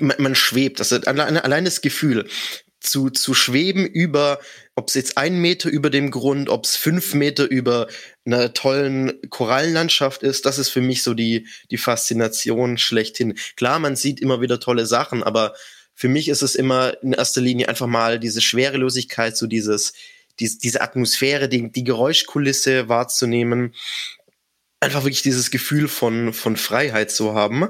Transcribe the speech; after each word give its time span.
man, 0.00 0.16
man 0.18 0.34
schwebt. 0.34 0.80
Das 0.80 0.92
ist 0.92 1.06
allein, 1.06 1.36
allein 1.36 1.64
das 1.64 1.80
Gefühl 1.80 2.26
zu, 2.84 3.10
zu 3.10 3.34
schweben 3.34 3.86
über, 3.86 4.38
ob 4.76 4.88
es 4.88 4.94
jetzt 4.94 5.16
einen 5.16 5.40
Meter 5.40 5.68
über 5.70 5.90
dem 5.90 6.10
Grund, 6.10 6.48
ob 6.48 6.64
es 6.64 6.76
fünf 6.76 7.14
Meter 7.14 7.44
über 7.48 7.88
einer 8.24 8.52
tollen 8.52 9.20
Korallenlandschaft 9.30 10.22
ist, 10.22 10.46
das 10.46 10.58
ist 10.58 10.68
für 10.68 10.80
mich 10.80 11.02
so 11.02 11.14
die, 11.14 11.46
die 11.70 11.78
Faszination 11.78 12.78
schlechthin. 12.78 13.34
Klar, 13.56 13.78
man 13.78 13.96
sieht 13.96 14.20
immer 14.20 14.40
wieder 14.40 14.60
tolle 14.60 14.86
Sachen, 14.86 15.22
aber 15.22 15.54
für 15.94 16.08
mich 16.08 16.28
ist 16.28 16.42
es 16.42 16.54
immer 16.54 17.02
in 17.02 17.12
erster 17.12 17.40
Linie 17.40 17.68
einfach 17.68 17.86
mal 17.86 18.18
diese 18.18 18.40
Schwerelosigkeit, 18.40 19.36
so 19.36 19.46
dieses, 19.46 19.94
die, 20.40 20.58
diese 20.58 20.80
Atmosphäre, 20.82 21.48
die, 21.48 21.70
die 21.70 21.84
Geräuschkulisse 21.84 22.88
wahrzunehmen. 22.88 23.74
Einfach 24.80 25.04
wirklich 25.04 25.22
dieses 25.22 25.50
Gefühl 25.50 25.88
von, 25.88 26.32
von 26.32 26.56
Freiheit 26.56 27.10
zu 27.10 27.34
haben. 27.34 27.68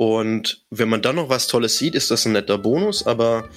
Und 0.00 0.62
wenn 0.70 0.88
man 0.88 1.02
dann 1.02 1.16
noch 1.16 1.28
was 1.28 1.46
Tolles 1.46 1.76
sieht, 1.76 1.94
ist 1.94 2.10
das 2.10 2.24
ein 2.24 2.32
netter 2.32 2.56
Bonus, 2.56 3.06
aber 3.06 3.50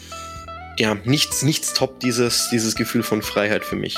ja, 0.77 0.98
nichts, 1.05 1.41
nichts 1.41 1.73
top 1.73 2.02
dieses, 2.02 2.49
dieses 2.49 2.76
Gefühl 2.76 3.02
von 3.02 3.22
Freiheit 3.22 3.63
für 3.63 3.77
mich. 3.77 3.95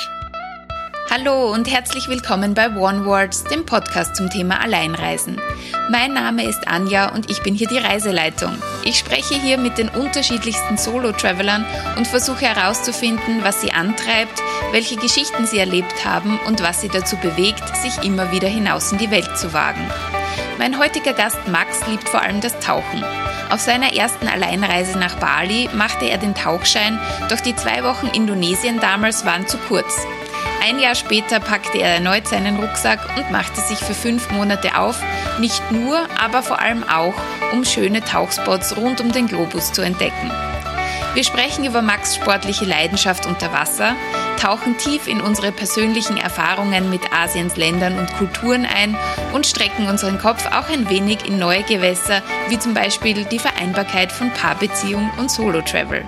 Hallo 1.10 1.52
und 1.52 1.72
herzlich 1.72 2.08
willkommen 2.08 2.54
bei 2.54 2.70
One 2.70 3.04
Words, 3.08 3.46
dem 3.46 3.66
Podcast 3.66 4.16
zum 4.16 4.30
Thema 4.30 4.62
Alleinreisen. 4.62 5.42
Mein 5.90 6.14
Name 6.14 6.48
ist 6.48 6.68
Anja 6.68 7.16
und 7.16 7.32
ich 7.32 7.42
bin 7.42 7.56
hier 7.56 7.68
die 7.68 7.80
Reiseleitung. 7.80 8.52
Ich 8.84 9.00
spreche 9.00 9.42
hier 9.42 9.58
mit 9.58 9.80
den 9.80 9.90
unterschiedlichsten 9.90 10.78
Solo-Travelern 10.78 11.66
und 11.98 12.06
versuche 12.06 12.46
herauszufinden, 12.46 13.40
was 13.42 13.62
sie 13.62 13.72
antreibt, 13.72 14.40
welche 14.72 14.98
Geschichten 14.98 15.48
sie 15.48 15.58
erlebt 15.58 16.06
haben 16.06 16.40
und 16.46 16.62
was 16.62 16.82
sie 16.82 16.90
dazu 16.90 17.16
bewegt, 17.16 17.64
sich 17.78 18.04
immer 18.04 18.32
wieder 18.32 18.48
hinaus 18.48 18.92
in 18.92 19.00
die 19.00 19.10
Welt 19.10 19.36
zu 19.36 19.52
wagen. 19.52 19.90
Mein 20.58 20.80
heutiger 20.80 21.14
Gast 21.14 21.48
Max 21.48 21.86
liebt 21.88 22.08
vor 22.08 22.22
allem 22.22 22.40
das 22.40 22.58
Tauchen. 22.60 23.04
Auf 23.50 23.60
seiner 23.60 23.94
ersten 23.94 24.28
Alleinreise 24.28 24.98
nach 24.98 25.16
Bali 25.16 25.70
machte 25.74 26.06
er 26.06 26.18
den 26.18 26.34
Tauchschein, 26.34 27.00
doch 27.30 27.40
die 27.42 27.56
zwei 27.56 27.84
Wochen 27.84 28.08
Indonesien 28.08 28.80
damals 28.80 29.26
waren 29.26 29.48
zu 29.48 29.58
kurz. 29.58 30.06
Ein 30.68 30.80
Jahr 30.80 30.96
später 30.96 31.40
packte 31.40 31.80
er 31.80 31.96
erneut 31.96 32.28
seinen 32.28 32.58
Rucksack 32.58 33.00
und 33.18 33.32
machte 33.32 33.62
sich 33.62 33.78
für 33.78 33.94
fünf 33.94 34.32
Monate 34.32 34.78
auf, 34.80 35.00
nicht 35.40 35.72
nur, 35.72 36.08
aber 36.20 36.42
vor 36.42 36.60
allem 36.60 36.84
auch, 36.84 37.14
um 37.52 37.66
schöne 37.66 38.02
Tauchspots 38.02 38.76
rund 38.78 39.02
um 39.02 39.12
den 39.12 39.28
Globus 39.28 39.74
zu 39.74 39.82
entdecken. 39.82 40.32
Wir 41.16 41.24
sprechen 41.24 41.64
über 41.64 41.82
Max 41.82 42.16
sportliche 42.16 42.66
Leidenschaft 42.66 43.26
unter 43.26 43.54
Wasser, 43.54 43.96
tauchen 44.38 44.78
tief 44.78 45.08
in 45.08 45.22
unsere 45.22 45.54
persönlichen 45.54 46.18
Erfahrungen 46.18 46.90
mit 46.90 47.14
Asiens 47.14 47.56
Ländern 47.56 47.98
und 47.98 48.14
Kulturen 48.18 48.66
ein 48.66 48.98
und 49.32 49.48
strecken 49.48 49.88
unseren 49.88 50.20
Kopf 50.20 50.46
auch 50.48 50.70
ein 50.70 50.90
wenig 50.90 51.26
in 51.26 51.40
neue 51.40 51.64
Gewässer, 51.64 52.22
wie 52.50 52.60
zum 52.60 52.74
Beispiel 52.74 53.24
die 53.24 53.40
Vereinbarkeit 53.40 54.12
von 54.12 54.30
Paarbeziehung 54.32 55.10
und 55.18 55.32
Solo-Travel 55.32 56.04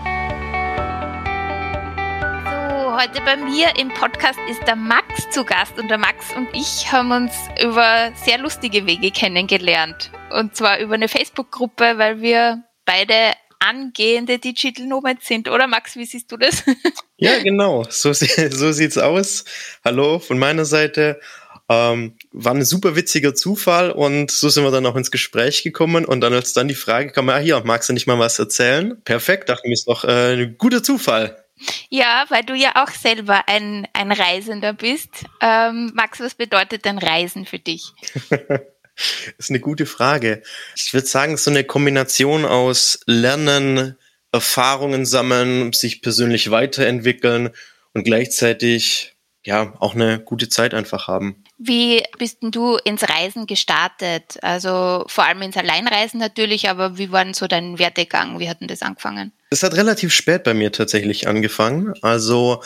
heute 2.97 3.21
bei 3.21 3.37
mir 3.37 3.67
im 3.77 3.89
Podcast 3.89 4.39
ist 4.49 4.65
der 4.65 4.75
Max 4.75 5.29
zu 5.29 5.45
Gast 5.45 5.77
und 5.77 5.87
der 5.87 5.99
Max 5.99 6.35
und 6.35 6.47
ich 6.53 6.91
haben 6.91 7.11
uns 7.11 7.31
über 7.63 8.11
sehr 8.15 8.39
lustige 8.39 8.87
Wege 8.87 9.11
kennengelernt. 9.11 10.09
Und 10.31 10.55
zwar 10.55 10.79
über 10.79 10.95
eine 10.95 11.07
Facebook-Gruppe, 11.07 11.99
weil 11.99 12.21
wir 12.21 12.63
beide 12.85 13.35
angehende 13.59 14.39
Digital 14.39 14.85
Nomads 14.85 15.27
sind, 15.27 15.49
oder 15.49 15.67
Max, 15.67 15.95
wie 15.95 16.05
siehst 16.05 16.31
du 16.31 16.37
das? 16.37 16.63
Ja, 17.19 17.39
genau, 17.41 17.83
so, 17.89 18.13
so 18.13 18.71
sieht's 18.71 18.99
aus. 18.99 19.43
Hallo 19.83 20.19
von 20.19 20.37
meiner 20.37 20.65
Seite. 20.65 21.19
Ähm, 21.67 22.13
war 22.31 22.53
ein 22.53 22.63
super 22.63 22.95
witziger 22.95 23.33
Zufall 23.33 23.89
und 23.91 24.29
so 24.29 24.49
sind 24.49 24.63
wir 24.63 24.69
dann 24.69 24.85
auch 24.85 24.95
ins 24.95 25.09
Gespräch 25.09 25.63
gekommen 25.63 26.05
und 26.05 26.21
dann 26.21 26.33
als 26.33 26.53
dann 26.53 26.67
die 26.67 26.75
Frage 26.75 27.11
kam, 27.11 27.27
ah 27.29 27.39
hier, 27.39 27.59
magst 27.65 27.89
du 27.89 27.93
nicht 27.93 28.05
mal 28.05 28.19
was 28.19 28.37
erzählen? 28.37 29.01
Perfekt, 29.03 29.49
dachte 29.49 29.63
ich, 29.65 29.73
ist 29.73 29.87
doch 29.87 30.03
äh, 30.03 30.33
ein 30.33 30.57
guter 30.59 30.83
Zufall. 30.83 31.43
Ja, 31.89 32.25
weil 32.29 32.43
du 32.43 32.53
ja 32.53 32.83
auch 32.83 32.91
selber 32.91 33.41
ein, 33.47 33.87
ein 33.93 34.11
Reisender 34.11 34.73
bist. 34.73 35.09
Ähm, 35.41 35.91
Max, 35.95 36.19
was 36.19 36.35
bedeutet 36.35 36.85
denn 36.85 36.99
Reisen 36.99 37.45
für 37.45 37.59
dich? 37.59 37.91
das 38.97 39.33
ist 39.37 39.49
eine 39.49 39.59
gute 39.59 39.85
Frage. 39.85 40.41
Ich 40.75 40.93
würde 40.93 41.07
sagen, 41.07 41.37
so 41.37 41.51
eine 41.51 41.63
Kombination 41.63 42.45
aus 42.45 42.99
Lernen, 43.05 43.95
Erfahrungen 44.31 45.05
sammeln, 45.05 45.71
sich 45.73 46.01
persönlich 46.01 46.51
weiterentwickeln 46.51 47.51
und 47.93 48.03
gleichzeitig 48.03 49.15
ja 49.45 49.73
auch 49.79 49.95
eine 49.95 50.19
gute 50.19 50.49
Zeit 50.49 50.73
einfach 50.73 51.07
haben. 51.07 51.43
Wie 51.57 52.03
bist 52.19 52.43
denn 52.43 52.51
du 52.51 52.77
ins 52.83 53.03
Reisen 53.03 53.47
gestartet? 53.47 54.37
Also 54.43 55.05
vor 55.07 55.25
allem 55.25 55.41
ins 55.41 55.57
Alleinreisen 55.57 56.19
natürlich, 56.19 56.69
aber 56.69 56.97
wie 56.97 57.11
war 57.11 57.23
denn 57.23 57.33
so 57.33 57.47
dein 57.47 57.79
Werdegang? 57.79 58.39
Wie 58.39 58.49
hat 58.49 58.59
denn 58.59 58.67
das 58.67 58.81
angefangen? 58.81 59.31
Es 59.49 59.63
hat 59.63 59.75
relativ 59.75 60.13
spät 60.13 60.43
bei 60.43 60.53
mir 60.53 60.71
tatsächlich 60.71 61.27
angefangen. 61.27 61.93
Also 62.01 62.61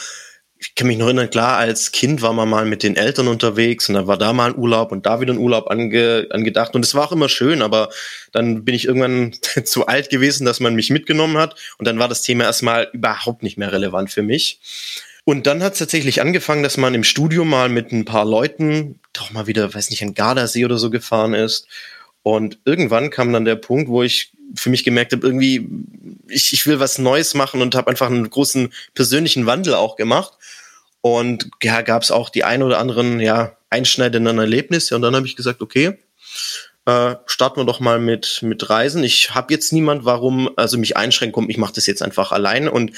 ich 0.62 0.76
kann 0.76 0.86
mich 0.86 0.98
noch 1.00 1.08
erinnern, 1.08 1.32
klar, 1.32 1.58
als 1.58 1.92
Kind 1.92 2.22
war 2.22 2.34
man 2.34 2.48
mal 2.48 2.66
mit 2.66 2.84
den 2.84 2.96
Eltern 2.96 3.28
unterwegs 3.28 3.90
und 3.90 3.96
dann 3.96 4.06
war 4.06 4.18
da 4.18 4.32
mal 4.32 4.52
ein 4.52 4.58
Urlaub 4.58 4.92
und 4.92 5.08
da 5.08 5.20
wieder 5.20 5.34
ein 5.34 5.40
Urlaub 5.40 5.72
ange, 5.72 6.28
angedacht. 6.30 6.76
Und 6.76 6.86
es 6.86 6.94
war 6.94 7.08
auch 7.08 7.12
immer 7.12 7.30
schön, 7.30 7.64
aber 7.64 7.90
dann 8.32 8.64
bin 8.64 8.76
ich 8.76 8.86
irgendwann 8.86 9.34
zu 9.66 9.88
alt 9.88 10.12
gewesen, 10.12 10.46
dass 10.46 10.60
man 10.60 10.76
mich 10.76 10.92
mitgenommen 10.92 11.38
hat. 11.38 11.56
Und 11.80 11.88
dann 11.88 11.98
war 11.98 12.08
das 12.08 12.22
Thema 12.22 12.44
erstmal 12.44 12.88
überhaupt 12.94 13.42
nicht 13.42 13.58
mehr 13.58 13.72
relevant 13.72 14.12
für 14.12 14.22
mich. 14.22 14.60
Und 15.24 15.48
dann 15.48 15.64
hat 15.64 15.74
es 15.74 15.80
tatsächlich 15.80 16.22
angefangen, 16.22 16.62
dass 16.62 16.78
man 16.78 16.94
im 16.94 17.04
Studio 17.04 17.44
mal 17.44 17.68
mit 17.68 17.92
ein 17.92 18.06
paar 18.06 18.26
Leuten 18.26 19.00
doch 19.14 19.32
mal 19.32 19.48
wieder, 19.48 19.74
weiß 19.74 19.90
nicht, 19.90 20.04
an 20.04 20.14
Gardasee 20.14 20.66
oder 20.66 20.78
so 20.78 20.92
gefahren 20.92 21.34
ist. 21.34 21.68
Und 22.22 22.60
irgendwann 22.66 23.10
kam 23.10 23.34
dann 23.34 23.46
der 23.46 23.56
Punkt, 23.56 23.90
wo 23.90 24.04
ich 24.04 24.32
für 24.56 24.70
mich 24.70 24.84
gemerkt 24.84 25.14
habe, 25.14 25.26
irgendwie, 25.26 25.68
ich, 26.28 26.54
ich 26.54 26.66
will 26.66 26.80
was 26.80 26.98
Neues 26.98 27.34
machen 27.34 27.62
und 27.62 27.76
habe 27.76 27.90
einfach 27.90 28.08
einen 28.08 28.30
großen 28.30 28.72
persönlichen 28.94 29.46
Wandel 29.46 29.74
auch 29.74 29.96
gemacht. 29.96 30.34
Und 31.02 31.50
ja, 31.64 31.82
gab 31.82 32.04
es 32.04 32.12
auch 32.12 32.30
die 32.30 32.44
ein 32.44 32.64
oder 32.64 32.80
anderen 32.80 33.20
ja, 33.20 33.58
einschneidenden 33.70 34.38
Erlebnisse. 34.38 34.96
Und 34.96 35.02
dann 35.02 35.16
habe 35.16 35.26
ich 35.26 35.36
gesagt, 35.36 35.62
okay, 35.62 35.98
äh, 36.86 37.16
starten 37.26 37.60
wir 37.60 37.66
doch 37.66 37.80
mal 37.80 38.00
mit, 38.00 38.40
mit 38.44 38.70
Reisen. 38.70 39.04
Ich 39.04 39.34
habe 39.34 39.54
jetzt 39.54 39.74
niemand, 39.74 40.06
warum 40.06 40.50
also 40.58 40.78
mich 40.78 40.98
einschränken 40.98 41.34
kommt. 41.34 41.50
Ich 41.50 41.58
mache 41.58 41.74
das 41.74 41.88
jetzt 41.88 42.02
einfach 42.04 42.32
allein. 42.32 42.68
Und 42.68 42.92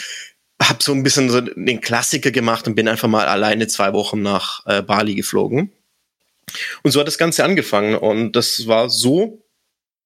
habe 0.61 0.83
so 0.83 0.91
ein 0.93 1.03
bisschen 1.03 1.29
so 1.29 1.41
den 1.41 1.81
Klassiker 1.81 2.31
gemacht 2.31 2.67
und 2.67 2.75
bin 2.75 2.87
einfach 2.87 3.07
mal 3.07 3.27
alleine 3.27 3.67
zwei 3.67 3.93
Wochen 3.93 4.21
nach 4.21 4.65
äh, 4.65 4.81
Bali 4.81 5.15
geflogen. 5.15 5.71
Und 6.83 6.91
so 6.91 6.99
hat 6.99 7.07
das 7.07 7.17
Ganze 7.17 7.43
angefangen 7.43 7.95
und 7.95 8.33
das 8.33 8.67
war 8.67 8.89
so 8.89 9.43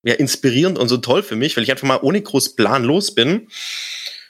ja, 0.03 0.14
inspirierend 0.14 0.78
und 0.78 0.88
so 0.88 0.97
toll 0.97 1.24
für 1.24 1.35
mich, 1.35 1.58
weil 1.58 1.64
ich 1.64 1.72
einfach 1.72 1.88
mal 1.88 2.00
ohne 2.02 2.22
groß 2.22 2.56
Plan 2.56 2.84
los 2.84 3.14
bin 3.14 3.47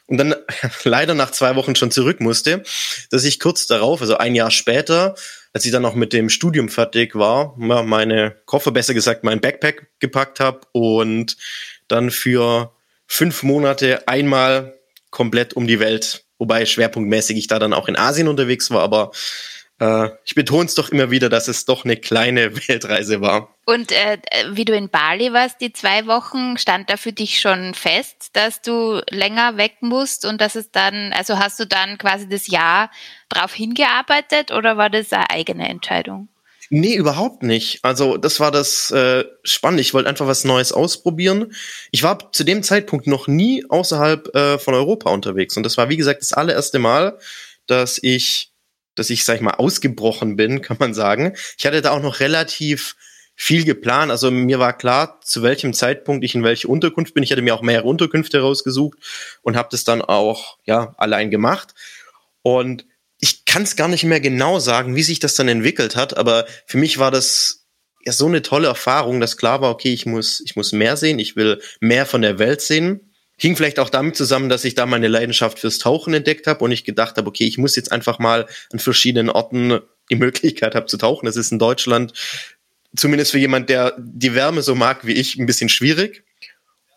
und 0.08 0.18
dann 0.18 0.36
leider 0.84 1.14
nach 1.14 1.32
zwei 1.32 1.56
Wochen 1.56 1.76
schon 1.76 1.92
zurück 1.92 2.20
musste, 2.20 2.64
dass 3.12 3.24
ich 3.24 3.40
kurz 3.40 3.68
darauf, 3.68 4.02
also 4.02 4.18
ein 4.18 4.36
Jahr 4.36 4.52
später, 4.52 5.16
als 5.54 5.66
ich 5.66 5.72
dann 5.72 5.86
auch 5.86 5.96
mit 5.96 6.14
dem 6.14 6.30
Studium 6.30 6.70
fertig 6.70 7.16
war, 7.16 7.54
meine 7.58 8.36
Koffer, 8.46 8.72
besser 8.72 8.94
gesagt, 8.94 9.24
mein 9.24 9.42
Backpack 9.42 9.88
gepackt 10.00 10.40
habe 10.40 10.62
und 10.72 11.38
dann 11.88 12.12
für 12.12 12.74
fünf 13.06 13.44
Monate 13.44 14.08
einmal 14.08 14.78
komplett 15.10 15.54
um 15.54 15.68
die 15.68 15.80
Welt. 15.80 16.26
Wobei 16.38 16.66
schwerpunktmäßig 16.66 17.38
ich 17.38 17.48
da 17.48 17.58
dann 17.58 17.74
auch 17.74 17.88
in 17.88 17.98
Asien 17.98 18.28
unterwegs 18.28 18.70
war, 18.70 18.84
aber 18.84 19.12
äh, 19.80 20.10
ich 20.26 20.36
betone 20.36 20.66
es 20.66 20.76
doch 20.76 20.90
immer 20.90 21.12
wieder, 21.12 21.30
dass 21.30 21.48
es 21.48 21.66
doch 21.66 21.86
eine 21.86 21.98
kleine 21.98 22.56
Weltreise 22.68 23.22
war. 23.22 23.56
Und 23.66 23.92
äh, 23.92 24.18
wie 24.52 24.66
du 24.66 24.74
in 24.74 24.90
Bali 24.90 25.34
warst, 25.34 25.62
die 25.62 25.74
zwei 25.74 26.08
Wochen, 26.08 26.58
stand 26.58 26.90
da 26.90 26.98
für 26.98 27.14
dich 27.14 27.40
schon 27.40 27.74
fest, 27.74 28.30
dass 28.34 28.62
du 28.62 29.02
länger 29.10 29.58
weg 29.58 29.78
musst 29.82 30.26
und 30.26 30.40
dass 30.42 30.56
es 30.56 30.72
dann, 30.72 31.14
also 31.14 31.38
hast 31.38 31.60
du 31.60 31.68
dann 31.68 31.98
quasi 31.98 32.28
das 32.30 32.48
Jahr 32.48 32.90
drauf 33.30 33.54
hingearbeitet 33.54 34.52
oder 34.52 34.78
war 34.78 34.90
das 34.90 35.12
eine 35.12 35.30
eigene 35.30 35.68
Entscheidung? 35.68 36.30
Nee, 36.70 36.96
überhaupt 36.96 37.44
nicht. 37.44 37.80
Also 37.84 38.18
das 38.18 38.40
war 38.40 38.52
das 38.52 38.92
äh, 38.92 39.24
Spannende. 39.44 39.82
Ich 39.82 39.94
wollte 39.94 40.10
einfach 40.10 40.28
was 40.28 40.44
Neues 40.44 40.74
ausprobieren. 40.74 41.54
Ich 41.92 42.04
war 42.04 42.32
zu 42.34 42.44
dem 42.44 42.62
Zeitpunkt 42.62 43.08
noch 43.08 43.28
nie 43.28 43.66
außerhalb 43.70 44.36
äh, 44.36 44.60
von 44.60 44.74
Europa 44.74 45.10
unterwegs. 45.10 45.56
Und 45.56 45.64
das 45.64 45.78
war, 45.78 45.90
wie 45.90 45.98
gesagt, 45.98 46.22
das 46.22 46.34
allererste 46.34 46.80
Mal, 46.80 47.18
dass 47.68 48.00
ich, 48.02 48.52
dass 49.00 49.10
ich, 49.10 49.24
sag 49.24 49.36
ich 49.36 49.42
mal, 49.42 49.56
ausgebrochen 49.56 50.36
bin, 50.36 50.62
kann 50.62 50.78
man 50.80 50.94
sagen. 50.94 51.36
Ich 51.58 51.66
hatte 51.66 51.82
da 51.82 51.92
auch 51.92 52.02
noch 52.02 52.20
relativ 52.20 52.96
viel 53.40 53.66
geplant. 53.66 54.12
Also 54.12 54.32
mir 54.32 54.58
war 54.58 54.76
klar, 54.76 55.20
zu 55.24 55.44
welchem 55.44 55.74
Zeitpunkt 55.74 56.26
ich 56.26 56.34
in 56.34 56.44
welche 56.44 56.68
Unterkunft 56.68 57.14
bin. 57.14 57.24
Ich 57.24 57.32
hatte 57.32 57.44
mir 57.44 57.54
auch 57.54 57.62
mehrere 57.62 57.88
Unterkünfte 57.88 58.40
rausgesucht 58.40 58.98
und 59.44 59.56
habe 59.56 59.70
das 59.72 59.84
dann 59.84 60.02
auch 60.02 60.58
ja 60.66 60.96
allein 60.98 61.30
gemacht. 61.30 61.76
Und 62.42 62.86
ich 63.20 63.46
kann 63.46 63.64
es 63.64 63.76
gar 63.76 63.88
nicht 63.88 64.04
mehr 64.04 64.20
genau 64.20 64.60
sagen, 64.60 64.96
wie 64.96 65.04
sich 65.04 65.20
das 65.20 65.36
dann 65.36 65.48
entwickelt 65.48 65.96
hat, 65.96 66.18
aber 66.18 66.46
für 66.66 66.78
mich 66.78 66.98
war 66.98 67.12
das 67.12 67.66
ja 68.06 68.12
so 68.12 68.26
eine 68.26 68.42
tolle 68.42 68.68
Erfahrung, 68.68 69.20
dass 69.20 69.38
klar 69.38 69.62
war, 69.62 69.72
okay, 69.72 69.94
ich 69.94 70.06
muss, 70.06 70.42
ich 70.46 70.56
muss 70.56 70.72
mehr 70.72 70.98
sehen, 70.98 71.20
ich 71.20 71.36
will 71.36 71.62
mehr 71.80 72.06
von 72.06 72.22
der 72.22 72.40
Welt 72.40 72.62
sehen. 72.62 73.07
Hing 73.40 73.56
vielleicht 73.56 73.80
auch 73.80 73.90
damit 73.90 74.16
zusammen, 74.16 74.50
dass 74.50 74.66
ich 74.66 74.74
da 74.74 74.86
meine 74.86 75.08
Leidenschaft 75.08 75.60
fürs 75.60 75.78
Tauchen 75.78 76.14
entdeckt 76.14 76.48
habe 76.48 76.64
und 76.64 76.72
ich 76.72 76.84
gedacht 76.84 77.18
habe, 77.18 77.28
okay, 77.28 77.46
ich 77.46 77.58
muss 77.58 77.76
jetzt 77.76 77.92
einfach 77.92 78.18
mal 78.18 78.48
an 78.72 78.80
verschiedenen 78.80 79.30
Orten 79.30 79.80
die 80.10 80.16
Möglichkeit 80.16 80.74
habe 80.74 80.88
zu 80.88 80.98
tauchen. 80.98 81.26
Das 81.26 81.36
ist 81.36 81.52
in 81.52 81.60
Deutschland 81.60 82.14
zumindest 82.96 83.32
für 83.32 83.38
jemand, 83.38 83.70
der 83.70 83.96
die 83.98 84.34
Wärme 84.34 84.62
so 84.62 84.74
mag 84.76 85.06
wie 85.06 85.14
ich, 85.14 85.38
ein 85.38 85.46
bisschen 85.46 85.70
schwierig. 85.70 86.24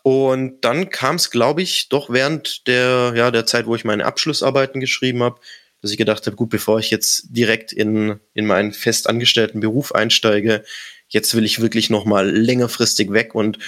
Und 0.02 0.64
dann 0.64 0.88
kam 0.88 1.16
es, 1.16 1.30
glaube 1.30 1.60
ich, 1.60 1.88
doch 1.90 2.08
während 2.08 2.66
der, 2.66 3.12
ja, 3.14 3.30
der 3.30 3.44
Zeit, 3.44 3.66
wo 3.66 3.74
ich 3.74 3.84
meine 3.84 4.06
Abschlussarbeiten 4.06 4.80
geschrieben 4.80 5.22
habe, 5.22 5.40
dass 5.82 5.90
ich 5.90 5.98
gedacht 5.98 6.26
habe, 6.26 6.36
gut, 6.36 6.50
bevor 6.50 6.78
ich 6.78 6.90
jetzt 6.90 7.26
direkt 7.30 7.72
in, 7.72 8.18
in 8.32 8.46
meinen 8.46 8.72
festangestellten 8.72 9.60
Beruf 9.60 9.94
einsteige, 9.94 10.64
jetzt 11.08 11.34
will 11.34 11.44
ich 11.44 11.60
wirklich 11.60 11.90
noch 11.90 12.04
mal 12.04 12.30
längerfristig 12.30 13.12
weg 13.12 13.34
und 13.34 13.58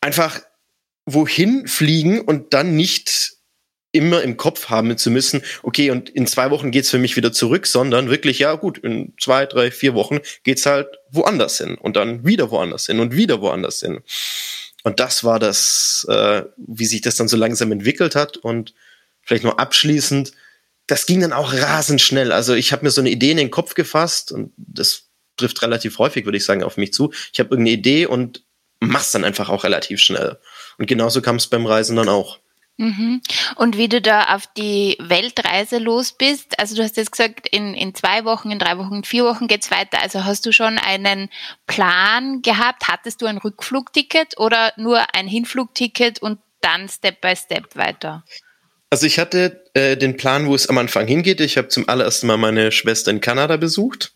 einfach 0.00 0.40
wohin 1.14 1.66
fliegen 1.66 2.20
und 2.20 2.54
dann 2.54 2.76
nicht 2.76 3.32
immer 3.92 4.22
im 4.22 4.36
Kopf 4.36 4.68
haben 4.68 4.96
zu 4.98 5.10
müssen, 5.10 5.42
okay, 5.62 5.90
und 5.90 6.10
in 6.10 6.26
zwei 6.26 6.50
Wochen 6.50 6.70
geht's 6.70 6.90
für 6.90 6.98
mich 6.98 7.16
wieder 7.16 7.32
zurück, 7.32 7.66
sondern 7.66 8.10
wirklich, 8.10 8.38
ja 8.38 8.54
gut, 8.54 8.78
in 8.78 9.14
zwei, 9.18 9.46
drei, 9.46 9.70
vier 9.70 9.94
Wochen 9.94 10.20
geht's 10.44 10.66
halt 10.66 10.88
woanders 11.10 11.58
hin 11.58 11.76
und 11.76 11.96
dann 11.96 12.26
wieder 12.26 12.50
woanders 12.50 12.86
hin 12.86 13.00
und 13.00 13.14
wieder 13.14 13.40
woanders 13.40 13.80
hin. 13.80 14.00
Und 14.84 15.00
das 15.00 15.24
war 15.24 15.38
das, 15.38 16.06
äh, 16.08 16.42
wie 16.56 16.86
sich 16.86 17.00
das 17.00 17.16
dann 17.16 17.28
so 17.28 17.36
langsam 17.36 17.72
entwickelt 17.72 18.14
hat 18.14 18.36
und 18.36 18.74
vielleicht 19.22 19.44
nur 19.44 19.58
abschließend, 19.58 20.32
das 20.86 21.06
ging 21.06 21.20
dann 21.20 21.32
auch 21.32 21.52
rasend 21.52 22.00
schnell. 22.00 22.32
Also 22.32 22.54
ich 22.54 22.72
habe 22.72 22.84
mir 22.84 22.90
so 22.90 23.00
eine 23.00 23.10
Idee 23.10 23.32
in 23.32 23.36
den 23.36 23.50
Kopf 23.50 23.74
gefasst 23.74 24.32
und 24.32 24.52
das 24.56 25.08
trifft 25.36 25.62
relativ 25.62 25.98
häufig, 25.98 26.24
würde 26.24 26.38
ich 26.38 26.44
sagen, 26.44 26.62
auf 26.62 26.76
mich 26.76 26.92
zu. 26.92 27.12
Ich 27.32 27.40
habe 27.40 27.50
irgendeine 27.50 27.76
Idee 27.76 28.06
und 28.06 28.42
mach's 28.80 29.12
dann 29.12 29.24
einfach 29.24 29.48
auch 29.48 29.64
relativ 29.64 30.00
schnell. 30.00 30.38
Und 30.78 30.86
genauso 30.86 31.20
kam 31.20 31.36
es 31.36 31.48
beim 31.48 31.66
Reisen 31.66 31.96
dann 31.96 32.08
auch. 32.08 32.38
Mhm. 32.78 33.20
Und 33.56 33.76
wie 33.76 33.88
du 33.88 34.00
da 34.00 34.36
auf 34.36 34.46
die 34.56 34.96
Weltreise 35.00 35.78
los 35.78 36.12
bist, 36.12 36.60
also 36.60 36.76
du 36.76 36.84
hast 36.84 36.96
jetzt 36.96 37.10
gesagt, 37.10 37.48
in, 37.48 37.74
in 37.74 37.92
zwei 37.92 38.24
Wochen, 38.24 38.52
in 38.52 38.60
drei 38.60 38.78
Wochen, 38.78 38.94
in 38.94 39.04
vier 39.04 39.24
Wochen 39.24 39.48
geht's 39.48 39.72
weiter. 39.72 40.00
Also 40.00 40.24
hast 40.24 40.46
du 40.46 40.52
schon 40.52 40.78
einen 40.78 41.28
Plan 41.66 42.40
gehabt? 42.40 42.86
Hattest 42.86 43.20
du 43.20 43.26
ein 43.26 43.38
Rückflugticket 43.38 44.38
oder 44.38 44.72
nur 44.76 45.12
ein 45.12 45.26
Hinflugticket 45.26 46.22
und 46.22 46.38
dann 46.60 46.88
Step 46.88 47.20
by 47.20 47.34
Step 47.34 47.74
weiter? 47.74 48.24
Also 48.90 49.06
ich 49.06 49.18
hatte 49.18 49.64
äh, 49.74 49.96
den 49.96 50.16
Plan, 50.16 50.46
wo 50.46 50.54
es 50.54 50.68
am 50.68 50.78
Anfang 50.78 51.08
hingeht. 51.08 51.40
Ich 51.40 51.58
habe 51.58 51.68
zum 51.68 51.88
allerersten 51.88 52.28
Mal 52.28 52.36
meine 52.36 52.70
Schwester 52.70 53.10
in 53.10 53.20
Kanada 53.20 53.56
besucht 53.56 54.12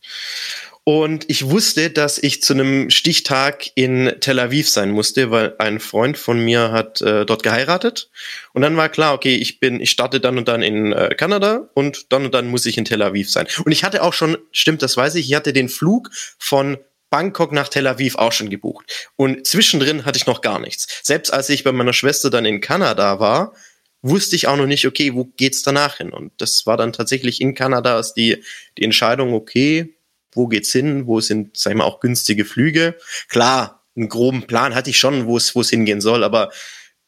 und 0.84 1.30
ich 1.30 1.48
wusste, 1.48 1.90
dass 1.90 2.18
ich 2.18 2.42
zu 2.42 2.54
einem 2.54 2.90
Stichtag 2.90 3.70
in 3.76 4.14
Tel 4.18 4.40
Aviv 4.40 4.68
sein 4.68 4.90
musste, 4.90 5.30
weil 5.30 5.54
ein 5.58 5.78
Freund 5.78 6.18
von 6.18 6.44
mir 6.44 6.72
hat 6.72 7.00
äh, 7.00 7.24
dort 7.24 7.44
geheiratet. 7.44 8.10
Und 8.52 8.62
dann 8.62 8.76
war 8.76 8.88
klar, 8.88 9.14
okay, 9.14 9.36
ich 9.36 9.60
bin, 9.60 9.80
ich 9.80 9.90
starte 9.90 10.18
dann 10.18 10.38
und 10.38 10.48
dann 10.48 10.60
in 10.62 10.92
äh, 10.92 11.14
Kanada 11.16 11.68
und 11.74 12.12
dann 12.12 12.24
und 12.24 12.34
dann 12.34 12.48
muss 12.48 12.66
ich 12.66 12.78
in 12.78 12.84
Tel 12.84 13.02
Aviv 13.02 13.30
sein. 13.30 13.46
Und 13.64 13.70
ich 13.70 13.84
hatte 13.84 14.02
auch 14.02 14.12
schon, 14.12 14.36
stimmt, 14.50 14.82
das 14.82 14.96
weiß 14.96 15.14
ich, 15.14 15.28
ich 15.28 15.36
hatte 15.36 15.52
den 15.52 15.68
Flug 15.68 16.10
von 16.36 16.78
Bangkok 17.10 17.52
nach 17.52 17.68
Tel 17.68 17.86
Aviv 17.86 18.16
auch 18.16 18.32
schon 18.32 18.50
gebucht. 18.50 19.12
Und 19.14 19.46
zwischendrin 19.46 20.04
hatte 20.04 20.16
ich 20.16 20.26
noch 20.26 20.40
gar 20.40 20.58
nichts. 20.58 20.88
Selbst 21.04 21.32
als 21.32 21.48
ich 21.48 21.62
bei 21.62 21.70
meiner 21.70 21.92
Schwester 21.92 22.28
dann 22.28 22.44
in 22.44 22.60
Kanada 22.60 23.20
war, 23.20 23.54
wusste 24.00 24.34
ich 24.34 24.48
auch 24.48 24.56
noch 24.56 24.66
nicht, 24.66 24.84
okay, 24.84 25.14
wo 25.14 25.26
geht's 25.26 25.62
danach 25.62 25.98
hin? 25.98 26.10
Und 26.10 26.32
das 26.38 26.66
war 26.66 26.76
dann 26.76 26.92
tatsächlich 26.92 27.40
in 27.40 27.54
Kanada 27.54 28.00
ist 28.00 28.14
die, 28.14 28.42
die 28.76 28.82
Entscheidung, 28.82 29.32
okay, 29.32 29.94
wo 30.32 30.48
geht's 30.48 30.72
hin, 30.72 31.06
wo 31.06 31.20
sind, 31.20 31.56
sag 31.56 31.72
ich 31.72 31.76
mal, 31.76 31.84
auch 31.84 32.00
günstige 32.00 32.44
Flüge. 32.44 32.96
Klar, 33.28 33.82
einen 33.96 34.08
groben 34.08 34.46
Plan 34.46 34.74
hatte 34.74 34.90
ich 34.90 34.98
schon, 34.98 35.26
wo 35.26 35.36
es, 35.36 35.54
wo 35.54 35.60
es 35.60 35.70
hingehen 35.70 36.00
soll, 36.00 36.24
aber 36.24 36.50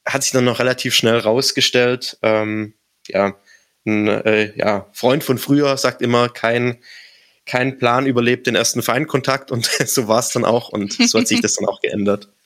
hat 0.04 0.22
sich 0.22 0.32
dann 0.32 0.44
noch 0.44 0.58
relativ 0.58 0.94
schnell 0.94 1.18
rausgestellt. 1.18 2.18
Ähm, 2.22 2.74
ja, 3.08 3.36
ein 3.86 4.08
äh, 4.08 4.56
ja, 4.56 4.86
Freund 4.92 5.24
von 5.24 5.38
früher 5.38 5.76
sagt 5.76 6.02
immer, 6.02 6.28
kein, 6.28 6.78
kein 7.46 7.78
Plan 7.78 8.06
überlebt 8.06 8.46
den 8.46 8.54
ersten 8.54 8.82
Feindkontakt 8.82 9.50
und 9.50 9.64
so 9.86 10.08
war 10.08 10.20
es 10.20 10.30
dann 10.30 10.44
auch 10.44 10.68
und 10.68 10.92
so 10.92 11.18
hat 11.18 11.28
sich 11.28 11.40
das 11.40 11.54
dann 11.54 11.68
auch 11.68 11.80
geändert. 11.80 12.28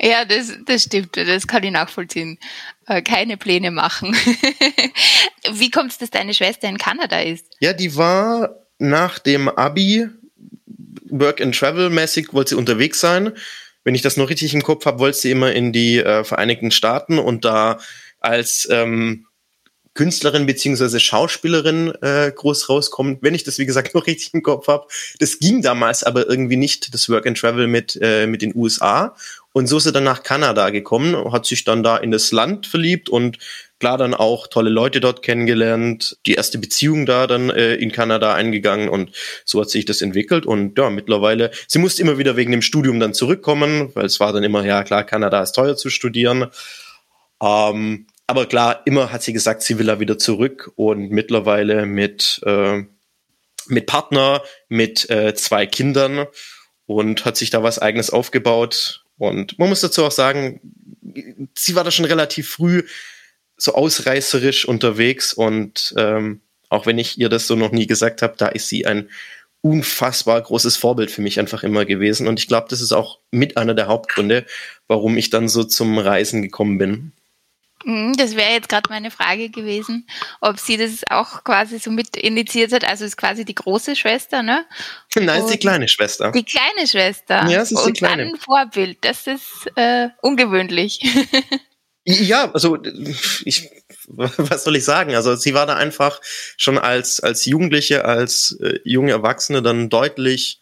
Ja, 0.00 0.24
das, 0.26 0.52
das 0.66 0.82
stimmt, 0.82 1.16
das 1.16 1.46
kann 1.46 1.62
ich 1.62 1.70
nachvollziehen. 1.70 2.38
Äh, 2.86 3.00
keine 3.00 3.38
Pläne 3.38 3.70
machen. 3.70 4.14
Wie 5.50 5.70
kommt 5.70 5.92
es, 5.92 5.98
dass 5.98 6.10
deine 6.10 6.34
Schwester 6.34 6.68
in 6.68 6.76
Kanada 6.76 7.20
ist? 7.20 7.46
Ja, 7.58 7.72
die 7.72 7.96
war 7.96 8.63
nach 8.78 9.18
dem 9.18 9.48
Abi 9.48 10.08
Work 11.06 11.40
and 11.40 11.56
Travel 11.56 11.90
mäßig 11.90 12.32
wollte 12.32 12.50
sie 12.50 12.56
unterwegs 12.56 13.00
sein. 13.00 13.32
Wenn 13.84 13.94
ich 13.94 14.02
das 14.02 14.16
noch 14.16 14.30
richtig 14.30 14.54
im 14.54 14.62
Kopf 14.62 14.86
habe, 14.86 14.98
wollte 14.98 15.18
sie 15.18 15.30
immer 15.30 15.52
in 15.52 15.72
die 15.72 15.98
äh, 15.98 16.24
Vereinigten 16.24 16.70
Staaten 16.70 17.18
und 17.18 17.44
da 17.44 17.78
als 18.20 18.66
ähm, 18.70 19.26
Künstlerin 19.94 20.46
beziehungsweise 20.46 20.98
Schauspielerin 20.98 21.92
äh, 22.02 22.32
groß 22.34 22.68
rauskommen, 22.68 23.18
wenn 23.20 23.34
ich 23.34 23.44
das 23.44 23.58
wie 23.58 23.66
gesagt 23.66 23.94
noch 23.94 24.06
richtig 24.06 24.34
im 24.34 24.42
Kopf 24.42 24.66
habe. 24.66 24.86
Das 25.20 25.38
ging 25.38 25.62
damals 25.62 26.02
aber 26.02 26.28
irgendwie 26.28 26.56
nicht, 26.56 26.92
das 26.92 27.08
Work 27.08 27.26
and 27.26 27.38
Travel 27.38 27.68
mit, 27.68 27.98
äh, 28.00 28.26
mit 28.26 28.42
den 28.42 28.54
USA. 28.56 29.14
Und 29.52 29.68
so 29.68 29.76
ist 29.76 29.86
er 29.86 29.92
dann 29.92 30.04
nach 30.04 30.24
Kanada 30.24 30.70
gekommen, 30.70 31.32
hat 31.32 31.46
sich 31.46 31.62
dann 31.62 31.84
da 31.84 31.96
in 31.96 32.10
das 32.10 32.32
Land 32.32 32.66
verliebt 32.66 33.08
und 33.08 33.38
klar 33.80 33.98
dann 33.98 34.14
auch 34.14 34.46
tolle 34.46 34.70
Leute 34.70 35.00
dort 35.00 35.22
kennengelernt, 35.22 36.16
die 36.26 36.34
erste 36.34 36.58
Beziehung 36.58 37.06
da 37.06 37.26
dann 37.26 37.50
äh, 37.50 37.74
in 37.74 37.92
Kanada 37.92 38.34
eingegangen 38.34 38.88
und 38.88 39.10
so 39.44 39.60
hat 39.60 39.70
sich 39.70 39.84
das 39.84 40.00
entwickelt 40.00 40.46
und 40.46 40.78
ja, 40.78 40.90
mittlerweile, 40.90 41.50
sie 41.66 41.78
musste 41.78 42.02
immer 42.02 42.18
wieder 42.18 42.36
wegen 42.36 42.52
dem 42.52 42.62
Studium 42.62 43.00
dann 43.00 43.14
zurückkommen, 43.14 43.90
weil 43.94 44.06
es 44.06 44.20
war 44.20 44.32
dann 44.32 44.44
immer, 44.44 44.64
ja 44.64 44.84
klar, 44.84 45.04
Kanada 45.04 45.42
ist 45.42 45.52
teuer 45.52 45.76
zu 45.76 45.90
studieren. 45.90 46.46
Ähm, 47.42 48.06
aber 48.26 48.46
klar, 48.46 48.82
immer 48.86 49.12
hat 49.12 49.22
sie 49.22 49.32
gesagt, 49.32 49.62
sie 49.62 49.78
will 49.78 49.86
da 49.86 50.00
wieder 50.00 50.16
zurück 50.18 50.72
und 50.76 51.10
mittlerweile 51.10 51.84
mit, 51.84 52.40
äh, 52.46 52.84
mit 53.66 53.86
Partner, 53.86 54.42
mit 54.68 55.10
äh, 55.10 55.34
zwei 55.34 55.66
Kindern 55.66 56.26
und 56.86 57.24
hat 57.24 57.36
sich 57.36 57.50
da 57.50 57.62
was 57.62 57.78
eigenes 57.78 58.10
aufgebaut. 58.10 59.04
Und 59.18 59.58
man 59.58 59.68
muss 59.68 59.82
dazu 59.82 60.04
auch 60.04 60.10
sagen, 60.10 60.60
sie 61.54 61.74
war 61.74 61.84
da 61.84 61.90
schon 61.90 62.06
relativ 62.06 62.48
früh 62.48 62.84
so 63.56 63.74
ausreißerisch 63.74 64.66
unterwegs 64.66 65.32
und 65.32 65.94
ähm, 65.96 66.40
auch 66.68 66.86
wenn 66.86 66.98
ich 66.98 67.18
ihr 67.18 67.28
das 67.28 67.46
so 67.46 67.54
noch 67.54 67.70
nie 67.70 67.86
gesagt 67.86 68.22
habe, 68.22 68.34
da 68.36 68.48
ist 68.48 68.68
sie 68.68 68.86
ein 68.86 69.08
unfassbar 69.60 70.42
großes 70.42 70.76
Vorbild 70.76 71.10
für 71.10 71.22
mich 71.22 71.38
einfach 71.40 71.62
immer 71.62 71.86
gewesen. 71.86 72.28
Und 72.28 72.38
ich 72.38 72.48
glaube, 72.48 72.66
das 72.68 72.82
ist 72.82 72.92
auch 72.92 73.20
mit 73.30 73.56
einer 73.56 73.72
der 73.74 73.86
Hauptgründe, 73.86 74.44
warum 74.88 75.16
ich 75.16 75.30
dann 75.30 75.48
so 75.48 75.64
zum 75.64 75.96
Reisen 75.98 76.42
gekommen 76.42 76.76
bin. 76.76 77.12
Mhm, 77.84 78.14
das 78.16 78.36
wäre 78.36 78.52
jetzt 78.52 78.68
gerade 78.68 78.90
meine 78.90 79.10
Frage 79.10 79.48
gewesen, 79.50 80.06
ob 80.40 80.58
sie 80.58 80.76
das 80.76 81.02
auch 81.10 81.44
quasi 81.44 81.78
so 81.78 81.90
mit 81.90 82.16
initiiert 82.16 82.72
hat. 82.72 82.84
Also 82.84 83.04
ist 83.04 83.16
quasi 83.16 83.44
die 83.44 83.54
große 83.54 83.96
Schwester, 83.96 84.42
ne? 84.42 84.66
Nein, 85.14 85.40
ist 85.40 85.52
die 85.52 85.58
kleine 85.58 85.88
Schwester. 85.88 86.32
Die 86.32 86.44
kleine 86.44 86.86
Schwester. 86.86 87.46
Ja, 87.48 87.62
es 87.62 87.72
ist 87.72 87.78
Und 87.78 87.96
die 87.96 88.00
kleine. 88.00 88.24
dann 88.24 88.34
ein 88.34 88.40
Vorbild. 88.40 88.98
Das 89.02 89.26
ist 89.26 89.66
äh, 89.76 90.08
ungewöhnlich. 90.20 91.00
Ja, 92.06 92.50
also 92.52 92.78
ich, 93.44 93.70
was 94.08 94.64
soll 94.64 94.76
ich 94.76 94.84
sagen? 94.84 95.14
Also 95.14 95.36
sie 95.36 95.54
war 95.54 95.66
da 95.66 95.76
einfach 95.76 96.20
schon 96.56 96.76
als 96.76 97.20
als 97.20 97.46
Jugendliche, 97.46 98.04
als 98.04 98.58
äh, 98.60 98.78
junge 98.84 99.12
Erwachsene 99.12 99.62
dann 99.62 99.88
deutlich 99.88 100.60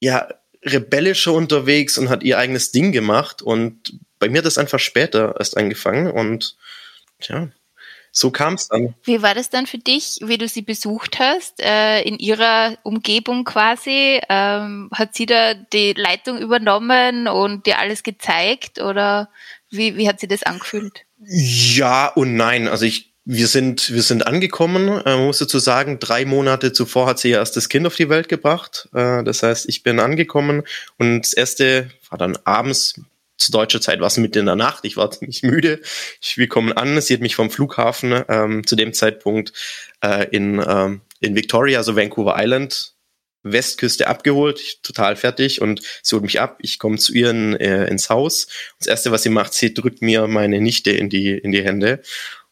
ja 0.00 0.28
rebellischer 0.64 1.32
unterwegs 1.32 1.98
und 1.98 2.08
hat 2.08 2.24
ihr 2.24 2.38
eigenes 2.38 2.72
Ding 2.72 2.90
gemacht 2.90 3.42
und 3.42 4.00
bei 4.18 4.28
mir 4.28 4.38
hat 4.38 4.46
das 4.46 4.58
einfach 4.58 4.80
später 4.80 5.36
erst 5.38 5.56
angefangen 5.56 6.10
und 6.10 6.56
ja, 7.20 7.48
so 8.10 8.30
kam 8.30 8.54
es 8.54 8.68
dann. 8.68 8.94
Wie 9.04 9.20
war 9.20 9.34
das 9.34 9.50
dann 9.50 9.66
für 9.66 9.76
dich, 9.76 10.20
wie 10.22 10.38
du 10.38 10.48
sie 10.48 10.62
besucht 10.62 11.18
hast, 11.18 11.60
äh, 11.60 12.00
in 12.00 12.18
ihrer 12.18 12.78
Umgebung 12.82 13.44
quasi? 13.44 14.20
Ähm, 14.30 14.88
hat 14.94 15.14
sie 15.14 15.26
da 15.26 15.52
die 15.52 15.92
Leitung 15.92 16.38
übernommen 16.38 17.28
und 17.28 17.66
dir 17.66 17.78
alles 17.78 18.02
gezeigt 18.02 18.80
oder 18.80 19.28
wie, 19.70 19.96
wie 19.96 20.08
hat 20.08 20.20
sie 20.20 20.28
das 20.28 20.42
angefühlt? 20.42 21.04
Ja 21.18 22.08
und 22.08 22.36
nein. 22.36 22.68
Also 22.68 22.84
ich, 22.84 23.12
wir 23.24 23.48
sind, 23.48 23.92
wir 23.92 24.02
sind 24.02 24.26
angekommen. 24.26 24.88
Äh, 25.04 25.16
muss 25.16 25.38
dazu 25.38 25.58
sagen, 25.58 25.98
drei 25.98 26.24
Monate 26.24 26.72
zuvor 26.72 27.06
hat 27.06 27.18
sie 27.18 27.30
ihr 27.30 27.38
erstes 27.38 27.68
Kind 27.68 27.86
auf 27.86 27.96
die 27.96 28.08
Welt 28.08 28.28
gebracht. 28.28 28.88
Äh, 28.94 29.24
das 29.24 29.42
heißt, 29.42 29.68
ich 29.68 29.82
bin 29.82 29.98
angekommen 29.98 30.62
und 30.98 31.22
das 31.22 31.32
erste 31.32 31.90
war 32.08 32.18
dann 32.18 32.38
abends 32.44 32.94
zu 33.38 33.52
deutscher 33.52 33.80
Zeit 33.80 34.00
war 34.00 34.06
es 34.06 34.16
mitten 34.16 34.38
in 34.38 34.46
der 34.46 34.56
Nacht. 34.56 34.84
Ich 34.84 34.96
war 34.96 35.10
ziemlich 35.12 35.42
müde. 35.42 35.80
Ich, 36.20 36.38
wir 36.38 36.48
kommen 36.48 36.72
an. 36.72 37.00
Sie 37.00 37.14
hat 37.14 37.20
mich 37.20 37.36
vom 37.36 37.50
Flughafen 37.50 38.24
ähm, 38.28 38.66
zu 38.66 38.76
dem 38.76 38.92
Zeitpunkt 38.92 39.52
äh, 40.02 40.26
in, 40.30 40.62
ähm, 40.66 41.02
in 41.20 41.34
Victoria, 41.34 41.78
also 41.78 41.96
Vancouver 41.96 42.36
Island, 42.38 42.94
Westküste 43.52 44.06
abgeholt. 44.06 44.82
Total 44.82 45.16
fertig 45.16 45.60
und 45.60 45.82
sie 46.02 46.14
holt 46.14 46.24
mich 46.24 46.40
ab. 46.40 46.58
Ich 46.60 46.78
komme 46.78 46.98
zu 46.98 47.12
ihr 47.12 47.30
in, 47.30 47.54
äh, 47.56 47.86
ins 47.86 48.10
Haus. 48.10 48.44
Und 48.44 48.80
das 48.80 48.86
erste, 48.88 49.12
was 49.12 49.22
sie 49.22 49.30
macht, 49.30 49.54
sie 49.54 49.74
drückt 49.74 50.02
mir 50.02 50.26
meine 50.26 50.60
Nichte 50.60 50.90
in 50.90 51.08
die 51.08 51.30
in 51.30 51.52
die 51.52 51.64
Hände. 51.64 52.02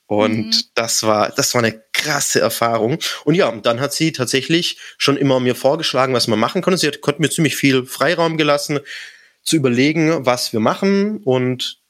Und 0.06 0.46
mhm. 0.46 0.62
das 0.74 1.02
war, 1.02 1.30
das 1.30 1.54
war 1.54 1.62
eine 1.62 1.82
krasse 1.92 2.40
Erfahrung. 2.40 2.98
Und 3.24 3.34
ja, 3.34 3.50
dann 3.52 3.80
hat 3.80 3.94
sie 3.94 4.12
tatsächlich 4.12 4.78
schon 4.98 5.16
immer 5.16 5.40
mir 5.40 5.54
vorgeschlagen, 5.54 6.12
was 6.12 6.28
man 6.28 6.38
machen 6.38 6.62
konnte. 6.62 6.78
Sie 6.78 6.86
hat, 6.86 7.00
konnte 7.00 7.22
mir 7.22 7.30
ziemlich 7.30 7.56
viel 7.56 7.86
Freiraum 7.86 8.36
gelassen 8.36 8.80
zu 9.42 9.56
überlegen, 9.56 10.26
was 10.26 10.52
wir 10.52 10.60
machen. 10.60 11.18
Und 11.24 11.80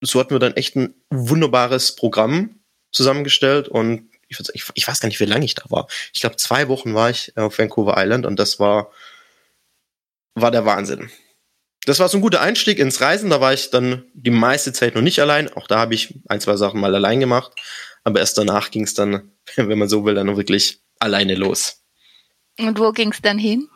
so 0.00 0.20
hatten 0.20 0.34
wir 0.34 0.38
dann 0.38 0.56
echt 0.56 0.76
ein 0.76 0.94
wunderbares 1.10 1.96
Programm 1.96 2.60
zusammengestellt. 2.92 3.68
Und 3.68 4.08
ich, 4.28 4.38
ich, 4.52 4.64
ich 4.74 4.88
weiß 4.88 5.00
gar 5.00 5.08
nicht, 5.08 5.20
wie 5.20 5.24
lange 5.24 5.44
ich 5.44 5.54
da 5.54 5.64
war. 5.68 5.88
Ich 6.12 6.20
glaube, 6.20 6.36
zwei 6.36 6.68
Wochen 6.68 6.94
war 6.94 7.10
ich 7.10 7.36
auf 7.36 7.58
Vancouver 7.58 7.94
Island 7.96 8.26
und 8.26 8.38
das 8.38 8.58
war, 8.58 8.90
war 10.34 10.50
der 10.50 10.64
Wahnsinn. 10.64 11.10
das 11.86 11.98
war 11.98 12.08
so 12.08 12.18
ein 12.18 12.22
guter 12.22 12.40
Einstieg 12.40 12.78
ins 12.78 13.00
Reisen. 13.00 13.30
Da 13.30 13.40
war 13.40 13.52
ich 13.52 13.70
dann 13.70 14.04
die 14.14 14.30
meiste 14.30 14.72
Zeit 14.72 14.94
noch 14.94 15.02
nicht 15.02 15.20
allein. 15.20 15.52
Auch 15.52 15.66
da 15.66 15.78
habe 15.78 15.94
ich 15.94 16.14
ein, 16.28 16.40
zwei 16.40 16.56
Sachen 16.56 16.80
mal 16.80 16.94
allein 16.94 17.20
gemacht. 17.20 17.52
Aber 18.04 18.20
erst 18.20 18.38
danach 18.38 18.70
ging 18.70 18.84
es 18.84 18.94
dann, 18.94 19.32
wenn 19.56 19.78
man 19.78 19.88
so 19.88 20.04
will, 20.04 20.14
dann 20.14 20.36
wirklich 20.36 20.80
alleine 20.98 21.34
los. 21.34 21.80
Und 22.58 22.78
wo 22.78 22.92
ging 22.92 23.10
es 23.10 23.20
dann 23.20 23.38
hin? 23.38 23.68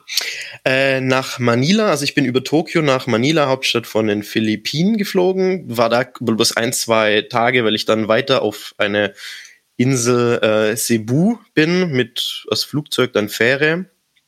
Äh, 0.65 1.01
nach 1.01 1.41
Manila, 1.41 1.89
also 1.89 2.05
ich 2.05 2.15
bin 2.15 2.25
über 2.25 2.45
Tokio 2.45 2.81
nach 2.81 3.09
Manila, 3.09 3.49
Hauptstadt 3.49 3.89
von 3.89 4.07
den 4.07 4.23
Philippinen, 4.23 4.99
geflogen. 4.99 5.65
War 5.77 5.89
da 5.89 6.05
bloß 6.21 6.57
ein, 6.57 6.73
zwei 6.73 7.23
Tage, 7.23 7.65
weil 7.65 7.75
ich 7.75 7.87
dann 7.87 8.07
weiter 8.07 8.43
auf 8.43 8.75
eine 8.79 9.15
Insel 9.79 10.39
äh, 10.43 10.77
Cebu 10.77 11.39
bin, 11.55 11.93
mit 11.93 12.45
aus 12.51 12.65
Flugzeug 12.65 13.13
dann 13.15 13.29
Fähre. 13.29 13.87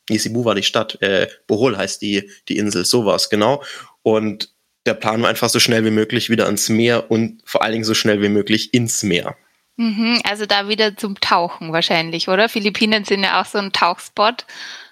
Nee, 0.09 0.17
Cebu 0.17 0.45
war 0.45 0.55
die 0.55 0.63
Stadt, 0.63 0.99
äh, 1.01 1.27
Bohol 1.45 1.77
heißt 1.77 2.01
die, 2.01 2.31
die 2.47 2.57
Insel, 2.57 2.85
so 2.85 3.05
war 3.05 3.15
es 3.15 3.29
genau. 3.29 3.61
Und 4.01 4.53
der 4.85 4.95
Plan 4.95 5.21
war 5.21 5.29
einfach 5.29 5.49
so 5.49 5.59
schnell 5.59 5.85
wie 5.85 5.91
möglich 5.91 6.29
wieder 6.29 6.45
ans 6.45 6.69
Meer 6.69 7.11
und 7.11 7.41
vor 7.45 7.61
allen 7.61 7.73
Dingen 7.73 7.83
so 7.83 7.93
schnell 7.93 8.21
wie 8.21 8.29
möglich 8.29 8.73
ins 8.73 9.03
Meer. 9.03 9.35
Mhm, 9.75 10.21
also 10.23 10.45
da 10.45 10.69
wieder 10.69 10.95
zum 10.95 11.19
Tauchen 11.19 11.73
wahrscheinlich, 11.73 12.29
oder? 12.29 12.49
Philippinen 12.49 13.03
sind 13.03 13.23
ja 13.23 13.41
auch 13.41 13.45
so 13.45 13.57
ein 13.57 13.73
Tauchspot. 13.73 14.45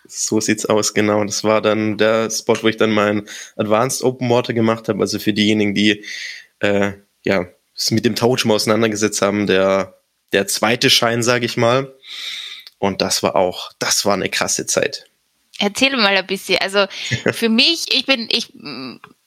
So 0.05 0.41
sieht's 0.41 0.65
aus, 0.65 0.93
genau. 0.93 1.23
Das 1.23 1.43
war 1.43 1.61
dann 1.61 1.97
der 1.97 2.29
Spot, 2.29 2.57
wo 2.61 2.67
ich 2.67 2.77
dann 2.77 2.91
mein 2.91 3.27
Advanced 3.55 4.03
Open 4.03 4.29
Water 4.29 4.53
gemacht 4.53 4.89
habe. 4.89 4.99
Also 5.01 5.19
für 5.19 5.33
diejenigen, 5.33 5.73
die 5.73 6.03
äh, 6.59 6.93
ja 7.23 7.47
es 7.75 7.91
mit 7.91 8.05
dem 8.05 8.15
Tauch 8.15 8.37
schon 8.37 8.49
mal 8.49 8.55
auseinandergesetzt 8.55 9.21
haben, 9.21 9.47
der 9.47 9.98
der 10.31 10.47
zweite 10.47 10.89
Schein, 10.89 11.23
sage 11.23 11.45
ich 11.45 11.57
mal. 11.57 11.93
Und 12.77 13.01
das 13.01 13.23
war 13.23 13.35
auch, 13.35 13.71
das 13.79 14.05
war 14.05 14.13
eine 14.13 14.29
krasse 14.29 14.65
Zeit. 14.65 15.05
Erzähl 15.59 15.95
mal 15.97 16.15
ein 16.15 16.27
bisschen. 16.27 16.59
Also 16.59 16.85
für 17.31 17.49
mich, 17.49 17.93
ich 17.93 18.05
bin, 18.05 18.29
ich 18.31 18.53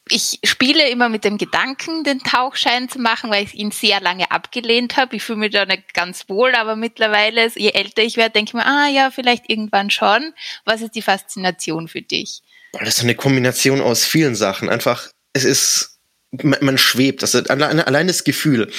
ich 0.09 0.41
spiele 0.45 0.89
immer 0.89 1.09
mit 1.09 1.25
dem 1.25 1.39
Gedanken, 1.39 2.05
den 2.05 2.21
Tauchschein 2.21 2.89
zu 2.89 2.99
machen, 2.99 3.31
weil 3.31 3.45
ich 3.45 3.55
ihn 3.55 3.71
sehr 3.71 4.01
lange 4.01 4.31
abgelehnt 4.31 4.97
habe. 4.97 5.17
Ich 5.17 5.23
fühle 5.23 5.39
mich 5.39 5.53
da 5.53 5.65
nicht 5.65 5.95
ganz 5.95 6.29
wohl, 6.29 6.55
aber 6.55 6.77
mittlerweile, 6.77 7.51
je 7.55 7.71
älter 7.71 8.03
ich 8.03 8.17
werde, 8.17 8.33
denke 8.33 8.51
ich 8.51 8.55
mir, 8.55 8.67
ah 8.67 8.89
ja, 8.89 9.11
vielleicht 9.11 9.49
irgendwann 9.49 9.91
schon. 9.91 10.35
Was 10.65 10.83
ist 10.83 10.95
die 10.95 11.03
Faszination 11.03 11.89
für 11.89 12.03
dich? 12.03 12.43
Das 12.73 12.99
ist 12.99 13.03
eine 13.03 13.15
Kombination 13.15 13.81
aus 13.81 14.05
vielen 14.05 14.35
Sachen. 14.35 14.69
Einfach, 14.69 15.09
es 15.35 15.45
ist, 15.45 16.01
man, 16.31 16.59
man 16.63 16.79
schwebt. 16.79 17.23
Das 17.23 17.35
ist 17.35 17.49
allein, 17.49 17.81
allein 17.81 18.07
das 18.07 18.25
Gefühl 18.25 18.71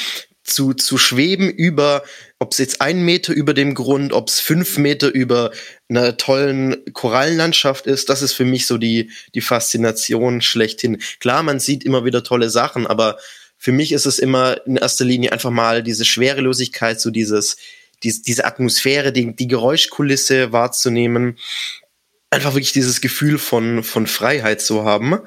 zu, 0.43 0.73
zu 0.73 0.97
schweben 0.97 1.49
über, 1.49 2.03
ob 2.39 2.51
es 2.51 2.57
jetzt 2.57 2.81
ein 2.81 3.03
Meter 3.03 3.33
über 3.33 3.53
dem 3.53 3.73
Grund, 3.73 4.11
ob 4.13 4.27
es 4.27 4.39
fünf 4.39 4.77
Meter 4.77 5.13
über 5.13 5.51
einer 5.89 6.17
tollen 6.17 6.83
Korallenlandschaft 6.93 7.87
ist, 7.87 8.09
das 8.09 8.21
ist 8.21 8.33
für 8.33 8.45
mich 8.45 8.67
so 8.67 8.77
die, 8.77 9.11
die 9.33 9.41
Faszination 9.41 10.41
schlechthin. 10.41 11.01
Klar, 11.19 11.43
man 11.43 11.59
sieht 11.59 11.83
immer 11.83 12.05
wieder 12.05 12.23
tolle 12.23 12.49
Sachen, 12.49 12.85
aber 12.87 13.17
für 13.57 13.71
mich 13.71 13.93
ist 13.93 14.05
es 14.05 14.19
immer 14.19 14.65
in 14.67 14.75
erster 14.75 15.05
Linie 15.05 15.31
einfach 15.31 15.51
mal 15.51 15.83
diese 15.83 16.03
Schwerelosigkeit, 16.03 16.99
so 16.99 17.09
dieses, 17.11 17.55
die, 18.03 18.21
diese 18.21 18.43
Atmosphäre, 18.43 19.13
die, 19.13 19.33
die 19.35 19.47
Geräuschkulisse 19.47 20.51
wahrzunehmen, 20.51 21.37
einfach 22.29 22.53
wirklich 22.53 22.73
dieses 22.73 22.99
Gefühl 22.99 23.37
von, 23.37 23.83
von 23.83 24.07
Freiheit 24.07 24.61
zu 24.61 24.83
haben. 24.83 25.19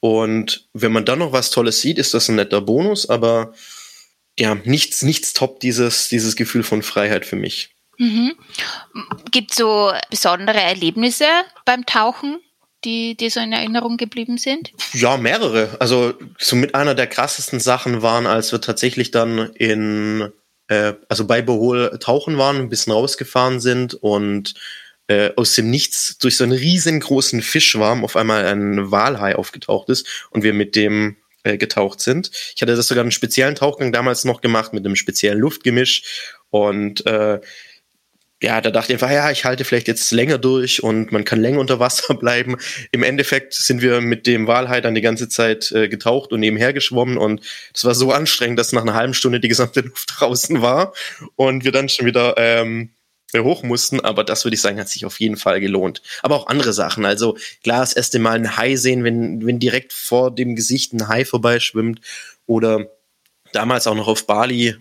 Und 0.00 0.68
wenn 0.74 0.92
man 0.92 1.06
dann 1.06 1.20
noch 1.20 1.32
was 1.32 1.50
Tolles 1.50 1.80
sieht, 1.80 1.98
ist 1.98 2.12
das 2.12 2.28
ein 2.28 2.34
netter 2.34 2.60
Bonus, 2.60 3.08
aber 3.08 3.54
ja, 4.38 4.54
nichts, 4.64 5.02
nichts 5.02 5.32
top 5.32 5.60
dieses, 5.60 6.08
dieses 6.08 6.36
Gefühl 6.36 6.62
von 6.62 6.82
Freiheit 6.82 7.26
für 7.26 7.36
mich. 7.36 7.74
Mhm. 7.98 8.32
Gibt 9.30 9.52
es 9.52 9.58
so 9.58 9.92
besondere 10.10 10.60
Erlebnisse 10.60 11.26
beim 11.64 11.86
Tauchen, 11.86 12.40
die, 12.84 13.16
die 13.16 13.30
so 13.30 13.40
in 13.40 13.52
Erinnerung 13.52 13.96
geblieben 13.96 14.38
sind? 14.38 14.72
Ja, 14.92 15.16
mehrere. 15.16 15.76
Also 15.78 16.14
somit 16.38 16.74
einer 16.74 16.94
der 16.94 17.06
krassesten 17.06 17.60
Sachen 17.60 18.02
waren, 18.02 18.26
als 18.26 18.50
wir 18.52 18.60
tatsächlich 18.60 19.10
dann 19.10 19.50
in, 19.54 20.32
äh, 20.68 20.94
also 21.08 21.26
bei 21.26 21.42
Behol 21.42 21.98
tauchen 22.00 22.38
waren, 22.38 22.56
ein 22.56 22.68
bisschen 22.68 22.92
rausgefahren 22.92 23.60
sind 23.60 23.94
und 23.94 24.54
äh, 25.06 25.30
aus 25.36 25.54
dem 25.54 25.70
Nichts 25.70 26.18
durch 26.18 26.36
so 26.36 26.44
einen 26.44 26.52
riesengroßen 26.52 27.42
Fischwarm 27.42 28.04
auf 28.04 28.16
einmal 28.16 28.46
ein 28.46 28.90
Walhai 28.90 29.36
aufgetaucht 29.36 29.88
ist 29.90 30.28
und 30.30 30.42
wir 30.42 30.54
mit 30.54 30.74
dem 30.74 31.16
äh, 31.44 31.58
getaucht 31.58 32.00
sind. 32.00 32.30
Ich 32.54 32.62
hatte 32.62 32.76
das 32.76 32.88
sogar 32.88 33.02
einen 33.02 33.10
speziellen 33.10 33.54
Tauchgang 33.54 33.92
damals 33.92 34.24
noch 34.24 34.40
gemacht 34.40 34.72
mit 34.72 34.84
einem 34.84 34.96
speziellen 34.96 35.38
Luftgemisch 35.38 36.02
und 36.50 37.06
äh, 37.06 37.40
ja, 38.42 38.60
da 38.60 38.72
dachte 38.72 38.92
ich 38.92 38.96
einfach, 38.96 39.14
ja, 39.14 39.30
ich 39.30 39.44
halte 39.44 39.64
vielleicht 39.64 39.86
jetzt 39.86 40.10
länger 40.10 40.36
durch 40.36 40.82
und 40.82 41.12
man 41.12 41.24
kann 41.24 41.40
länger 41.40 41.60
unter 41.60 41.78
Wasser 41.78 42.14
bleiben. 42.18 42.56
Im 42.90 43.04
Endeffekt 43.04 43.54
sind 43.54 43.82
wir 43.82 44.00
mit 44.00 44.26
dem 44.26 44.48
Walhai 44.48 44.80
dann 44.80 44.96
die 44.96 45.00
ganze 45.00 45.28
Zeit 45.28 45.70
äh, 45.70 45.88
getaucht 45.88 46.32
und 46.32 46.40
nebenher 46.40 46.72
geschwommen 46.72 47.18
und 47.18 47.40
es 47.72 47.84
war 47.84 47.94
so 47.94 48.10
anstrengend, 48.10 48.58
dass 48.58 48.72
nach 48.72 48.82
einer 48.82 48.94
halben 48.94 49.14
Stunde 49.14 49.38
die 49.38 49.48
gesamte 49.48 49.80
Luft 49.82 50.12
draußen 50.18 50.60
war 50.60 50.92
und 51.36 51.64
wir 51.64 51.72
dann 51.72 51.88
schon 51.88 52.06
wieder 52.06 52.34
ähm, 52.36 52.90
hoch 53.40 53.62
mussten, 53.62 54.00
aber 54.00 54.24
das 54.24 54.44
würde 54.44 54.54
ich 54.54 54.60
sagen, 54.60 54.78
hat 54.78 54.88
sich 54.88 55.04
auf 55.04 55.20
jeden 55.20 55.36
Fall 55.36 55.60
gelohnt. 55.60 56.02
Aber 56.22 56.36
auch 56.36 56.46
andere 56.46 56.72
Sachen. 56.72 57.04
Also 57.04 57.36
klar, 57.62 57.80
das 57.80 57.94
erste 57.94 58.18
Mal 58.18 58.34
ein 58.34 58.56
Hai 58.56 58.76
sehen, 58.76 59.04
wenn, 59.04 59.44
wenn 59.46 59.58
direkt 59.58 59.92
vor 59.92 60.30
dem 60.30 60.54
Gesicht 60.54 60.92
ein 60.92 61.08
Hai 61.08 61.24
vorbeischwimmt 61.24 62.00
oder 62.46 62.88
damals 63.52 63.86
auch 63.86 63.94
noch 63.94 64.08
auf 64.08 64.26
Bali, 64.26 64.76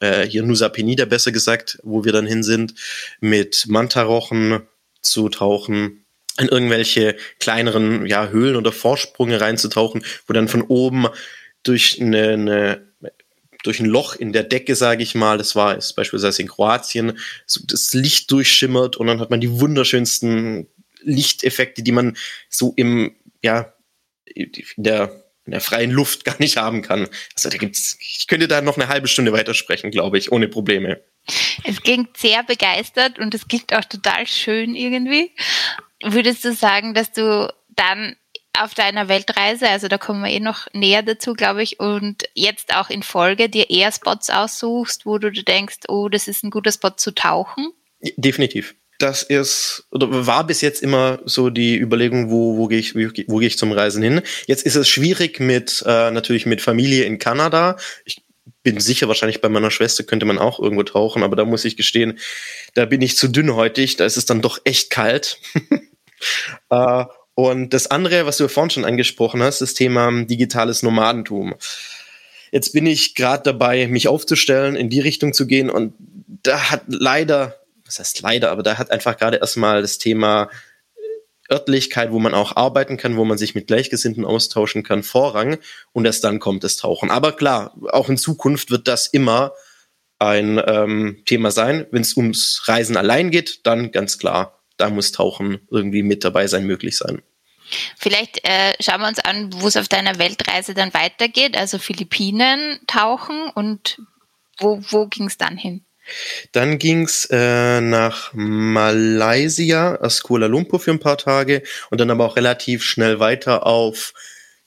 äh, 0.00 0.26
hier 0.26 0.42
Nusa 0.42 0.68
Penida 0.68 1.04
besser 1.04 1.32
gesagt, 1.32 1.78
wo 1.82 2.04
wir 2.04 2.12
dann 2.12 2.26
hin 2.26 2.42
sind, 2.42 2.74
mit 3.20 3.66
Mantarochen 3.68 4.62
zu 5.00 5.28
tauchen, 5.28 6.04
in 6.38 6.48
irgendwelche 6.48 7.16
kleineren 7.40 8.06
ja, 8.06 8.28
Höhlen 8.28 8.56
oder 8.56 8.72
Vorsprünge 8.72 9.40
reinzutauchen, 9.40 10.04
wo 10.26 10.32
dann 10.32 10.48
von 10.48 10.62
oben 10.62 11.06
durch 11.62 12.00
eine, 12.00 12.28
eine 12.30 12.91
durch 13.62 13.80
ein 13.80 13.86
Loch 13.86 14.14
in 14.14 14.32
der 14.32 14.42
Decke, 14.42 14.74
sage 14.76 15.02
ich 15.02 15.14
mal, 15.14 15.38
das 15.38 15.54
war 15.54 15.76
ist 15.76 15.94
beispielsweise 15.94 16.42
in 16.42 16.48
Kroatien, 16.48 17.18
so 17.46 17.60
das 17.66 17.94
Licht 17.94 18.30
durchschimmert 18.30 18.96
und 18.96 19.06
dann 19.06 19.20
hat 19.20 19.30
man 19.30 19.40
die 19.40 19.60
wunderschönsten 19.60 20.68
Lichteffekte, 21.02 21.82
die 21.82 21.92
man 21.92 22.16
so 22.48 22.72
im, 22.76 23.14
ja, 23.42 23.72
in 24.24 24.50
der, 24.76 25.24
in 25.44 25.52
der 25.52 25.60
freien 25.60 25.90
Luft 25.90 26.24
gar 26.24 26.36
nicht 26.38 26.56
haben 26.56 26.82
kann. 26.82 27.08
Also 27.34 27.48
da 27.48 27.56
gibt's, 27.56 27.96
ich 28.00 28.26
könnte 28.26 28.48
da 28.48 28.60
noch 28.60 28.76
eine 28.76 28.88
halbe 28.88 29.08
Stunde 29.08 29.32
weitersprechen, 29.32 29.90
glaube 29.90 30.18
ich, 30.18 30.32
ohne 30.32 30.48
Probleme. 30.48 31.02
Es 31.64 31.80
klingt 31.82 32.16
sehr 32.16 32.42
begeistert 32.42 33.18
und 33.18 33.34
es 33.34 33.46
klingt 33.46 33.72
auch 33.74 33.84
total 33.84 34.26
schön 34.26 34.74
irgendwie. 34.74 35.30
Würdest 36.02 36.44
du 36.44 36.52
sagen, 36.52 36.94
dass 36.94 37.12
du 37.12 37.52
dann 37.68 38.16
auf 38.58 38.74
deiner 38.74 39.08
Weltreise, 39.08 39.68
also 39.68 39.88
da 39.88 39.98
kommen 39.98 40.22
wir 40.22 40.30
eh 40.30 40.40
noch 40.40 40.66
näher 40.72 41.02
dazu, 41.02 41.32
glaube 41.32 41.62
ich, 41.62 41.80
und 41.80 42.24
jetzt 42.34 42.74
auch 42.74 42.90
in 42.90 43.02
Folge 43.02 43.48
dir 43.48 43.70
eher 43.70 43.92
Spots 43.92 44.30
aussuchst, 44.30 45.06
wo 45.06 45.18
du 45.18 45.30
denkst, 45.30 45.80
oh, 45.88 46.08
das 46.08 46.28
ist 46.28 46.44
ein 46.44 46.50
guter 46.50 46.72
Spot 46.72 46.90
zu 46.90 47.12
tauchen? 47.12 47.72
Definitiv. 48.16 48.74
Das 48.98 49.22
ist 49.22 49.86
oder 49.90 50.26
war 50.26 50.46
bis 50.46 50.60
jetzt 50.60 50.82
immer 50.82 51.20
so 51.24 51.50
die 51.50 51.76
Überlegung, 51.76 52.30
wo, 52.30 52.56
wo 52.56 52.68
gehe 52.68 52.78
ich, 52.78 52.94
wo 52.94 53.38
gehe 53.38 53.48
ich 53.48 53.58
zum 53.58 53.72
Reisen 53.72 54.02
hin. 54.02 54.22
Jetzt 54.46 54.64
ist 54.64 54.76
es 54.76 54.88
schwierig 54.88 55.40
mit 55.40 55.82
äh, 55.86 56.10
natürlich 56.10 56.46
mit 56.46 56.60
Familie 56.60 57.04
in 57.04 57.18
Kanada. 57.18 57.76
Ich 58.04 58.22
bin 58.62 58.78
sicher, 58.78 59.08
wahrscheinlich 59.08 59.40
bei 59.40 59.48
meiner 59.48 59.70
Schwester 59.70 60.04
könnte 60.04 60.26
man 60.26 60.38
auch 60.38 60.60
irgendwo 60.60 60.84
tauchen, 60.84 61.24
aber 61.24 61.34
da 61.34 61.44
muss 61.44 61.64
ich 61.64 61.76
gestehen, 61.76 62.18
da 62.74 62.84
bin 62.84 63.02
ich 63.02 63.16
zu 63.16 63.28
dünnhäutig, 63.28 63.96
da 63.96 64.04
ist 64.04 64.16
es 64.16 64.26
dann 64.26 64.40
doch 64.40 64.60
echt 64.64 64.90
kalt. 64.90 65.38
äh, 66.70 67.04
und 67.50 67.70
das 67.70 67.86
andere, 67.88 68.26
was 68.26 68.36
du 68.36 68.48
vorhin 68.48 68.70
schon 68.70 68.84
angesprochen 68.84 69.42
hast, 69.42 69.60
das 69.60 69.74
Thema 69.74 70.10
digitales 70.24 70.82
Nomadentum. 70.82 71.54
Jetzt 72.50 72.72
bin 72.72 72.86
ich 72.86 73.14
gerade 73.14 73.42
dabei, 73.42 73.86
mich 73.88 74.08
aufzustellen, 74.08 74.76
in 74.76 74.90
die 74.90 75.00
Richtung 75.00 75.32
zu 75.32 75.46
gehen. 75.46 75.70
Und 75.70 75.94
da 76.42 76.70
hat 76.70 76.82
leider, 76.86 77.60
was 77.84 77.98
heißt 77.98 78.20
leider, 78.22 78.50
aber 78.50 78.62
da 78.62 78.78
hat 78.78 78.90
einfach 78.90 79.16
gerade 79.16 79.38
erstmal 79.38 79.82
das 79.82 79.98
Thema 79.98 80.50
Örtlichkeit, 81.50 82.12
wo 82.12 82.18
man 82.18 82.34
auch 82.34 82.56
arbeiten 82.56 82.96
kann, 82.96 83.16
wo 83.16 83.24
man 83.24 83.38
sich 83.38 83.54
mit 83.54 83.66
Gleichgesinnten 83.66 84.24
austauschen 84.24 84.82
kann, 84.82 85.02
Vorrang. 85.02 85.58
Und 85.92 86.04
erst 86.04 86.24
dann 86.24 86.38
kommt 86.38 86.64
das 86.64 86.76
Tauchen. 86.76 87.10
Aber 87.10 87.32
klar, 87.32 87.74
auch 87.90 88.08
in 88.08 88.18
Zukunft 88.18 88.70
wird 88.70 88.88
das 88.88 89.06
immer 89.06 89.52
ein 90.18 90.62
ähm, 90.66 91.22
Thema 91.24 91.50
sein. 91.50 91.86
Wenn 91.90 92.02
es 92.02 92.16
ums 92.16 92.62
Reisen 92.66 92.96
allein 92.96 93.30
geht, 93.30 93.66
dann 93.66 93.90
ganz 93.90 94.18
klar 94.18 94.62
da 94.82 94.90
muss 94.90 95.12
Tauchen 95.12 95.60
irgendwie 95.70 96.02
mit 96.02 96.24
dabei 96.24 96.46
sein, 96.46 96.66
möglich 96.66 96.96
sein. 96.96 97.22
Vielleicht 97.96 98.44
äh, 98.44 98.72
schauen 98.80 99.00
wir 99.00 99.08
uns 99.08 99.18
an, 99.18 99.50
wo 99.54 99.68
es 99.68 99.76
auf 99.76 99.88
deiner 99.88 100.18
Weltreise 100.18 100.74
dann 100.74 100.94
weitergeht, 100.94 101.56
also 101.56 101.78
Philippinen 101.78 102.80
tauchen 102.86 103.50
und 103.54 103.98
wo, 104.58 104.80
wo 104.90 105.06
ging 105.06 105.26
es 105.26 105.38
dann 105.38 105.56
hin? 105.56 105.84
Dann 106.50 106.78
ging's 106.78 107.26
äh, 107.30 107.80
nach 107.80 108.32
Malaysia, 108.34 109.96
aus 109.96 110.22
Kuala 110.22 110.46
Lumpur 110.46 110.80
für 110.80 110.90
ein 110.90 111.00
paar 111.00 111.18
Tage 111.18 111.62
und 111.90 112.00
dann 112.00 112.10
aber 112.10 112.26
auch 112.26 112.36
relativ 112.36 112.82
schnell 112.82 113.20
weiter 113.20 113.66
auf 113.66 114.12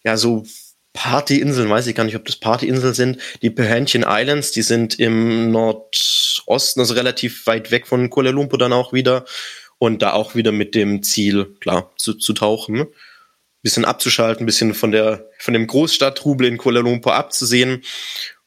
ja 0.03 0.15
so 0.17 0.45
Partyinseln, 0.93 1.69
weiß 1.69 1.87
ich 1.87 1.95
gar 1.95 2.05
nicht, 2.05 2.15
ob 2.15 2.23
das 2.23 2.37
Partyinseln 2.37 2.93
sind, 2.93 3.21
die 3.41 3.49
Perhentian 3.49 4.05
Islands, 4.07 4.53
die 4.53 4.61
sind 4.61 4.97
im 4.97 5.51
Nordosten, 5.51 6.79
also 6.79 6.93
relativ 6.93 7.45
weit 7.47 7.69
weg 7.69 7.85
von 7.85 8.09
Kuala 8.09 8.29
Lumpur 8.29 8.57
dann 8.57 8.71
auch 8.71 8.93
wieder 8.93 9.25
und 9.77 10.01
da 10.01 10.13
auch 10.13 10.35
wieder 10.35 10.51
mit 10.51 10.75
dem 10.75 11.03
Ziel, 11.03 11.55
klar, 11.59 11.93
zu, 11.97 12.13
zu 12.13 12.33
tauchen. 12.33 12.87
bisschen 13.61 13.85
abzuschalten, 13.85 14.45
bisschen 14.45 14.73
von 14.73 14.91
der 14.91 15.29
von 15.39 15.53
dem 15.53 15.67
Großstadttrubel 15.67 16.47
in 16.47 16.57
Kuala 16.57 16.81
Lumpur 16.81 17.15
abzusehen. 17.15 17.83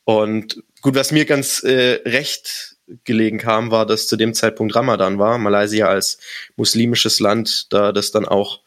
Und 0.04 0.62
gut, 0.80 0.94
was 0.94 1.12
mir 1.12 1.24
ganz 1.24 1.62
äh, 1.64 2.00
recht 2.04 2.76
gelegen 3.04 3.38
kam, 3.38 3.70
war, 3.70 3.86
dass 3.86 4.06
zu 4.06 4.16
dem 4.16 4.34
Zeitpunkt 4.34 4.74
Ramadan 4.74 5.18
war. 5.18 5.38
Malaysia 5.38 5.86
als 5.86 6.18
muslimisches 6.56 7.20
Land, 7.20 7.72
da 7.72 7.92
das 7.92 8.10
dann 8.10 8.24
auch, 8.24 8.60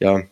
ja, 0.00 0.22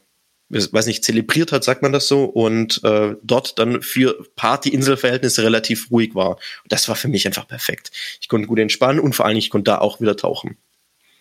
weiß 0.48 0.86
nicht, 0.86 1.04
zelebriert 1.04 1.52
hat, 1.52 1.64
sagt 1.64 1.82
man 1.82 1.92
das 1.92 2.08
so, 2.08 2.24
und 2.24 2.82
äh, 2.84 3.16
dort 3.22 3.58
dann 3.58 3.82
für 3.82 4.16
Party-Inselverhältnisse 4.36 5.42
relativ 5.42 5.90
ruhig 5.90 6.14
war. 6.14 6.36
Und 6.62 6.72
das 6.72 6.88
war 6.88 6.96
für 6.96 7.08
mich 7.08 7.26
einfach 7.26 7.48
perfekt. 7.48 7.90
Ich 8.20 8.28
konnte 8.28 8.46
gut 8.46 8.58
entspannen 8.58 9.00
und 9.00 9.14
vor 9.14 9.26
allem 9.26 9.36
ich 9.36 9.50
konnte 9.50 9.72
da 9.72 9.78
auch 9.78 10.00
wieder 10.00 10.16
tauchen. 10.16 10.56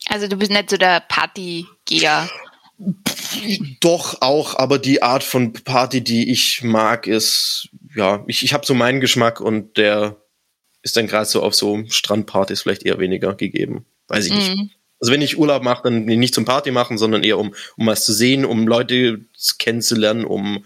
Also 0.10 0.28
du 0.28 0.38
bist 0.38 0.52
nicht 0.52 0.70
so 0.70 0.78
der 0.78 1.02
Partygeher. 1.02 2.30
Doch 3.80 4.22
auch, 4.22 4.58
aber 4.58 4.80
die 4.80 5.02
Art 5.02 5.24
von 5.24 5.54
Party, 5.54 6.04
die 6.04 6.32
ich 6.32 6.64
mag, 6.64 7.08
ist, 7.08 7.70
ja, 7.96 8.24
ich, 8.28 8.44
ich 8.44 8.54
habe 8.54 8.66
so 8.66 8.74
meinen 8.74 9.00
Geschmack 9.00 9.40
und 9.40 9.78
der 9.78 10.18
ist 10.82 10.98
dann 10.98 11.08
gerade 11.08 11.26
so 11.26 11.42
auf 11.42 11.56
so 11.56 11.84
Strandpartys 11.88 12.62
vielleicht 12.62 12.86
eher 12.86 13.00
weniger 13.00 13.34
gegeben. 13.34 13.86
Weiß 14.08 14.28
ich 14.28 14.34
mm. 14.34 14.36
nicht. 14.36 14.56
Mhm. 14.56 14.70
Also 15.00 15.14
wenn 15.14 15.22
ich 15.22 15.38
Urlaub 15.38 15.64
mache, 15.64 15.84
dann 15.84 16.06
nicht 16.06 16.34
zum 16.34 16.46
Party 16.46 16.72
machen, 16.72 16.98
sondern 16.98 17.24
eher 17.24 17.38
um, 17.38 17.54
um 17.78 17.88
was 17.88 18.06
zu 18.06 18.14
sehen, 18.14 18.46
um 18.46 18.68
Leute 18.68 19.22
kennenzulernen, 19.58 20.26
um, 20.26 20.66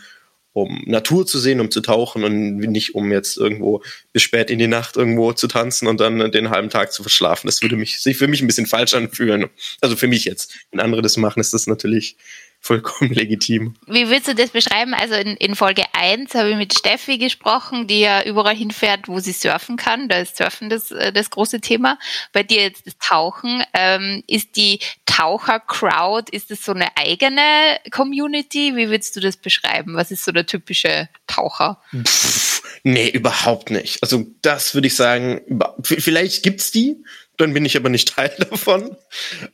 um 0.63 0.83
Natur 0.85 1.25
zu 1.25 1.39
sehen, 1.39 1.59
um 1.59 1.71
zu 1.71 1.81
tauchen 1.81 2.23
und 2.23 2.57
nicht 2.57 2.95
um 2.95 3.11
jetzt 3.11 3.37
irgendwo 3.37 3.83
bis 4.13 4.23
spät 4.23 4.49
in 4.49 4.59
die 4.59 4.67
Nacht 4.67 4.97
irgendwo 4.97 5.33
zu 5.33 5.47
tanzen 5.47 5.87
und 5.87 5.99
dann 5.99 6.31
den 6.31 6.49
halben 6.49 6.69
Tag 6.69 6.91
zu 6.91 7.03
verschlafen. 7.03 7.47
Das 7.47 7.61
würde 7.61 7.75
mich, 7.75 8.01
sich 8.01 8.17
für 8.17 8.27
mich 8.27 8.41
ein 8.41 8.47
bisschen 8.47 8.65
falsch 8.65 8.93
anfühlen. 8.93 9.47
Also 9.81 9.95
für 9.95 10.07
mich 10.07 10.25
jetzt. 10.25 10.53
Wenn 10.71 10.79
andere 10.79 11.01
das 11.01 11.17
machen, 11.17 11.39
ist 11.39 11.53
das 11.53 11.67
natürlich 11.67 12.17
vollkommen 12.59 13.13
legitim. 13.13 13.75
Wie 13.87 14.09
willst 14.09 14.27
du 14.27 14.35
das 14.35 14.49
beschreiben? 14.49 14.93
Also 14.93 15.15
in, 15.15 15.35
in 15.37 15.55
Folge 15.55 15.83
1 15.93 16.35
habe 16.35 16.51
ich 16.51 16.57
mit 16.57 16.77
Steffi 16.77 17.17
gesprochen, 17.17 17.87
die 17.87 18.01
ja 18.01 18.23
überall 18.23 18.55
hinfährt, 18.55 19.07
wo 19.07 19.19
sie 19.19 19.31
surfen 19.31 19.77
kann. 19.77 20.09
Da 20.09 20.19
ist 20.19 20.37
Surfen 20.37 20.69
das, 20.69 20.91
äh, 20.91 21.11
das 21.11 21.29
große 21.29 21.61
Thema. 21.61 21.97
Bei 22.33 22.43
dir 22.43 22.61
jetzt 22.61 22.85
das 22.85 22.97
Tauchen. 22.99 23.63
Ähm, 23.73 24.23
ist 24.27 24.55
die 24.55 24.79
Taucher-Crowd, 25.05 26.31
ist 26.31 26.51
das 26.51 26.63
so 26.63 26.73
eine 26.73 26.95
eigene 26.97 27.79
Community? 27.91 28.75
Wie 28.75 28.89
würdest 28.89 29.15
du 29.15 29.19
das 29.19 29.37
beschreiben? 29.37 29.95
Was 29.95 30.11
ist 30.11 30.25
so 30.25 30.31
der 30.31 30.45
typische 30.45 31.09
Taucher? 31.27 31.81
Pff, 31.95 32.61
nee, 32.83 33.09
überhaupt 33.09 33.71
nicht. 33.71 34.03
Also 34.03 34.27
das 34.41 34.73
würde 34.73 34.87
ich 34.87 34.95
sagen, 34.95 35.41
vielleicht 35.83 36.43
gibt's 36.43 36.71
die, 36.71 37.03
dann 37.37 37.53
bin 37.53 37.65
ich 37.65 37.77
aber 37.77 37.89
nicht 37.89 38.09
Teil 38.15 38.33
davon. 38.49 38.95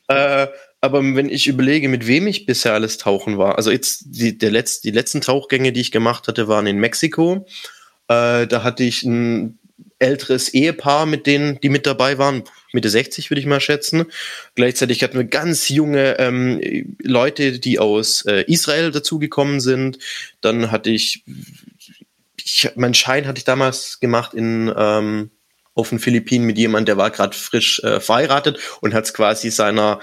Äh, 0.08 0.48
aber 0.86 1.02
wenn 1.16 1.30
ich 1.30 1.48
überlege, 1.48 1.90
mit 1.90 2.08
wem 2.08 2.28
ich 2.28 2.46
bisher 2.46 2.74
alles 2.74 2.98
tauchen 2.98 3.38
war, 3.38 3.58
also 3.58 3.72
jetzt 3.72 4.06
die, 4.06 4.38
der 4.38 4.52
Letz-, 4.52 4.82
die 4.82 4.92
letzten 4.92 5.22
Tauchgänge, 5.22 5.72
die 5.72 5.82
ich 5.82 5.92
gemacht 5.92 6.28
hatte, 6.28 6.48
waren 6.48 6.68
in 6.68 6.78
Mexiko. 6.78 7.46
Äh, 8.08 8.48
da 8.48 8.64
hatte 8.64 8.84
ich 8.84 9.04
ein 9.04 9.60
älteres 10.00 10.50
Ehepaar, 10.50 11.06
mit 11.06 11.26
denen, 11.26 11.60
die 11.62 11.70
mit 11.70 11.86
dabei 11.86 12.18
waren, 12.18 12.44
Mitte 12.74 12.90
60 12.90 13.32
würde 13.32 13.40
ich 13.40 13.48
mal 13.48 13.62
schätzen. 13.62 14.06
Gleichzeitig 14.56 15.02
hatten 15.04 15.18
wir 15.18 15.24
ganz 15.26 15.70
junge 15.70 16.20
ähm, 16.20 16.96
Leute, 17.02 17.60
die 17.60 17.80
aus 17.80 18.26
äh, 18.26 18.44
Israel 18.48 18.92
dazugekommen 18.92 19.60
sind. 19.60 19.98
Dann 20.42 20.72
hatte 20.72 20.90
ich, 20.90 21.24
ich, 22.44 22.70
mein 22.76 22.94
Schein 22.94 23.26
hatte 23.28 23.40
ich 23.40 23.46
damals 23.46 24.00
gemacht 24.00 24.34
in 24.34 24.72
ähm, 24.76 25.32
auf 25.76 25.90
den 25.90 26.00
Philippinen 26.00 26.46
mit 26.46 26.58
jemandem, 26.58 26.86
der 26.86 26.98
war 26.98 27.12
gerade 27.12 27.36
frisch 27.36 27.82
äh, 27.84 28.00
verheiratet 28.00 28.60
und 28.82 28.94
hat 28.94 29.06
es 29.06 29.14
quasi 29.14 29.52
seiner 29.52 30.00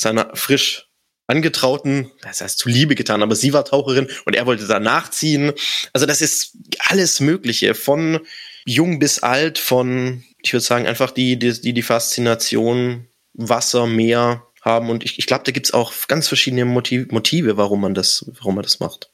seiner 0.00 0.34
frisch 0.34 0.86
Angetrauten, 1.26 2.10
das 2.22 2.40
heißt 2.40 2.58
zuliebe 2.58 2.96
getan, 2.96 3.22
aber 3.22 3.36
sie 3.36 3.52
war 3.52 3.64
Taucherin 3.64 4.08
und 4.24 4.34
er 4.34 4.46
wollte 4.46 4.66
da 4.66 4.80
nachziehen. 4.80 5.52
Also 5.92 6.04
das 6.04 6.22
ist 6.22 6.56
alles 6.88 7.20
Mögliche, 7.20 7.74
von 7.74 8.18
jung 8.66 8.98
bis 8.98 9.20
alt, 9.20 9.58
von, 9.58 10.24
ich 10.42 10.52
würde 10.52 10.64
sagen, 10.64 10.88
einfach 10.88 11.12
die, 11.12 11.38
die, 11.38 11.72
die, 11.72 11.82
Faszination 11.82 13.06
Wasser, 13.34 13.86
Meer 13.86 14.44
haben. 14.60 14.90
Und 14.90 15.04
ich, 15.04 15.20
ich 15.20 15.26
glaube, 15.26 15.44
da 15.44 15.52
gibt's 15.52 15.72
auch 15.72 15.92
ganz 16.08 16.26
verschiedene 16.26 16.64
Motive, 16.64 17.06
Motive, 17.10 17.56
warum 17.56 17.80
man 17.80 17.94
das, 17.94 18.28
warum 18.38 18.56
man 18.56 18.64
das 18.64 18.80
macht. 18.80 19.10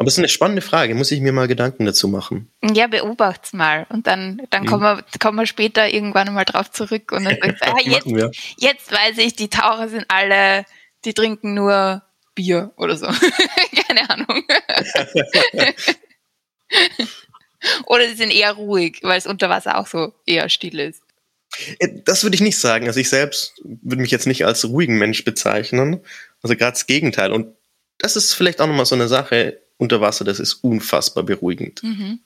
Aber 0.00 0.06
es 0.06 0.14
ist 0.14 0.18
eine 0.18 0.30
spannende 0.30 0.62
Frage, 0.62 0.94
muss 0.94 1.10
ich 1.10 1.20
mir 1.20 1.30
mal 1.30 1.46
Gedanken 1.46 1.84
dazu 1.84 2.08
machen. 2.08 2.50
Ja, 2.62 2.86
beobacht's 2.86 3.52
mal 3.52 3.86
und 3.90 4.06
dann, 4.06 4.40
dann 4.48 4.64
kommen, 4.64 4.82
wir, 4.82 5.04
kommen 5.18 5.36
wir 5.36 5.44
später 5.44 5.90
irgendwann 5.90 6.32
mal 6.32 6.46
drauf 6.46 6.70
zurück 6.70 7.12
und 7.12 7.24
dann 7.24 7.36
sagst 7.42 7.62
ah, 7.66 7.76
jetzt, 7.84 8.06
jetzt 8.56 8.90
weiß 8.90 9.18
ich, 9.18 9.36
die 9.36 9.50
Taucher 9.50 9.90
sind 9.90 10.06
alle, 10.08 10.64
die 11.04 11.12
trinken 11.12 11.52
nur 11.52 12.02
Bier 12.34 12.72
oder 12.78 12.96
so. 12.96 13.08
Keine 13.88 14.08
Ahnung. 14.08 14.42
oder 17.84 18.08
sie 18.08 18.16
sind 18.16 18.32
eher 18.32 18.52
ruhig, 18.52 19.00
weil 19.02 19.18
es 19.18 19.26
unter 19.26 19.50
Wasser 19.50 19.76
auch 19.76 19.86
so 19.86 20.14
eher 20.24 20.48
still 20.48 20.80
ist. 20.80 21.02
Äh, 21.78 21.88
das 22.06 22.22
würde 22.22 22.36
ich 22.36 22.40
nicht 22.40 22.58
sagen. 22.58 22.86
Also 22.86 23.00
ich 23.00 23.10
selbst 23.10 23.60
würde 23.64 24.00
mich 24.00 24.12
jetzt 24.12 24.26
nicht 24.26 24.46
als 24.46 24.64
ruhigen 24.64 24.96
Mensch 24.96 25.24
bezeichnen. 25.24 26.00
Also 26.42 26.56
gerade 26.56 26.72
das 26.72 26.86
Gegenteil. 26.86 27.32
Und 27.32 27.54
das 27.98 28.16
ist 28.16 28.32
vielleicht 28.32 28.62
auch 28.62 28.66
nochmal 28.66 28.86
so 28.86 28.94
eine 28.94 29.06
Sache 29.06 29.60
unter 29.80 30.00
Wasser, 30.00 30.24
das 30.24 30.38
ist 30.40 30.54
unfassbar 30.54 31.24
beruhigend. 31.24 31.82
Mhm. 31.82 32.20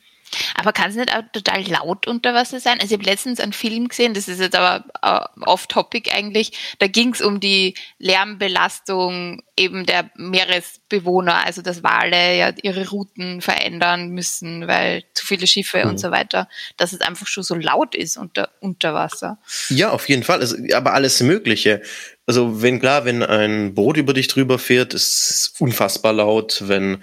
Aber 0.57 0.73
kann 0.73 0.91
es 0.91 0.97
nicht 0.97 1.15
auch 1.15 1.23
total 1.33 1.63
laut 1.63 2.07
unter 2.07 2.35
Wasser 2.35 2.61
sein? 2.61 2.81
Also 2.81 2.95
ich 2.95 3.01
habe 3.01 3.11
letztens 3.11 3.41
einen 3.41 3.53
Film 3.53 3.89
gesehen, 3.89 4.15
das 4.15 4.29
ist 4.29 4.41
jetzt 4.41 4.57
aber 4.57 4.85
uh, 5.05 5.43
off-topic 5.43 6.13
eigentlich. 6.13 6.77
Da 6.79 6.87
ging 6.87 7.13
es 7.13 7.21
um 7.21 7.41
die 7.41 7.75
Lärmbelastung 7.99 9.43
eben 9.57 9.87
der 9.87 10.11
Meeresbewohner, 10.17 11.45
also 11.45 11.63
dass 11.63 11.83
Wale 11.83 12.37
ja 12.37 12.53
ihre 12.63 12.89
Routen 12.89 13.41
verändern 13.41 14.09
müssen, 14.09 14.67
weil 14.67 15.05
zu 15.15 15.27
viele 15.27 15.47
Schiffe 15.47 15.85
mhm. 15.85 15.91
und 15.91 15.99
so 15.99 16.11
weiter, 16.11 16.49
dass 16.77 16.93
es 16.93 17.01
einfach 17.01 17.27
schon 17.27 17.45
so 17.45 17.55
laut 17.55 17.95
ist 17.95 18.17
unter, 18.17 18.51
unter 18.61 18.95
Wasser. 18.95 19.39
Ja, 19.69 19.91
auf 19.91 20.09
jeden 20.09 20.25
Fall. 20.25 20.41
Also, 20.41 20.57
aber 20.75 20.95
alles 20.95 21.21
Mögliche. 21.21 21.83
Also 22.27 22.63
wenn 22.63 22.81
klar, 22.81 23.05
wenn 23.05 23.23
ein 23.23 23.75
Boot 23.75 23.97
über 23.97 24.15
dich 24.15 24.29
drüber 24.29 24.59
fährt, 24.59 24.95
ist 24.95 25.31
es 25.31 25.55
unfassbar 25.59 26.15
laut, 26.15 26.63
wenn 26.67 27.03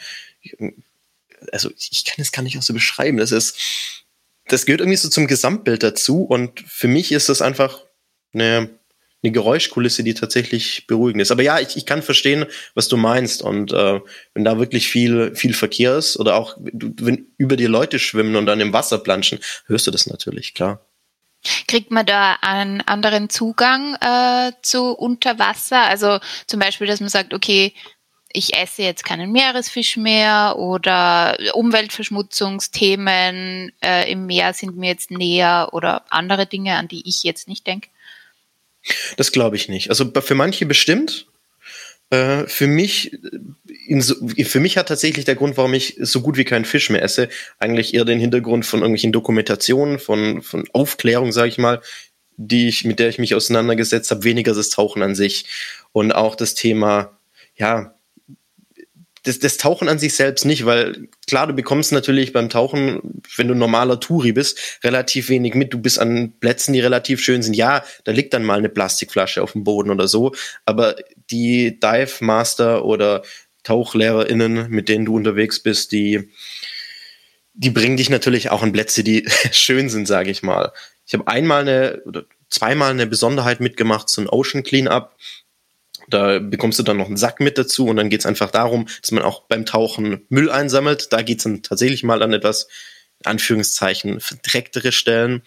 also 1.52 1.72
ich 1.78 2.06
kann 2.06 2.22
es 2.22 2.32
gar 2.32 2.44
nicht 2.44 2.58
auch 2.58 2.62
so 2.62 2.74
beschreiben. 2.74 3.18
Das 3.18 3.32
ist, 3.32 3.58
das 4.48 4.66
gehört 4.66 4.82
irgendwie 4.82 4.98
so 4.98 5.10
zum 5.10 5.28
Gesamtbild 5.28 5.84
dazu 5.84 6.24
und 6.24 6.60
für 6.68 6.88
mich 6.88 7.12
ist 7.12 7.30
das 7.30 7.42
einfach 7.42 7.80
eine, 8.34 8.70
eine 9.24 9.32
Geräuschkulisse, 9.32 10.04
die 10.04 10.14
tatsächlich 10.14 10.88
beruhigend 10.88 11.22
ist. 11.22 11.32
Aber 11.32 11.44
ja, 11.44 11.60
ich, 11.60 11.78
ich 11.78 11.86
kann 11.86 12.02
verstehen, 12.02 12.46
was 12.74 12.88
du 12.88 12.98
meinst 12.98 13.42
und 13.42 13.72
äh, 13.72 14.00
wenn 14.34 14.44
da 14.44 14.58
wirklich 14.58 14.88
viel, 14.88 15.36
viel 15.36 15.54
Verkehr 15.54 15.98
ist 15.98 16.18
oder 16.18 16.36
auch 16.36 16.58
wenn 16.60 17.28
über 17.38 17.56
dir 17.56 17.70
Leute 17.70 18.00
schwimmen 18.00 18.36
und 18.36 18.46
dann 18.46 18.60
im 18.60 18.74
Wasser 18.74 18.98
planschen, 18.98 19.40
hörst 19.68 19.88
du 19.88 19.92
das 19.92 20.08
natürlich, 20.08 20.54
klar. 20.54 20.86
Kriegt 21.68 21.90
man 21.90 22.06
da 22.06 22.38
einen 22.42 22.82
anderen 22.82 23.30
Zugang 23.30 23.96
äh, 23.96 24.52
zu 24.62 24.92
Unterwasser? 24.92 25.82
Also 25.82 26.20
zum 26.46 26.60
Beispiel, 26.60 26.86
dass 26.86 27.00
man 27.00 27.10
sagt, 27.10 27.34
okay, 27.34 27.74
ich 28.34 28.56
esse 28.56 28.84
jetzt 28.84 29.04
keinen 29.04 29.32
Meeresfisch 29.32 29.98
mehr 29.98 30.56
oder 30.58 31.38
Umweltverschmutzungsthemen 31.54 33.72
äh, 33.84 34.12
im 34.12 34.26
Meer 34.26 34.54
sind 34.54 34.78
mir 34.78 34.90
jetzt 34.90 35.12
näher 35.12 35.70
oder 35.72 36.04
andere 36.10 36.46
Dinge, 36.46 36.76
an 36.76 36.88
die 36.88 37.08
ich 37.08 37.24
jetzt 37.24 37.48
nicht 37.48 37.68
denke? 37.68 37.90
Das 39.18 39.32
glaube 39.32 39.56
ich 39.56 39.70
nicht. 39.70 39.90
Also 39.90 40.12
für 40.22 40.36
manche 40.36 40.66
bestimmt. 40.66 41.28
Äh, 42.10 42.46
für 42.48 42.68
mich, 42.68 43.18
für 44.44 44.60
mich 44.60 44.78
hat 44.78 44.90
tatsächlich 44.90 45.26
der 45.26 45.36
Grund, 45.36 45.56
warum 45.56 45.74
ich 45.74 45.96
so 46.00 46.22
gut 46.22 46.38
wie 46.38 46.44
keinen 46.44 46.66
Fisch 46.66 46.90
mehr 46.90 47.02
esse, 47.02 47.30
eigentlich 47.58 47.94
eher 47.94 48.06
den 48.06 48.20
Hintergrund 48.20 48.66
von 48.66 48.82
irgendwelchen 48.82 49.14
Dokumentationen, 49.14 49.98
von, 49.98 50.42
von 50.42 50.66
Aufklärung, 50.74 51.32
sage 51.32 51.48
ich 51.48 51.58
mal, 51.58 51.82
die 52.36 52.68
ich, 52.68 52.84
mit 52.84 53.00
der 53.00 53.10
ich 53.10 53.20
mich 53.20 53.34
auseinandergesetzt 53.34 54.12
habe, 54.12 54.24
weniger 54.24 54.54
das 54.54 54.70
Tauchen 54.70 55.04
an 55.04 55.16
sich 55.16 55.46
und 55.94 56.12
auch 56.12 56.36
das 56.36 56.54
Thema, 56.54 57.18
ja, 57.56 57.96
das, 59.24 59.40
das 59.40 59.58
Tauchen 59.58 59.88
an 59.88 60.00
sich 60.00 60.16
selbst 60.16 60.46
nicht, 60.46 60.66
weil 60.66 61.08
klar, 61.28 61.48
du 61.48 61.54
bekommst 61.54 61.92
natürlich 61.92 62.34
beim 62.34 62.50
Tauchen, 62.50 63.22
wenn 63.36 63.48
du 63.48 63.54
normaler 63.54 64.00
Touri 64.00 64.32
bist, 64.32 64.80
relativ 64.84 65.30
wenig 65.30 65.54
mit. 65.54 65.74
Du 65.74 65.80
bist 65.80 66.00
an 66.00 66.34
Plätzen, 66.40 66.74
die 66.74 66.80
relativ 66.80 67.22
schön 67.22 67.44
sind. 67.44 67.56
Ja, 67.56 67.84
da 68.04 68.12
liegt 68.12 68.34
dann 68.34 68.44
mal 68.44 68.58
eine 68.58 68.70
Plastikflasche 68.70 69.44
auf 69.44 69.52
dem 69.52 69.64
Boden 69.64 69.92
oder 69.92 70.08
so, 70.08 70.34
aber 70.66 70.96
die 71.30 71.80
Dive 71.80 72.24
Master 72.24 72.84
oder 72.84 73.22
TauchlehrerInnen, 73.64 74.70
mit 74.70 74.90
denen 74.90 75.06
du 75.06 75.16
unterwegs 75.16 75.62
bist, 75.62 75.92
die, 75.92 76.32
die 77.54 77.70
bringen 77.70 77.98
dich 77.98 78.10
natürlich 78.10 78.50
auch 78.50 78.64
an 78.64 78.72
Plätze, 78.72 79.04
die 79.04 79.28
schön 79.52 79.90
sind, 79.90 80.08
sage 80.08 80.32
ich 80.32 80.42
mal. 80.42 80.72
Ich 81.06 81.14
habe 81.14 81.28
einmal 81.28 81.62
eine 81.62 82.02
oder 82.06 82.24
zweimal 82.50 82.92
eine 82.92 83.08
Besonderheit 83.08 83.60
mitgemacht, 83.60 84.10
so 84.10 84.22
ein 84.22 84.30
Ocean 84.30 84.64
Cleanup. 84.64 85.16
Da 86.12 86.40
bekommst 86.40 86.80
du 86.80 86.84
dann 86.84 86.98
noch 86.98 87.08
einen 87.08 87.18
Sack 87.18 87.40
mit 87.40 87.58
dazu 87.58 87.88
und 87.88 87.96
dann 87.96 88.10
geht 88.10 88.22
es 88.22 88.26
einfach 88.26 88.52
darum, 88.52 88.88
dass 89.02 89.12
man 89.12 89.24
auch 89.24 89.44
beim 89.48 89.66
Tauchen 89.66 90.26
Müll 90.30 90.50
einsammelt. 90.52 91.12
Da 91.12 91.22
geht 91.22 91.40
es 91.40 91.44
dann 91.44 91.64
tatsächlich 91.64 92.04
mal 92.04 92.22
an 92.22 92.34
etwas, 92.34 92.68
in 93.20 93.32
Anführungszeichen, 93.32 94.20
verdrecktere 94.20 94.92
Stellen. 94.92 95.42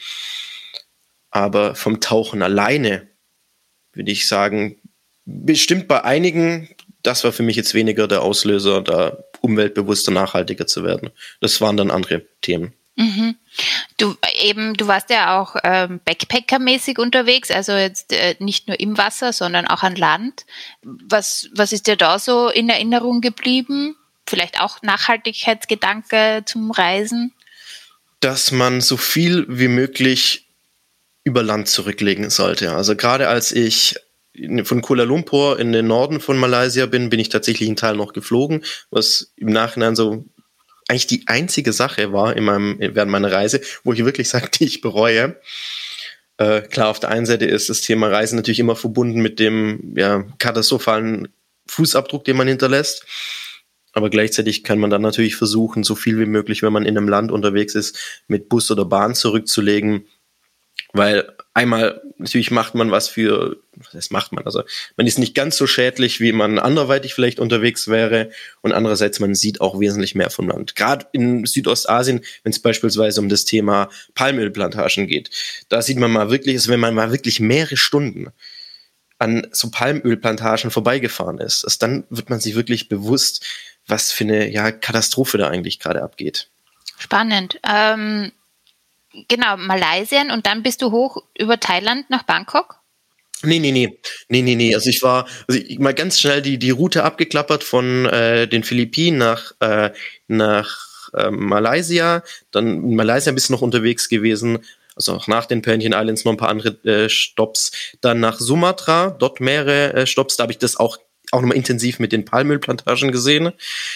Aber 1.30 1.74
vom 1.74 2.00
Tauchen 2.00 2.42
alleine 2.42 3.06
würde 3.92 4.10
ich 4.10 4.26
sagen, 4.26 4.80
bestimmt 5.24 5.88
bei 5.88 6.02
einigen 6.02 6.74
das 7.04 7.22
war 7.22 7.32
für 7.32 7.42
mich 7.42 7.54
jetzt 7.56 7.74
weniger 7.74 8.08
der 8.08 8.22
Auslöser, 8.22 8.82
da 8.82 9.24
umweltbewusster, 9.40 10.10
nachhaltiger 10.10 10.66
zu 10.66 10.84
werden. 10.84 11.10
Das 11.40 11.60
waren 11.60 11.76
dann 11.76 11.90
andere 11.90 12.22
Themen. 12.40 12.72
Mhm. 12.96 13.36
Du 13.96 14.14
eben, 14.40 14.74
du 14.74 14.86
warst 14.86 15.10
ja 15.10 15.40
auch 15.40 15.56
ähm, 15.64 16.00
Backpacker-mäßig 16.04 16.98
unterwegs, 16.98 17.50
also 17.50 17.72
jetzt 17.72 18.12
äh, 18.12 18.36
nicht 18.38 18.68
nur 18.68 18.78
im 18.78 18.96
Wasser, 18.96 19.32
sondern 19.32 19.66
auch 19.66 19.82
an 19.82 19.96
Land. 19.96 20.46
Was, 20.82 21.48
was 21.54 21.72
ist 21.72 21.86
dir 21.86 21.96
da 21.96 22.18
so 22.18 22.48
in 22.48 22.68
Erinnerung 22.68 23.20
geblieben? 23.20 23.96
Vielleicht 24.26 24.60
auch 24.60 24.80
Nachhaltigkeitsgedanke 24.82 26.42
zum 26.46 26.70
Reisen? 26.70 27.32
Dass 28.20 28.52
man 28.52 28.80
so 28.80 28.96
viel 28.96 29.44
wie 29.48 29.68
möglich 29.68 30.46
über 31.24 31.42
Land 31.42 31.68
zurücklegen 31.68 32.30
sollte. 32.30 32.72
Also 32.72 32.96
gerade 32.96 33.28
als 33.28 33.50
ich 33.52 33.96
von 34.64 34.82
Kuala 34.82 35.04
Lumpur 35.04 35.58
in 35.58 35.72
den 35.72 35.86
Norden 35.86 36.20
von 36.20 36.36
Malaysia 36.36 36.86
bin, 36.86 37.08
bin 37.08 37.20
ich 37.20 37.28
tatsächlich 37.28 37.68
einen 37.68 37.76
Teil 37.76 37.96
noch 37.96 38.12
geflogen, 38.12 38.64
was 38.90 39.32
im 39.36 39.48
Nachhinein 39.48 39.96
so 39.96 40.24
eigentlich 40.94 41.06
die 41.06 41.26
einzige 41.26 41.72
Sache 41.72 42.12
war 42.12 42.36
in 42.36 42.44
meinem, 42.44 42.76
während 42.78 43.10
meiner 43.10 43.32
Reise, 43.32 43.60
wo 43.82 43.92
ich 43.92 44.04
wirklich 44.04 44.28
sage, 44.28 44.48
die 44.58 44.64
ich 44.64 44.80
bereue. 44.80 45.36
Äh, 46.36 46.62
klar, 46.62 46.88
auf 46.88 47.00
der 47.00 47.10
einen 47.10 47.26
Seite 47.26 47.44
ist 47.44 47.68
das 47.68 47.80
Thema 47.80 48.08
Reisen 48.08 48.36
natürlich 48.36 48.60
immer 48.60 48.76
verbunden 48.76 49.20
mit 49.20 49.38
dem 49.38 49.94
ja, 49.96 50.24
katastrophalen 50.38 51.28
Fußabdruck, 51.66 52.24
den 52.24 52.36
man 52.36 52.48
hinterlässt. 52.48 53.04
Aber 53.92 54.10
gleichzeitig 54.10 54.64
kann 54.64 54.80
man 54.80 54.90
dann 54.90 55.02
natürlich 55.02 55.36
versuchen, 55.36 55.84
so 55.84 55.94
viel 55.94 56.18
wie 56.18 56.26
möglich, 56.26 56.62
wenn 56.62 56.72
man 56.72 56.84
in 56.84 56.96
einem 56.96 57.08
Land 57.08 57.30
unterwegs 57.30 57.76
ist, 57.76 58.22
mit 58.26 58.48
Bus 58.48 58.70
oder 58.70 58.84
Bahn 58.84 59.14
zurückzulegen, 59.14 60.06
weil 60.92 61.32
einmal, 61.54 62.02
natürlich 62.18 62.50
macht 62.50 62.74
man 62.74 62.90
was 62.90 63.08
für, 63.08 63.56
was 63.92 64.10
macht 64.10 64.32
man? 64.32 64.44
Also 64.44 64.62
man 64.96 65.06
ist 65.06 65.18
nicht 65.18 65.34
ganz 65.34 65.56
so 65.56 65.66
schädlich, 65.66 66.20
wie 66.20 66.32
man 66.32 66.58
anderweitig 66.58 67.14
vielleicht 67.14 67.40
unterwegs 67.40 67.88
wäre. 67.88 68.30
Und 68.62 68.72
andererseits, 68.72 69.20
man 69.20 69.34
sieht 69.34 69.60
auch 69.60 69.80
wesentlich 69.80 70.14
mehr 70.14 70.30
vom 70.30 70.48
Land. 70.48 70.76
Gerade 70.76 71.06
in 71.12 71.44
Südostasien, 71.44 72.20
wenn 72.42 72.52
es 72.52 72.60
beispielsweise 72.60 73.20
um 73.20 73.28
das 73.28 73.44
Thema 73.44 73.88
Palmölplantagen 74.14 75.06
geht, 75.06 75.30
da 75.68 75.82
sieht 75.82 75.98
man 75.98 76.12
mal 76.12 76.30
wirklich, 76.30 76.56
also 76.56 76.70
wenn 76.70 76.80
man 76.80 76.94
mal 76.94 77.10
wirklich 77.12 77.40
mehrere 77.40 77.76
Stunden 77.76 78.32
an 79.18 79.46
so 79.52 79.70
Palmölplantagen 79.70 80.70
vorbeigefahren 80.70 81.38
ist, 81.38 81.64
also 81.64 81.76
dann 81.78 82.04
wird 82.10 82.30
man 82.30 82.40
sich 82.40 82.54
wirklich 82.54 82.88
bewusst, 82.88 83.44
was 83.86 84.12
für 84.12 84.24
eine 84.24 84.50
ja, 84.50 84.72
Katastrophe 84.72 85.38
da 85.38 85.48
eigentlich 85.48 85.78
gerade 85.78 86.02
abgeht. 86.02 86.48
Spannend. 86.98 87.60
Ähm 87.68 88.32
genau, 89.28 89.56
Malaysia 89.56 90.22
und 90.32 90.46
dann 90.46 90.62
bist 90.62 90.82
du 90.82 90.90
hoch 90.90 91.22
über 91.38 91.58
Thailand 91.60 92.08
nach 92.10 92.24
Bangkok? 92.24 92.76
Nee, 93.42 93.58
nee, 93.58 93.72
nee. 93.72 93.98
Nee, 94.28 94.42
nee, 94.42 94.54
nee. 94.54 94.74
Also 94.74 94.90
ich 94.90 95.02
war 95.02 95.26
also 95.48 95.60
ich 95.60 95.78
mal 95.78 95.94
ganz 95.94 96.20
schnell 96.20 96.42
die, 96.42 96.58
die 96.58 96.70
Route 96.70 97.04
abgeklappert 97.04 97.64
von 97.64 98.06
äh, 98.06 98.48
den 98.48 98.64
Philippinen 98.64 99.18
nach, 99.18 99.52
äh, 99.60 99.90
nach 100.28 101.10
äh, 101.14 101.30
Malaysia. 101.30 102.22
Dann 102.50 102.82
in 102.84 102.96
Malaysia 102.96 103.30
ein 103.30 103.34
bisschen 103.34 103.54
noch 103.54 103.62
unterwegs 103.62 104.08
gewesen. 104.08 104.60
Also 104.96 105.12
auch 105.14 105.26
nach 105.26 105.46
den 105.46 105.62
Pernian 105.62 105.92
Islands 105.92 106.24
noch 106.24 106.32
ein 106.32 106.38
paar 106.38 106.48
andere 106.48 106.70
äh, 106.84 107.08
Stops. 107.08 107.72
Dann 108.00 108.20
nach 108.20 108.38
Sumatra, 108.38 109.10
dort 109.18 109.40
mehrere 109.40 109.92
äh, 109.92 110.06
Stops. 110.06 110.36
Da 110.36 110.42
habe 110.42 110.52
ich 110.52 110.58
das 110.58 110.76
auch 110.76 110.98
auch 111.30 111.40
nochmal 111.40 111.56
intensiv 111.56 111.98
mit 111.98 112.12
den 112.12 112.24
Palmölplantagen 112.24 113.10
gesehen. 113.10 113.52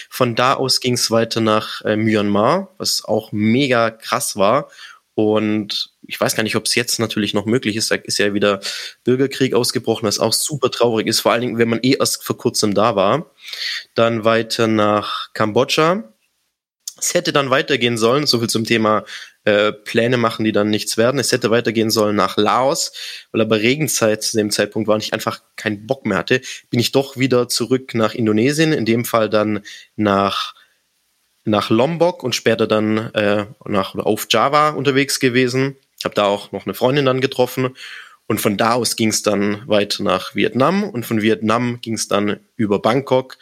Von 0.09 0.35
da 0.35 0.55
aus 0.55 0.81
ging 0.81 0.95
es 0.95 1.09
weiter 1.09 1.39
nach 1.39 1.81
äh, 1.85 1.95
Myanmar, 1.95 2.73
was 2.77 3.05
auch 3.05 3.31
mega 3.31 3.91
krass 3.91 4.35
war. 4.35 4.69
Und 5.19 5.89
ich 6.07 6.19
weiß 6.19 6.37
gar 6.37 6.43
nicht, 6.43 6.55
ob 6.55 6.63
es 6.63 6.75
jetzt 6.75 6.97
natürlich 6.97 7.33
noch 7.33 7.45
möglich 7.45 7.75
ist. 7.75 7.91
Da 7.91 7.95
ist 7.95 8.19
ja 8.19 8.33
wieder 8.33 8.61
Bürgerkrieg 9.03 9.53
ausgebrochen, 9.53 10.07
was 10.07 10.17
auch 10.17 10.31
super 10.31 10.71
traurig 10.71 11.07
ist. 11.07 11.19
Vor 11.19 11.33
allen 11.33 11.41
Dingen, 11.41 11.57
wenn 11.57 11.67
man 11.67 11.81
eh 11.83 11.97
erst 11.99 12.23
vor 12.23 12.37
kurzem 12.37 12.73
da 12.73 12.95
war. 12.95 13.29
Dann 13.95 14.23
weiter 14.23 14.67
nach 14.67 15.33
Kambodscha. 15.33 16.13
Es 16.97 17.13
hätte 17.13 17.33
dann 17.33 17.49
weitergehen 17.49 17.97
sollen, 17.97 18.27
so 18.27 18.39
viel 18.39 18.47
zum 18.47 18.63
Thema 18.63 19.03
äh, 19.43 19.73
Pläne 19.73 20.15
machen, 20.15 20.45
die 20.45 20.53
dann 20.53 20.69
nichts 20.69 20.95
werden. 20.95 21.19
Es 21.19 21.33
hätte 21.33 21.51
weitergehen 21.51 21.89
sollen 21.89 22.15
nach 22.15 22.37
Laos, 22.37 22.93
weil 23.33 23.41
aber 23.41 23.59
Regenzeit 23.59 24.23
zu 24.23 24.37
dem 24.37 24.51
Zeitpunkt 24.51 24.87
war 24.87 24.95
und 24.95 25.03
ich 25.03 25.11
einfach 25.11 25.41
keinen 25.57 25.85
Bock 25.85 26.05
mehr 26.05 26.17
hatte, 26.17 26.39
bin 26.69 26.79
ich 26.79 26.93
doch 26.93 27.17
wieder 27.17 27.49
zurück 27.49 27.93
nach 27.93 28.15
Indonesien, 28.15 28.71
in 28.71 28.85
dem 28.85 29.03
Fall 29.03 29.29
dann 29.29 29.63
nach 29.97 30.55
nach 31.49 31.69
Lombok 31.69 32.23
und 32.23 32.35
später 32.35 32.67
dann 32.67 33.13
äh, 33.13 33.45
nach 33.65 33.95
oder 33.95 34.05
auf 34.05 34.27
Java 34.29 34.69
unterwegs 34.69 35.19
gewesen. 35.19 35.75
Habe 36.03 36.15
da 36.15 36.25
auch 36.25 36.51
noch 36.51 36.65
eine 36.65 36.73
Freundin 36.73 37.05
dann 37.05 37.21
getroffen 37.21 37.75
und 38.29 38.39
von 38.39 38.57
da 38.57 38.73
aus 38.73 38.95
ging 38.95 39.09
es 39.09 39.23
dann 39.23 39.67
weiter 39.67 40.03
nach 40.03 40.35
Vietnam 40.35 40.83
und 40.83 41.03
von 41.03 41.21
Vietnam 41.21 41.81
ging 41.81 41.95
es 41.95 42.07
dann 42.07 42.39
über 42.55 42.79
Bangkok. 42.79 43.37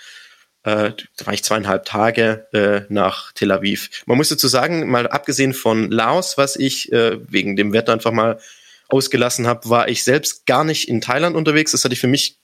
Äh, 0.63 0.93
da 1.17 1.25
war 1.25 1.33
ich 1.33 1.43
zweieinhalb 1.43 1.83
Tage 1.83 2.47
äh, 2.53 2.81
nach 2.87 3.33
Tel 3.33 3.51
Aviv. 3.51 3.89
Man 4.05 4.15
muss 4.15 4.29
dazu 4.29 4.47
sagen, 4.47 4.89
mal 4.89 5.07
abgesehen 5.07 5.53
von 5.53 5.91
Laos, 5.91 6.37
was 6.37 6.55
ich 6.55 6.91
äh, 6.93 7.19
wegen 7.29 7.57
dem 7.57 7.73
Wetter 7.73 7.91
einfach 7.91 8.13
mal 8.13 8.39
ausgelassen 8.87 9.45
habe, 9.45 9.69
war 9.69 9.89
ich 9.89 10.05
selbst 10.05 10.45
gar 10.45 10.63
nicht 10.63 10.87
in 10.87 11.01
Thailand 11.01 11.35
unterwegs. 11.35 11.73
Das 11.73 11.83
hatte 11.83 11.93
ich 11.93 11.99
für 11.99 12.07
mich 12.07 12.37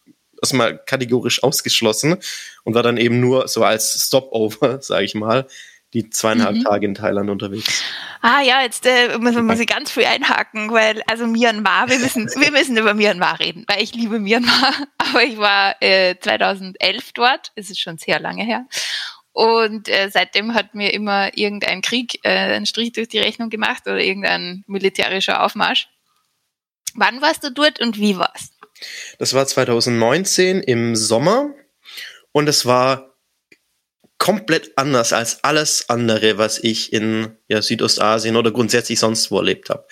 erstmal 0.44 0.78
kategorisch 0.78 1.42
ausgeschlossen 1.42 2.18
und 2.64 2.76
war 2.76 2.84
dann 2.84 2.98
eben 2.98 3.20
nur 3.20 3.48
so 3.48 3.64
als 3.64 4.06
Stopover, 4.06 4.82
sage 4.82 5.06
ich 5.06 5.16
mal, 5.16 5.48
die 5.94 6.10
zweieinhalb 6.10 6.58
mhm. 6.58 6.64
Tage 6.64 6.86
in 6.88 6.96
Thailand 6.96 7.30
unterwegs. 7.30 7.84
Ah 8.22 8.42
ja, 8.42 8.62
jetzt 8.64 8.86
äh, 8.86 9.18
muss, 9.20 9.36
muss 9.36 9.60
ich 9.60 9.68
ganz 9.68 9.92
früh 9.92 10.06
einhaken, 10.06 10.72
weil 10.72 11.02
also 11.08 11.28
Myanmar, 11.28 11.90
wir 11.90 12.00
müssen, 12.00 12.28
wir 12.28 12.52
müssen 12.60 12.78
über 12.78 12.94
Myanmar 12.94 13.40
reden, 13.40 13.64
weil 13.68 13.82
ich 13.82 13.94
liebe 13.94 14.20
Myanmar, 14.20 14.74
aber 14.98 15.24
ich 15.24 15.38
war 15.38 15.76
äh, 15.82 16.16
2011 16.20 17.14
dort, 17.14 17.52
es 17.56 17.70
ist 17.70 17.80
schon 17.80 17.98
sehr 17.98 18.20
lange 18.20 18.44
her. 18.44 18.66
Und 19.34 19.90
äh, 19.90 20.10
seitdem 20.12 20.54
hat 20.54 20.76
mir 20.76 20.94
immer 20.94 21.36
irgendein 21.36 21.82
Krieg 21.82 22.20
äh, 22.24 22.30
einen 22.30 22.68
Strich 22.68 22.92
durch 22.92 23.08
die 23.08 23.20
Rechnung 23.20 23.50
gemacht 23.50 23.84
oder 23.88 24.00
irgendein 24.00 24.64
militärischer 24.68 25.44
Aufmarsch. 25.44 25.88
Wann 26.96 27.22
warst 27.22 27.44
du 27.44 27.52
dort 27.52 27.82
und 27.82 27.98
wie 27.98 28.18
war's? 28.18 28.52
Das 29.20 29.34
war 29.34 29.46
2019 29.46 30.62
im 30.62 30.96
Sommer 30.96 31.54
und 32.32 32.48
es 32.50 32.66
war 32.66 33.16
komplett 34.18 34.72
anders 34.78 35.12
als 35.12 35.44
alles 35.44 35.90
andere, 35.90 36.38
was 36.38 36.58
ich 36.64 36.94
in 36.94 37.36
ja, 37.48 37.62
Südostasien 37.62 38.36
oder 38.36 38.52
grundsätzlich 38.52 39.00
sonst 39.00 39.32
wo 39.32 39.38
erlebt 39.38 39.70
habe. 39.70 39.86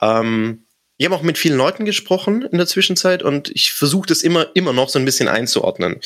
Ähm, 0.00 0.66
ich 0.96 1.06
habe 1.06 1.14
auch 1.14 1.22
mit 1.22 1.38
vielen 1.38 1.56
Leuten 1.56 1.84
gesprochen 1.84 2.42
in 2.42 2.58
der 2.58 2.66
Zwischenzeit 2.66 3.22
und 3.22 3.48
ich 3.50 3.72
versuche 3.72 4.06
das 4.06 4.22
immer, 4.22 4.48
immer 4.54 4.72
noch 4.72 4.88
so 4.88 4.98
ein 4.98 5.04
bisschen 5.04 5.28
einzuordnen, 5.28 6.00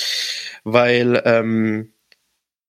weil 0.62 1.22
ähm, 1.24 1.94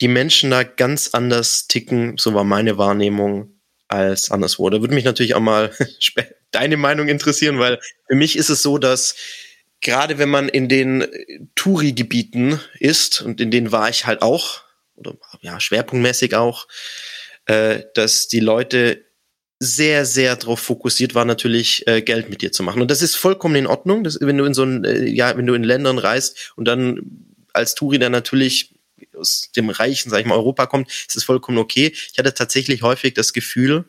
die 0.02 0.08
Menschen 0.08 0.50
da 0.50 0.64
ganz 0.64 1.10
anders 1.14 1.68
ticken, 1.68 2.18
so 2.18 2.34
war 2.34 2.44
meine 2.44 2.78
Wahrnehmung, 2.78 3.56
als 3.88 4.32
anderswo. 4.32 4.70
Da 4.70 4.82
würde 4.82 4.96
mich 4.96 5.06
natürlich 5.06 5.36
auch 5.36 5.42
mal 5.42 5.72
deine 6.52 6.78
Meinung 6.78 7.08
interessieren, 7.08 7.60
weil 7.60 7.80
für 8.08 8.16
mich 8.16 8.38
ist 8.38 8.50
es 8.50 8.62
so, 8.62 8.78
dass 8.78 9.16
gerade 9.86 10.18
wenn 10.18 10.30
man 10.30 10.50
in 10.50 10.68
den 10.68 11.06
Touri-Gebieten 11.54 12.60
ist, 12.80 13.22
und 13.22 13.40
in 13.40 13.52
denen 13.52 13.72
war 13.72 13.88
ich 13.88 14.06
halt 14.06 14.24
auch, 14.24 14.62
oder 14.96 15.16
ja, 15.42 15.60
schwerpunktmäßig 15.60 16.36
auch, 16.36 16.68
äh, 17.46 17.84
dass 17.94 18.28
die 18.28 18.40
Leute 18.40 19.06
sehr, 19.60 20.06
sehr 20.06 20.36
darauf 20.36 20.60
fokussiert 20.60 21.14
waren, 21.14 21.28
natürlich 21.28 21.88
äh, 21.88 22.02
Geld 22.02 22.30
mit 22.30 22.42
dir 22.42 22.52
zu 22.52 22.64
machen. 22.64 22.82
Und 22.82 22.90
das 22.90 23.04
ist 23.04 23.16
vollkommen 23.16 23.56
in 23.56 23.68
Ordnung, 23.68 24.04
dass, 24.04 24.18
wenn 24.20 24.38
du 24.38 24.46
in 24.46 24.56
so 24.56 24.64
ein, 24.64 24.84
äh, 24.84 25.06
ja, 25.06 25.38
wenn 25.38 25.46
du 25.46 25.54
in 25.54 25.64
Ländern 25.64 26.00
reist 26.00 26.54
und 26.56 26.68
dann 26.68 27.00
als 27.54 27.76
Touri 27.76 28.00
dann 28.00 28.12
natürlich 28.12 28.76
aus 29.16 29.52
dem 29.56 29.70
reichen, 29.70 30.10
sag 30.10 30.20
ich 30.20 30.26
mal, 30.26 30.36
Europa 30.36 30.66
kommt, 30.66 30.90
ist 30.90 31.16
es 31.16 31.24
vollkommen 31.24 31.60
okay. 31.60 31.94
Ich 32.12 32.18
hatte 32.18 32.34
tatsächlich 32.34 32.82
häufig 32.82 33.14
das 33.14 33.34
Gefühl, 33.34 33.86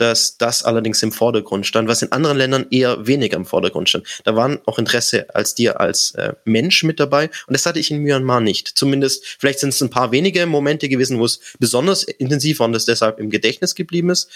dass 0.00 0.38
das 0.38 0.64
allerdings 0.64 1.02
im 1.02 1.12
Vordergrund 1.12 1.66
stand, 1.66 1.86
was 1.86 2.00
in 2.00 2.10
anderen 2.10 2.38
Ländern 2.38 2.66
eher 2.70 3.06
weniger 3.06 3.36
im 3.36 3.44
Vordergrund 3.44 3.90
stand. 3.90 4.06
Da 4.24 4.34
waren 4.34 4.58
auch 4.64 4.78
Interesse 4.78 5.26
als 5.34 5.54
dir 5.54 5.78
als 5.78 6.12
äh, 6.12 6.32
Mensch 6.44 6.84
mit 6.84 6.98
dabei 6.98 7.24
und 7.46 7.52
das 7.52 7.66
hatte 7.66 7.78
ich 7.78 7.90
in 7.90 7.98
Myanmar 7.98 8.40
nicht. 8.40 8.66
Zumindest, 8.68 9.36
vielleicht 9.38 9.58
sind 9.58 9.70
es 9.70 9.82
ein 9.82 9.90
paar 9.90 10.10
wenige 10.10 10.46
Momente 10.46 10.88
gewesen, 10.88 11.18
wo 11.18 11.26
es 11.26 11.40
besonders 11.58 12.04
intensiv 12.04 12.60
war 12.60 12.66
und 12.66 12.72
das 12.72 12.86
deshalb 12.86 13.18
im 13.18 13.28
Gedächtnis 13.28 13.74
geblieben 13.74 14.08
ist, 14.08 14.30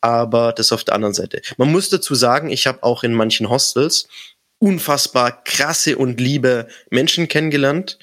aber 0.00 0.52
das 0.52 0.72
auf 0.72 0.82
der 0.82 0.94
anderen 0.94 1.14
Seite. 1.14 1.42
Man 1.58 1.70
muss 1.70 1.90
dazu 1.90 2.16
sagen, 2.16 2.50
ich 2.50 2.66
habe 2.66 2.82
auch 2.82 3.04
in 3.04 3.14
manchen 3.14 3.48
Hostels 3.48 4.08
unfassbar 4.58 5.44
krasse 5.44 5.96
und 5.96 6.20
liebe 6.20 6.66
Menschen 6.90 7.28
kennengelernt, 7.28 7.98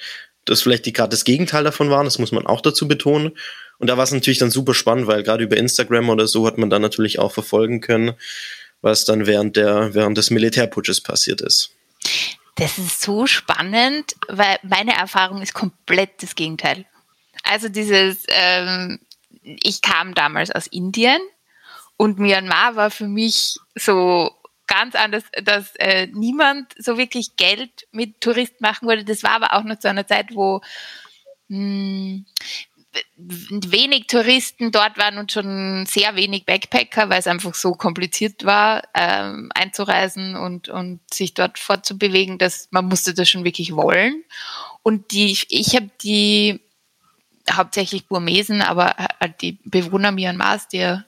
das 0.46 0.62
vielleicht 0.62 0.86
die 0.86 0.94
gerade 0.94 1.10
das 1.10 1.26
Gegenteil 1.26 1.64
davon 1.64 1.90
waren, 1.90 2.06
das 2.06 2.20
muss 2.20 2.32
man 2.32 2.48
auch 2.48 2.62
dazu 2.62 2.88
betonen. 2.88 3.38
Und 3.82 3.88
da 3.88 3.98
war 3.98 4.04
es 4.04 4.12
natürlich 4.12 4.38
dann 4.38 4.52
super 4.52 4.76
spannend, 4.76 5.08
weil 5.08 5.24
gerade 5.24 5.44
über 5.44 5.58
Instagram 5.58 6.10
oder 6.10 6.28
so 6.28 6.46
hat 6.46 6.60
man 6.60 6.70
dann 6.70 6.84
natürlich 6.84 7.18
auch 7.18 7.32
verfolgen 7.32 7.82
können, 7.82 8.14
was 8.82 9.06
dann 9.06 9.26
während 9.26 9.56
der, 9.56 9.96
während 9.96 10.20
des 10.20 10.30
Militärputsches 10.30 11.02
passiert 11.02 11.42
ist. 11.42 11.72
Das 12.56 12.78
ist 12.78 13.02
so 13.02 13.26
spannend, 13.26 14.16
weil 14.28 14.60
meine 14.62 14.96
Erfahrung 14.96 15.42
ist 15.42 15.56
komplett 15.56 16.22
das 16.22 16.36
Gegenteil. 16.36 16.86
Also 17.42 17.70
dieses, 17.70 18.24
ähm, 18.28 19.00
ich 19.42 19.82
kam 19.82 20.14
damals 20.14 20.52
aus 20.52 20.68
Indien 20.68 21.20
und 21.98 22.20
Myanmar 22.20 22.76
war 22.76 22.92
für 22.92 23.08
mich 23.08 23.58
so 23.74 24.30
ganz 24.68 24.94
anders, 24.94 25.24
dass 25.44 25.76
äh, 25.78 26.06
niemand 26.14 26.72
so 26.78 27.00
wirklich 27.00 27.36
Geld 27.36 27.88
mit 27.92 28.22
Touristen 28.22 28.58
machen 28.60 28.88
wollte. 28.88 29.06
Das 29.06 29.24
war 29.24 29.32
aber 29.32 29.54
auch 29.54 29.64
noch 29.64 29.80
zu 29.80 29.90
einer 29.90 30.06
Zeit, 30.06 30.36
wo 30.36 30.62
mh, 31.48 31.58
hm, 31.58 32.26
wenig 33.16 34.08
Touristen 34.08 34.72
dort 34.72 34.98
waren 34.98 35.18
und 35.18 35.32
schon 35.32 35.86
sehr 35.86 36.16
wenig 36.16 36.46
Backpacker, 36.46 37.10
weil 37.10 37.20
es 37.20 37.28
einfach 37.28 37.54
so 37.54 37.72
kompliziert 37.74 38.46
war, 38.46 38.84
ähm, 38.94 39.50
einzureisen 39.56 40.36
und, 40.36 40.70
und 40.70 41.00
sich 41.14 41.34
dort 41.34 41.58
fortzubewegen, 41.58 42.38
dass 42.38 42.68
man 42.72 42.86
musste 42.86 43.14
das 43.14 43.30
schon 43.30 43.46
wirklich 43.46 43.76
wollen. 43.76 44.24
Und 44.84 45.12
die, 45.12 45.38
ich 45.50 45.76
habe 45.76 45.90
die 46.04 46.60
hauptsächlich 47.50 48.08
Burmesen, 48.08 48.62
aber 48.62 48.96
halt 49.20 49.42
die 49.42 49.58
Bewohner 49.64 50.12
Myanmars, 50.12 50.68
die 50.68 50.78
ja 50.78 51.06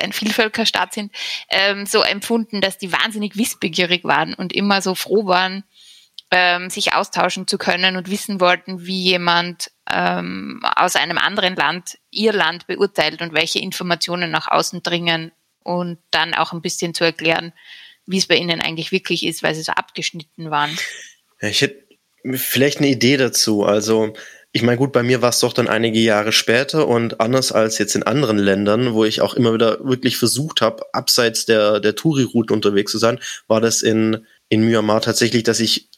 ein 0.00 0.12
Vielvölkerstaat 0.12 0.92
sind, 0.92 1.12
ähm, 1.48 1.86
so 1.86 2.02
empfunden, 2.02 2.60
dass 2.60 2.78
die 2.78 2.92
wahnsinnig 2.92 3.36
wissbegierig 3.36 4.04
waren 4.04 4.34
und 4.34 4.52
immer 4.52 4.82
so 4.82 4.94
froh 4.94 5.26
waren, 5.26 5.64
ähm, 6.32 6.70
sich 6.70 6.94
austauschen 6.94 7.46
zu 7.46 7.58
können 7.58 7.96
und 7.96 8.10
wissen 8.10 8.40
wollten, 8.40 8.86
wie 8.86 9.02
jemand 9.02 9.70
ähm, 9.90 10.62
aus 10.76 10.96
einem 10.96 11.18
anderen 11.18 11.54
Land 11.54 11.98
ihr 12.10 12.32
Land 12.32 12.66
beurteilt 12.66 13.20
und 13.20 13.34
welche 13.34 13.58
Informationen 13.58 14.30
nach 14.30 14.48
außen 14.48 14.82
dringen 14.82 15.32
und 15.62 15.98
dann 16.10 16.34
auch 16.34 16.52
ein 16.52 16.62
bisschen 16.62 16.94
zu 16.94 17.04
erklären, 17.04 17.52
wie 18.06 18.18
es 18.18 18.26
bei 18.26 18.36
ihnen 18.36 18.62
eigentlich 18.62 18.92
wirklich 18.92 19.26
ist, 19.26 19.42
weil 19.42 19.54
sie 19.54 19.62
so 19.62 19.72
abgeschnitten 19.72 20.50
waren. 20.50 20.76
Ich 21.40 21.60
hätte 21.60 21.84
vielleicht 22.34 22.78
eine 22.78 22.88
Idee 22.88 23.18
dazu. 23.18 23.64
Also 23.64 24.14
ich 24.52 24.62
meine, 24.62 24.78
gut, 24.78 24.92
bei 24.92 25.02
mir 25.02 25.22
war 25.22 25.30
es 25.30 25.40
doch 25.40 25.52
dann 25.52 25.68
einige 25.68 25.98
Jahre 25.98 26.32
später 26.32 26.88
und 26.88 27.20
anders 27.20 27.52
als 27.52 27.78
jetzt 27.78 27.94
in 27.94 28.02
anderen 28.02 28.38
Ländern, 28.38 28.94
wo 28.94 29.04
ich 29.04 29.20
auch 29.20 29.34
immer 29.34 29.52
wieder 29.52 29.84
wirklich 29.84 30.16
versucht 30.16 30.60
habe, 30.60 30.84
abseits 30.92 31.44
der, 31.46 31.80
der 31.80 31.94
Touri-Route 31.94 32.54
unterwegs 32.54 32.92
zu 32.92 32.98
sein, 32.98 33.18
war 33.48 33.60
das 33.60 33.82
in, 33.82 34.26
in 34.48 34.64
Myanmar 34.64 35.00
tatsächlich, 35.00 35.42
dass 35.42 35.60
ich 35.60 35.88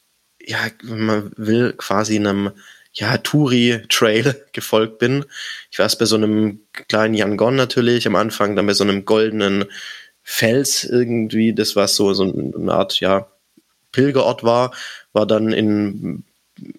ja, 0.47 0.59
wenn 0.83 1.01
man 1.01 1.33
will, 1.37 1.73
quasi 1.77 2.17
einem 2.17 2.53
ja, 2.93 3.19
Touri-Trail 3.19 4.45
gefolgt 4.53 4.99
bin. 4.99 5.25
Ich 5.71 5.79
war 5.79 5.85
erst 5.85 5.99
bei 5.99 6.05
so 6.05 6.17
einem 6.17 6.61
kleinen 6.89 7.15
Yangon 7.15 7.57
natürlich 7.57 8.07
am 8.07 8.17
Anfang, 8.17 8.57
dann 8.57 8.67
bei 8.67 8.75
so 8.75 8.85
einem 8.85 9.05
goldenen 9.05 9.65
Fels 10.23 10.85
irgendwie, 10.85 11.53
das 11.55 11.77
was 11.77 11.97
so, 11.97 12.15
so 12.15 12.25
eine 12.25 12.73
Art, 12.73 13.01
ja, 13.01 13.27
Pilgerort 13.93 14.43
war, 14.43 14.73
war 15.13 15.27
dann 15.27 15.53
in 15.53 16.25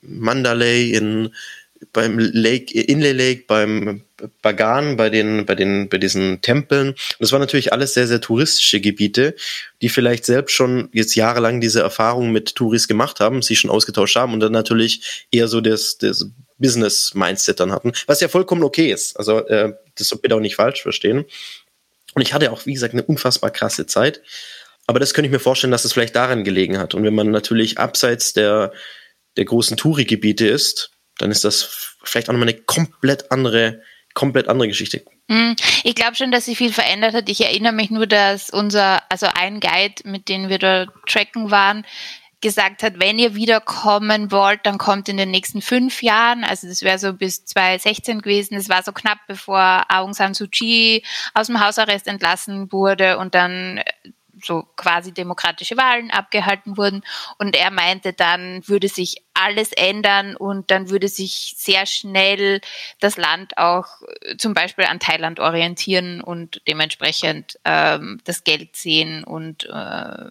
Mandalay, 0.01 0.91
in 0.91 1.33
beim 1.93 2.19
Lake, 2.19 2.79
Inlay 2.79 3.11
Lake, 3.11 3.43
beim 3.47 4.03
Bagan, 4.41 4.97
bei 4.97 5.09
den, 5.09 5.45
bei 5.45 5.55
den, 5.55 5.89
bei 5.89 5.97
diesen 5.97 6.41
Tempeln. 6.41 6.89
Und 6.89 6.97
das 7.19 7.31
waren 7.31 7.41
natürlich 7.41 7.73
alles 7.73 7.93
sehr, 7.93 8.07
sehr 8.07 8.21
touristische 8.21 8.79
Gebiete, 8.79 9.35
die 9.81 9.89
vielleicht 9.89 10.25
selbst 10.25 10.53
schon 10.53 10.89
jetzt 10.93 11.15
jahrelang 11.15 11.61
diese 11.61 11.81
Erfahrung 11.81 12.31
mit 12.31 12.55
Touris 12.55 12.87
gemacht 12.87 13.19
haben, 13.19 13.41
sich 13.41 13.59
schon 13.59 13.71
ausgetauscht 13.71 14.15
haben 14.15 14.33
und 14.33 14.39
dann 14.39 14.51
natürlich 14.51 15.27
eher 15.31 15.47
so 15.47 15.61
das, 15.61 15.97
das 15.97 16.29
Business-Mindset 16.57 17.59
dann 17.59 17.71
hatten, 17.71 17.91
was 18.07 18.21
ja 18.21 18.27
vollkommen 18.27 18.63
okay 18.63 18.91
ist. 18.91 19.17
Also, 19.17 19.45
äh, 19.47 19.73
das 19.97 20.15
bitte 20.21 20.35
auch 20.35 20.39
nicht 20.39 20.55
falsch 20.55 20.81
verstehen. 20.81 21.25
Und 22.13 22.21
ich 22.21 22.33
hatte 22.33 22.51
auch, 22.51 22.65
wie 22.65 22.73
gesagt, 22.73 22.93
eine 22.93 23.03
unfassbar 23.03 23.51
krasse 23.51 23.85
Zeit. 23.85 24.21
Aber 24.87 24.99
das 24.99 25.13
könnte 25.13 25.27
ich 25.27 25.33
mir 25.33 25.39
vorstellen, 25.39 25.71
dass 25.71 25.83
es 25.83 25.93
vielleicht 25.93 26.15
daran 26.15 26.43
gelegen 26.43 26.77
hat. 26.77 26.93
Und 26.93 27.03
wenn 27.03 27.15
man 27.15 27.31
natürlich 27.31 27.77
abseits 27.77 28.33
der, 28.33 28.71
der 29.35 29.45
großen 29.45 29.75
Touri-Gebiete 29.75 30.47
ist, 30.47 30.91
dann 31.17 31.31
ist 31.31 31.43
das 31.43 31.95
vielleicht 32.03 32.29
auch 32.29 32.33
nochmal 32.33 32.49
eine 32.49 32.59
komplett 32.59 33.31
andere, 33.31 33.81
komplett 34.13 34.47
andere 34.47 34.67
Geschichte. 34.67 35.03
Hm, 35.29 35.55
ich 35.83 35.95
glaube 35.95 36.15
schon, 36.15 36.31
dass 36.31 36.45
sich 36.45 36.57
viel 36.57 36.71
verändert 36.71 37.13
hat. 37.13 37.29
Ich 37.29 37.41
erinnere 37.41 37.73
mich 37.73 37.89
nur, 37.89 38.07
dass 38.07 38.49
unser, 38.49 39.01
also 39.09 39.27
ein 39.33 39.59
Guide, 39.59 40.03
mit 40.03 40.29
dem 40.29 40.49
wir 40.49 40.59
da 40.59 40.85
tracken 41.07 41.49
waren, 41.49 41.85
gesagt 42.41 42.83
hat, 42.83 42.99
wenn 42.99 43.17
ihr 43.17 43.33
wiederkommen 43.33 44.31
wollt, 44.31 44.59
dann 44.65 44.77
kommt 44.77 45.09
in 45.09 45.17
den 45.17 45.31
nächsten 45.31 45.63
fünf 45.63 46.03
Jahren. 46.03 46.43
Also 46.43 46.67
das 46.67 46.83
wäre 46.83 46.99
so 46.99 47.13
bis 47.13 47.43
2016 47.45 48.21
gewesen. 48.21 48.55
Das 48.55 48.69
war 48.69 48.83
so 48.83 48.91
knapp 48.91 49.17
bevor 49.27 49.85
Aung 49.89 50.13
San 50.13 50.35
Suu 50.35 50.47
Kyi 50.47 51.03
aus 51.33 51.47
dem 51.47 51.59
Hausarrest 51.59 52.05
entlassen 52.07 52.71
wurde 52.71 53.17
und 53.17 53.33
dann 53.33 53.81
so 54.45 54.67
quasi 54.75 55.11
demokratische 55.11 55.77
Wahlen 55.77 56.11
abgehalten 56.11 56.77
wurden. 56.77 57.03
Und 57.37 57.55
er 57.55 57.71
meinte, 57.71 58.13
dann 58.13 58.67
würde 58.67 58.87
sich 58.87 59.23
alles 59.33 59.71
ändern 59.71 60.35
und 60.35 60.71
dann 60.71 60.89
würde 60.89 61.07
sich 61.07 61.55
sehr 61.57 61.85
schnell 61.85 62.61
das 62.99 63.17
Land 63.17 63.57
auch 63.57 63.87
äh, 64.21 64.37
zum 64.37 64.53
Beispiel 64.53 64.85
an 64.85 64.99
Thailand 64.99 65.39
orientieren 65.39 66.21
und 66.21 66.61
dementsprechend 66.67 67.59
ähm, 67.65 68.21
das 68.23 68.43
Geld 68.43 68.75
sehen 68.75 69.23
und 69.23 69.65
äh, 69.65 70.29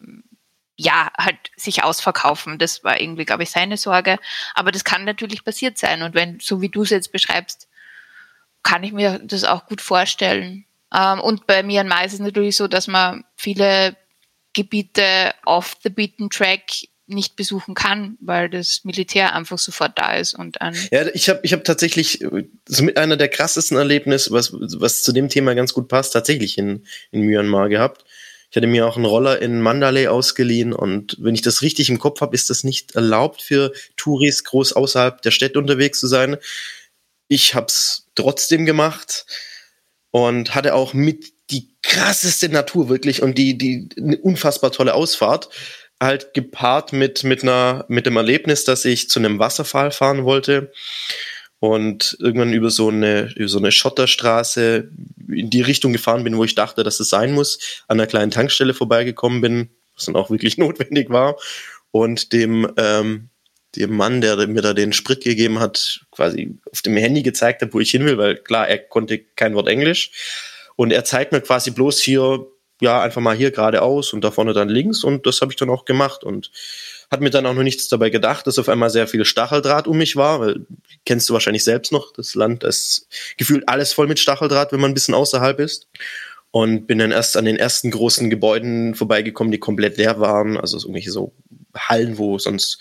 ja, 0.77 1.11
halt 1.16 1.38
sich 1.57 1.85
ausverkaufen. 1.85 2.59
Das 2.59 2.83
war 2.83 3.00
irgendwie, 3.00 3.24
glaube 3.24 3.44
ich, 3.44 3.50
seine 3.50 3.77
Sorge. 3.77 4.18
Aber 4.55 4.72
das 4.72 4.85
kann 4.85 5.05
natürlich 5.05 5.44
passiert 5.44 5.79
sein. 5.79 6.03
Und 6.03 6.14
wenn, 6.14 6.40
so 6.40 6.61
wie 6.61 6.68
du 6.68 6.83
es 6.83 6.90
jetzt 6.90 7.12
beschreibst, 7.12 7.68
kann 8.62 8.83
ich 8.83 8.92
mir 8.92 9.20
das 9.22 9.44
auch 9.44 9.66
gut 9.66 9.81
vorstellen. 9.81 10.64
Ähm, 10.92 11.20
und 11.20 11.46
bei 11.46 11.62
Myanmar 11.62 12.05
ist 12.05 12.14
es 12.14 12.20
natürlich 12.20 12.57
so, 12.57 12.66
dass 12.66 12.88
man 12.88 13.24
viele 13.37 13.96
Gebiete 14.55 15.35
off 15.45 15.77
the 15.83 15.90
beaten 15.90 16.31
track 16.31 16.62
nicht 17.07 17.37
besuchen 17.37 17.75
kann, 17.75 18.17
weil 18.21 18.49
das 18.49 18.83
Militär 18.85 19.35
einfach 19.35 19.59
sofort 19.59 19.99
da 19.99 20.17
ist 20.17 20.35
und 20.35 20.62
an. 20.62 20.75
Ja, 20.90 21.07
ich 21.12 21.29
habe 21.29 21.40
ich 21.43 21.53
hab 21.53 21.64
tatsächlich 21.64 22.25
so 22.67 22.83
mit 22.83 22.97
einer 22.97 23.17
der 23.17 23.29
krassesten 23.29 23.77
Erlebnisse, 23.77 24.31
was, 24.31 24.53
was 24.55 25.03
zu 25.03 25.12
dem 25.12 25.29
Thema 25.29 25.55
ganz 25.55 25.75
gut 25.75 25.88
passt, 25.88 26.14
tatsächlich 26.14 26.57
in, 26.57 26.87
in 27.11 27.23
Myanmar 27.23 27.69
gehabt. 27.69 28.05
Ich 28.51 28.57
hatte 28.57 28.67
mir 28.69 28.87
auch 28.87 28.97
einen 28.97 29.05
Roller 29.05 29.43
in 29.43 29.61
Mandalay 29.61 30.07
ausgeliehen 30.07 30.73
und 30.73 31.17
wenn 31.19 31.35
ich 31.35 31.43
das 31.43 31.61
richtig 31.61 31.90
im 31.90 31.99
Kopf 31.99 32.21
habe, 32.21 32.35
ist 32.35 32.49
das 32.51 32.64
nicht 32.64 32.95
erlaubt 32.95 33.43
für 33.43 33.73
Touris 33.97 34.45
groß 34.45 34.75
außerhalb 34.75 35.21
der 35.21 35.33
Städte 35.33 35.59
unterwegs 35.59 36.01
zu 36.01 36.07
sein. 36.07 36.37
Ich 37.29 37.55
habe 37.55 37.67
es 37.67 38.07
trotzdem 38.14 38.64
gemacht 38.64 39.27
und 40.11 40.55
hatte 40.55 40.75
auch 40.75 40.95
mit 40.95 41.34
die 41.50 41.74
krasseste 41.83 42.48
Natur 42.48 42.88
wirklich 42.88 43.22
und 43.22 43.37
die, 43.37 43.59
die 43.59 43.88
eine 43.98 44.16
unfassbar 44.18 44.72
tolle 44.72 44.94
Ausfahrt. 44.94 45.48
Halt 46.00 46.35
gepaart 46.35 46.92
mit, 46.92 47.24
mit 47.24 47.42
einer, 47.42 47.85
mit 47.88 48.07
dem 48.07 48.16
Erlebnis, 48.16 48.64
dass 48.64 48.85
ich 48.85 49.09
zu 49.09 49.20
einem 49.20 49.38
Wasserfall 49.38 49.90
fahren 49.90 50.24
wollte 50.24 50.72
und 51.61 52.16
irgendwann 52.20 52.52
über 52.52 52.68
so 52.68 52.88
eine, 52.88 53.33
über 53.37 53.48
so 53.48 53.59
eine 53.59 53.72
Schotterstraße 53.72 54.90
in 55.28 55.50
die 55.50 55.62
Richtung 55.62 55.92
gefahren 55.92 56.24
bin, 56.24 56.37
wo 56.37 56.44
ich 56.44 56.54
dachte, 56.54 56.83
dass 56.83 57.00
es 57.00 57.09
sein 57.09 57.33
muss, 57.33 57.83
an 57.88 57.98
einer 57.98 58.07
kleinen 58.07 58.30
Tankstelle 58.30 58.74
vorbeigekommen 58.74 59.40
bin, 59.40 59.70
was 59.94 60.07
dann 60.07 60.16
auch 60.16 60.30
wirklich 60.30 60.59
notwendig 60.59 61.11
war 61.11 61.37
und 61.90 62.33
dem, 62.33 62.70
ähm, 62.76 63.30
dem 63.76 63.96
Mann, 63.96 64.20
der 64.20 64.46
mir 64.46 64.62
da 64.62 64.74
den 64.74 64.92
Sprit 64.92 65.22
gegeben 65.22 65.61
hat, 65.61 66.04
quasi 66.11 66.59
auf 66.70 66.83
dem 66.83 66.96
Handy 66.96 67.22
gezeigt 67.22 67.62
hat, 67.62 67.72
wo 67.72 67.80
ich 67.80 67.90
hin 67.90 68.04
will, 68.04 68.18
weil 68.18 68.37
klar, 68.37 68.68
er 68.68 68.78
konnte 68.78 69.18
kein 69.18 69.54
Wort 69.54 69.68
Englisch 69.68 70.11
und 70.76 70.92
er 70.92 71.04
zeigt 71.04 71.32
mir 71.32 71.40
quasi 71.40 71.70
bloß 71.70 72.00
hier, 72.00 72.46
ja, 72.80 73.00
einfach 73.00 73.20
mal 73.20 73.37
hier 73.37 73.50
geradeaus 73.50 74.12
und 74.12 74.22
da 74.22 74.30
vorne 74.30 74.52
dann 74.52 74.68
links. 74.68 75.04
Und 75.04 75.26
das 75.26 75.40
habe 75.40 75.52
ich 75.52 75.56
dann 75.56 75.70
auch 75.70 75.84
gemacht 75.84 76.24
und 76.24 76.50
hat 77.10 77.20
mir 77.20 77.30
dann 77.30 77.46
auch 77.46 77.54
noch 77.54 77.62
nichts 77.62 77.88
dabei 77.88 78.10
gedacht, 78.10 78.46
dass 78.46 78.58
auf 78.58 78.68
einmal 78.68 78.90
sehr 78.90 79.06
viel 79.06 79.24
Stacheldraht 79.24 79.87
um 79.87 79.96
mich 79.96 80.16
war, 80.16 80.40
weil 80.40 80.66
kennst 81.06 81.28
du 81.28 81.32
wahrscheinlich 81.32 81.64
selbst 81.64 81.92
noch, 81.92 82.12
das 82.12 82.34
Land 82.34 82.64
ist 82.64 83.06
gefühlt 83.37 83.68
alles 83.68 83.92
voll 83.92 84.08
mit 84.08 84.18
Stacheldraht, 84.18 84.72
wenn 84.72 84.80
man 84.80 84.90
ein 84.90 84.94
bisschen 84.94 85.14
außerhalb 85.14 85.60
ist. 85.60 85.87
Und 86.50 86.87
bin 86.87 86.98
dann 86.98 87.10
erst 87.10 87.37
an 87.37 87.46
den 87.46 87.56
ersten 87.56 87.90
großen 87.90 88.30
Gebäuden 88.30 88.94
vorbeigekommen, 88.94 89.50
die 89.50 89.58
komplett 89.58 89.96
leer 89.96 90.20
waren, 90.20 90.56
also 90.56 90.78
so 90.78 90.87
irgendwelche 90.87 91.10
so 91.10 91.32
Hallen, 91.76 92.16
wo 92.16 92.38
sonst 92.38 92.78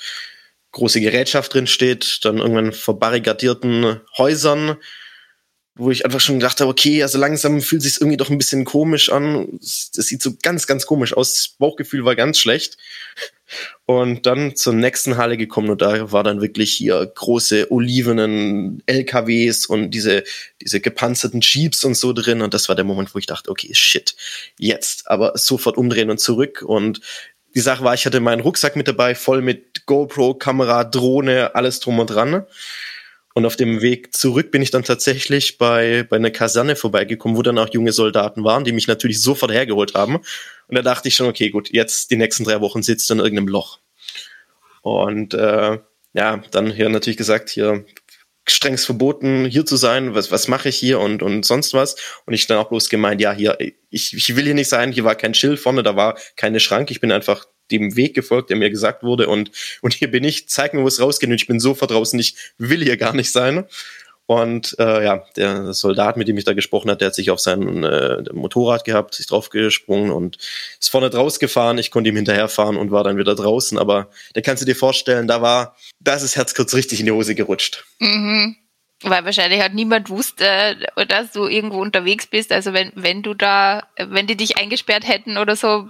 große 0.74 1.02
Gerätschaft 1.02 1.54
drin 1.54 1.66
steht, 1.66 2.20
dann 2.24 2.38
irgendwann 2.38 2.72
verbarrikadierten 2.72 4.02
Häusern, 4.18 4.78
wo 5.76 5.90
ich 5.90 6.06
einfach 6.06 6.20
schon 6.20 6.40
gedacht 6.40 6.60
habe, 6.60 6.70
okay, 6.70 7.02
also 7.02 7.18
langsam 7.18 7.60
fühlt 7.62 7.82
sich 7.82 8.00
irgendwie 8.00 8.18
doch 8.18 8.30
ein 8.30 8.38
bisschen 8.38 8.64
komisch 8.64 9.10
an. 9.10 9.48
Das 9.60 10.06
sieht 10.06 10.22
so 10.22 10.34
ganz, 10.42 10.68
ganz 10.68 10.86
komisch 10.86 11.18
aus. 11.18 11.34
Das 11.34 11.48
Bauchgefühl 11.58 12.06
war 12.06 12.16
ganz 12.16 12.38
schlecht. 12.38 12.78
Und 13.86 14.26
dann 14.26 14.56
zur 14.56 14.74
nächsten 14.74 15.18
Halle 15.18 15.38
gekommen 15.38 15.70
und 15.70 15.82
da 15.82 16.12
war 16.12 16.24
dann 16.24 16.42
wirklich 16.42 16.72
hier 16.72 17.06
große 17.06 17.72
olivenen 17.72 18.82
LKWs 18.86 19.66
und 19.66 19.92
diese, 19.92 20.24
diese 20.62 20.80
gepanzerten 20.80 21.42
Jeeps 21.42 21.84
und 21.84 21.96
so 21.96 22.14
drin. 22.14 22.42
Und 22.42 22.54
das 22.54 22.70
war 22.70 22.76
der 22.76 22.86
Moment, 22.86 23.14
wo 23.14 23.20
ich 23.20 23.26
dachte, 23.26 23.50
okay, 23.50 23.74
shit, 23.74 24.16
jetzt. 24.58 25.10
Aber 25.10 25.38
sofort 25.38 25.78
umdrehen 25.78 26.10
und 26.10 26.20
zurück. 26.20 26.64
Und 26.66 27.02
die 27.56 27.62
Sache 27.62 27.84
war, 27.84 27.94
ich 27.94 28.06
hatte 28.06 28.20
meinen 28.20 28.42
Rucksack 28.42 28.76
mit 28.76 28.88
dabei, 28.88 29.16
voll 29.16 29.42
mit 29.42 29.86
GoPro, 29.86 30.36
Kamera, 30.36 30.84
Drohne, 30.84 31.54
alles 31.56 31.80
drum 31.80 32.00
und 32.00 32.08
dran. 32.08 32.46
Und 33.34 33.46
auf 33.46 33.56
dem 33.56 33.82
Weg 33.82 34.16
zurück 34.16 34.52
bin 34.52 34.62
ich 34.62 34.70
dann 34.70 34.84
tatsächlich 34.84 35.58
bei, 35.58 36.06
bei 36.08 36.18
einer 36.18 36.30
Kaserne 36.30 36.76
vorbeigekommen, 36.76 37.36
wo 37.36 37.42
dann 37.42 37.58
auch 37.58 37.74
junge 37.74 37.92
Soldaten 37.92 38.44
waren, 38.44 38.64
die 38.64 38.72
mich 38.72 38.88
natürlich 38.88 39.22
sofort 39.22 39.52
hergeholt 39.52 39.96
haben. 39.96 40.18
Und 40.68 40.76
da 40.76 40.82
dachte 40.84 41.08
ich 41.08 41.16
schon, 41.16 41.28
okay, 41.28 41.50
gut, 41.50 41.72
jetzt 41.72 42.12
die 42.12 42.16
nächsten 42.16 42.44
drei 42.44 42.62
Wochen 42.62 42.84
sitzt 42.84 43.10
in 43.10 43.20
irgendeinem 43.20 43.48
Loch. 43.48 43.80
Und 44.82 45.34
äh, 45.34 45.80
ja, 46.14 46.44
dann 46.52 46.72
hier 46.72 46.90
natürlich 46.90 47.18
gesagt, 47.18 47.50
hier 47.50 47.86
strengst 48.48 48.86
verboten, 48.86 49.46
hier 49.46 49.66
zu 49.66 49.78
sein, 49.78 50.14
was, 50.16 50.32
was 50.32 50.48
mache 50.48 50.70
ich 50.70 50.78
hier 50.78 51.00
und, 51.00 51.24
und 51.24 51.46
sonst 51.46 51.74
was. 51.74 51.96
Und 52.26 52.34
ich 52.34 52.46
dann 52.46 52.58
auch 52.58 52.70
bloß 52.70 52.90
gemeint, 52.90 53.22
ja, 53.22 53.32
hier, 53.32 53.58
ich, 53.90 54.14
ich 54.14 54.36
will 54.36 54.44
hier 54.44 54.54
nicht 54.54 54.70
sein, 54.70 54.92
hier 54.92 55.06
war 55.06 55.16
kein 55.16 55.34
Schild 55.34 55.60
vorne, 55.60 55.82
da 55.82 55.96
war 55.96 56.18
keine 56.36 56.60
Schranke, 56.60 56.92
ich 56.92 57.00
bin 57.00 57.12
einfach 57.12 57.46
dem 57.78 57.96
Weg 57.96 58.14
gefolgt, 58.14 58.50
der 58.50 58.58
mir 58.58 58.70
gesagt 58.70 59.04
wurde 59.04 59.28
und, 59.28 59.52
und 59.82 59.94
hier 59.94 60.10
bin 60.10 60.24
ich, 60.24 60.50
zeig 60.50 60.74
mir, 60.74 60.84
wo 60.84 60.88
es 60.88 61.02
rausgeht 61.02 61.30
und 61.30 61.36
ich 61.36 61.48
bin 61.48 61.60
sofort 61.60 61.92
draußen, 61.92 62.20
ich 62.20 62.36
will 62.58 62.84
hier 62.84 62.98
gar 62.98 63.14
nicht 63.14 63.32
sein. 63.32 63.66
Und 64.26 64.78
äh, 64.80 65.04
ja, 65.04 65.26
der 65.36 65.74
Soldat, 65.74 66.16
mit 66.16 66.28
dem 66.30 66.38
ich 66.38 66.46
da 66.46 66.54
gesprochen 66.54 66.90
hat, 66.90 67.02
der 67.02 67.08
hat 67.08 67.16
sich 67.16 67.30
auf 67.30 67.42
sein 67.42 67.84
äh, 67.84 68.24
Motorrad 68.32 68.86
gehabt, 68.86 69.16
sich 69.16 69.28
draufgesprungen 69.28 70.12
und 70.12 70.38
ist 70.80 70.90
vorne 70.90 71.10
draus 71.10 71.40
gefahren. 71.40 71.78
Ich 71.78 71.92
konnte 71.92 72.10
ihm 72.10 72.16
hinterherfahren 72.16 72.78
und 72.78 72.92
war 72.92 73.04
dann 73.04 73.18
wieder 73.18 73.36
draußen. 73.36 73.78
Aber 73.78 74.10
da 74.34 74.40
kannst 74.40 74.62
du 74.62 74.66
dir 74.66 74.78
vorstellen, 74.78 75.28
da 75.28 75.42
war, 75.42 75.76
da 76.00 76.16
ist 76.16 76.24
das 76.24 76.38
Herz 76.38 76.56
kurz 76.56 76.74
richtig 76.74 77.02
in 77.02 77.06
die 77.06 77.12
Hose 77.12 77.36
gerutscht. 77.36 77.84
Mhm. 78.00 78.56
Weil 79.02 79.26
wahrscheinlich 79.26 79.62
hat 79.62 79.74
niemand 79.74 80.10
wusste, 80.10 80.78
dass 81.10 81.34
du 81.34 81.48
irgendwo 81.48 81.82
unterwegs 81.82 82.26
bist. 82.26 82.54
Also 82.54 82.72
wenn, 82.72 82.94
wenn 82.96 83.24
du 83.24 83.34
da, 83.34 83.90
wenn 83.98 84.28
die 84.28 84.38
dich 84.38 84.58
eingesperrt 84.58 85.06
hätten 85.06 85.38
oder 85.38 85.58
so, 85.58 85.90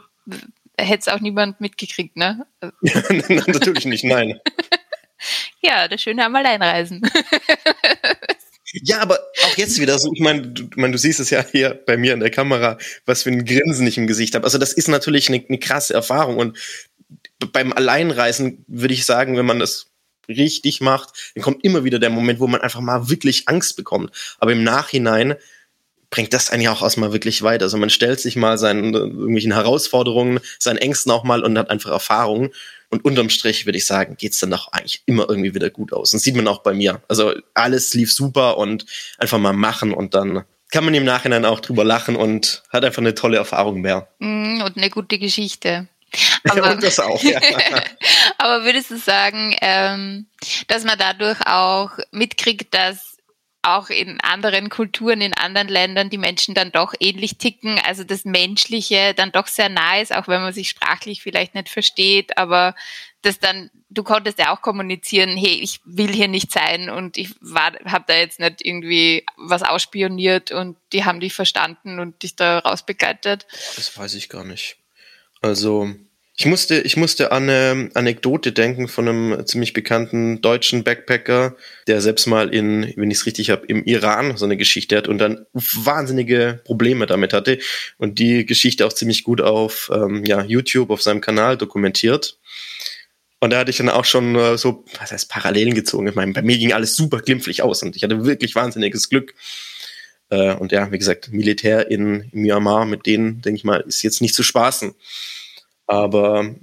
hätte 0.77 0.99
es 0.99 1.07
auch 1.07 1.19
niemand 1.19 1.62
mitgekriegt, 1.62 2.15
ne? 2.15 2.45
Ja, 2.81 3.43
natürlich 3.47 3.86
nicht, 3.86 4.03
nein. 4.03 4.39
Ja, 5.62 5.88
das 5.88 6.01
Schöne 6.01 6.25
am 6.25 6.36
Alleinreisen. 6.36 7.01
Ja, 8.81 9.01
aber 9.01 9.19
auch 9.43 9.55
jetzt 9.55 9.79
wieder 9.79 9.99
so, 9.99 10.12
ich 10.15 10.19
meine, 10.19 10.47
du, 10.47 10.67
mein, 10.77 10.91
du 10.91 10.97
siehst 10.97 11.19
es 11.19 11.29
ja 11.29 11.45
hier 11.51 11.79
bei 11.86 11.95
mir 11.95 12.12
in 12.15 12.19
der 12.21 12.31
Kamera, 12.31 12.79
was 13.05 13.21
für 13.21 13.29
ein 13.29 13.45
Grinsen 13.45 13.86
ich 13.86 13.99
im 13.99 14.07
Gesicht 14.07 14.33
habe. 14.33 14.45
Also 14.45 14.57
das 14.57 14.73
ist 14.73 14.88
natürlich 14.88 15.29
eine, 15.29 15.45
eine 15.47 15.59
krasse 15.59 15.93
Erfahrung 15.93 16.38
und 16.38 16.57
beim 17.51 17.71
Alleinreisen 17.71 18.65
würde 18.67 18.95
ich 18.95 19.05
sagen, 19.05 19.38
wenn 19.38 19.45
man 19.45 19.59
das 19.59 19.91
richtig 20.27 20.81
macht, 20.81 21.33
dann 21.36 21.43
kommt 21.43 21.63
immer 21.63 21.83
wieder 21.83 21.99
der 21.99 22.09
Moment, 22.09 22.39
wo 22.39 22.47
man 22.47 22.62
einfach 22.62 22.81
mal 22.81 23.09
wirklich 23.09 23.47
Angst 23.47 23.75
bekommt. 23.75 24.12
Aber 24.39 24.53
im 24.53 24.63
Nachhinein 24.63 25.36
bringt 26.13 26.32
das 26.32 26.52
ja 26.56 26.71
auch 26.71 26.84
erstmal 26.84 27.12
wirklich 27.12 27.41
weiter. 27.41 27.63
Also 27.63 27.78
man 27.78 27.89
stellt 27.89 28.19
sich 28.19 28.36
mal 28.36 28.60
seinen 28.60 28.93
irgendwelchen 28.93 29.52
Herausforderungen, 29.52 30.39
seinen 30.60 30.78
Ängsten 30.78 31.12
auch 31.12 31.23
mal 31.23 31.43
und 31.43 31.58
hat 31.58 31.71
einfach 31.71 31.89
Erfahrungen. 31.89 32.52
Und 32.91 33.04
unterm 33.04 33.32
Strich 33.32 33.65
würde 33.65 33.80
ich 33.80 33.88
sagen, 33.88 34.15
geht's 34.15 34.38
dann 34.38 34.54
auch 34.54 34.71
eigentlich 34.71 35.02
immer 35.08 35.28
irgendwie 35.28 35.56
wieder 35.56 35.71
gut 35.71 35.91
aus. 35.91 36.13
Und 36.13 36.19
sieht 36.19 36.36
man 36.36 36.47
auch 36.47 36.62
bei 36.62 36.76
mir. 36.76 37.02
Also 37.08 37.34
alles 37.56 37.95
lief 37.95 38.13
super 38.13 38.60
und 38.60 38.86
einfach 39.17 39.39
mal 39.39 39.54
machen 39.54 39.91
und 39.91 40.13
dann 40.13 40.43
kann 40.69 40.86
man 40.86 40.93
im 40.93 41.04
Nachhinein 41.04 41.45
auch 41.45 41.60
drüber 41.60 41.84
lachen 41.84 42.15
und 42.15 42.62
hat 42.69 42.86
einfach 42.86 43.02
eine 43.02 43.15
tolle 43.15 43.38
Erfahrung 43.38 43.82
mehr. 43.82 44.08
Mm, 44.19 44.62
und 44.62 44.78
eine 44.78 44.91
gute 44.91 45.17
Geschichte. 45.17 45.88
Aber, 46.47 46.73
und 46.73 46.84
das 46.84 46.99
auch, 46.99 47.23
ja. 47.23 47.39
aber 48.38 48.65
würdest 48.65 48.91
du 48.91 48.97
sagen, 48.97 49.56
ähm, 49.62 50.28
dass 50.67 50.84
man 50.84 50.99
dadurch 50.99 51.39
auch 51.47 51.89
mitkriegt, 52.12 52.71
dass 52.76 53.12
auch 53.63 53.89
in 53.89 54.19
anderen 54.21 54.69
Kulturen, 54.69 55.21
in 55.21 55.34
anderen 55.34 55.67
Ländern 55.67 56.10
die 56.10 56.17
Menschen 56.17 56.54
dann 56.54 56.71
doch 56.71 56.93
ähnlich 56.99 57.38
ticken, 57.38 57.80
also 57.80 58.04
das 58.04 58.26
Menschliche 58.26 59.13
dann 59.15 59.32
doch 59.32 59.47
sehr 59.47 59.69
nah 59.69 59.99
ist, 59.99 60.13
auch 60.13 60.28
wenn 60.28 60.41
man 60.41 60.54
sich 60.54 60.69
sprachlich 60.69 61.21
vielleicht 61.23 61.56
nicht 61.56 61.69
versteht, 61.69 62.38
aber 62.38 62.76
das 63.21 63.39
dann, 63.39 63.71
du 63.89 64.04
konntest 64.04 64.38
ja 64.38 64.54
auch 64.54 64.62
kommunizieren, 64.62 65.38
hey, 65.38 65.60
ich 65.62 65.80
will 65.86 66.12
hier 66.13 66.28
nicht 66.28 66.52
sein 66.52 66.89
und 66.89 67.17
ich 67.17 67.34
habe 67.41 68.04
da 68.06 68.15
jetzt 68.15 68.39
nicht 68.39 68.63
irgendwie 68.63 69.26
was 69.38 69.63
ausspioniert 69.63 70.52
und 70.52 70.78
die 70.91 71.06
haben 71.06 71.21
dich 71.21 71.34
verstanden 71.34 71.99
und 71.99 72.21
dich 72.21 72.36
da 72.36 72.60
rausbegleitet. 72.60 73.47
Das 73.76 73.97
weiß 73.97 74.13
ich 74.15 74.28
gar 74.28 74.43
nicht. 74.43 74.76
Also 75.41 75.95
ich 76.36 76.48
musste, 76.48 76.82
ich 76.82 76.98
musste 76.98 77.32
an 77.32 77.43
eine 77.43 77.91
Anekdote 77.93 78.54
denken 78.54 78.88
von 78.88 79.08
einem 79.08 79.46
ziemlich 79.46 79.74
bekannten 79.74 80.41
deutschen 80.41 80.84
Backpacker, 80.84 81.56
der 81.86 82.02
selbst 82.02 82.26
mal 82.26 82.52
in, 82.52 82.91
wenn 82.96 83.12
ich 83.12 83.19
es 83.19 83.26
richtig 83.28 83.52
habe, 83.52 83.67
im 83.67 83.84
Iran 83.84 84.36
so 84.36 84.46
eine 84.46 84.58
Geschichte 84.58 84.98
hat 84.98 85.08
und 85.08 85.19
dann 85.19 85.46
wahnsinnige 85.54 86.60
Probleme 86.63 87.06
damit 87.06 87.34
hatte 87.34 87.60
und 88.00 88.17
die 88.17 88.48
Geschichte 88.48 88.88
auch 88.88 88.93
ziemlich 88.93 89.24
gut 89.24 89.41
auf 89.41 89.91
ähm, 89.93 90.26
ja, 90.26 90.43
YouTube, 90.43 90.89
auf 90.89 91.04
seinem 91.04 91.22
Kanal 91.22 91.56
dokumentiert. 91.56 92.39
Und 93.39 93.52
da 93.52 93.60
hatte 93.60 93.69
ich 93.69 93.78
dann 93.78 93.89
auch 93.89 94.06
schon 94.06 94.36
äh, 94.36 94.58
so, 94.58 94.86
was 95.00 95.12
heißt, 95.12 95.30
Parallelen 95.30 95.76
gezogen. 95.76 96.08
Ich 96.08 96.15
meine, 96.15 96.34
bei 96.34 96.41
mir 96.41 96.58
ging 96.58 96.74
alles 96.74 96.96
super 96.96 97.19
glimpflich 97.19 97.62
aus 97.62 97.84
und 97.84 97.96
ich 97.96 98.04
hatte 98.04 98.26
wirklich 98.26 98.56
wahnsinniges 98.56 99.10
Glück. 99.10 99.36
Äh, 100.30 100.56
und 100.56 100.72
ja, 100.72 100.91
wie 100.91 100.98
gesagt, 100.98 101.32
Militär 101.32 101.91
in 101.91 102.30
Myanmar, 102.32 102.86
mit 102.86 103.06
denen, 103.06 103.41
denke 103.41 103.58
ich 103.58 103.63
mal, 103.63 103.82
ist 103.82 104.02
jetzt 104.02 104.22
nicht 104.22 104.34
zu 104.34 104.41
spaßen. 104.41 104.96
Aber 105.88 106.56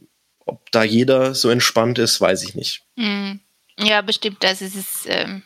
ob 0.46 0.70
da 0.70 0.82
jeder 0.82 1.34
so 1.34 1.50
entspannt 1.50 1.98
ist, 1.98 2.20
weiß 2.20 2.42
ich 2.42 2.54
nicht. 2.54 2.82
Hm. 2.96 3.40
Ja, 3.78 4.02
bestimmt. 4.02 4.44
Also 4.44 4.64
es 4.64 4.74
ist 4.74 5.06
ähm, 5.06 5.42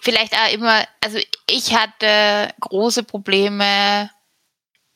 vielleicht 0.00 0.34
auch 0.34 0.52
immer, 0.52 0.86
also 1.02 1.18
ich 1.48 1.74
hatte 1.74 2.54
große 2.60 3.02
Probleme 3.02 4.10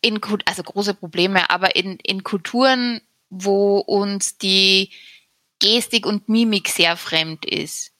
in 0.01 0.21
also 0.45 0.63
große 0.63 0.95
Probleme, 0.95 1.49
aber 1.49 1.77
in, 1.77 1.99
in 2.03 2.23
Kulturen, 2.25 3.01
wo 3.31 3.79
uns 3.79 4.37
die 4.37 4.91
Gestik 5.61 6.05
und 6.07 6.29
Mimik 6.29 6.69
sehr 6.69 6.97
fremd 6.97 7.47
ist. 7.47 7.93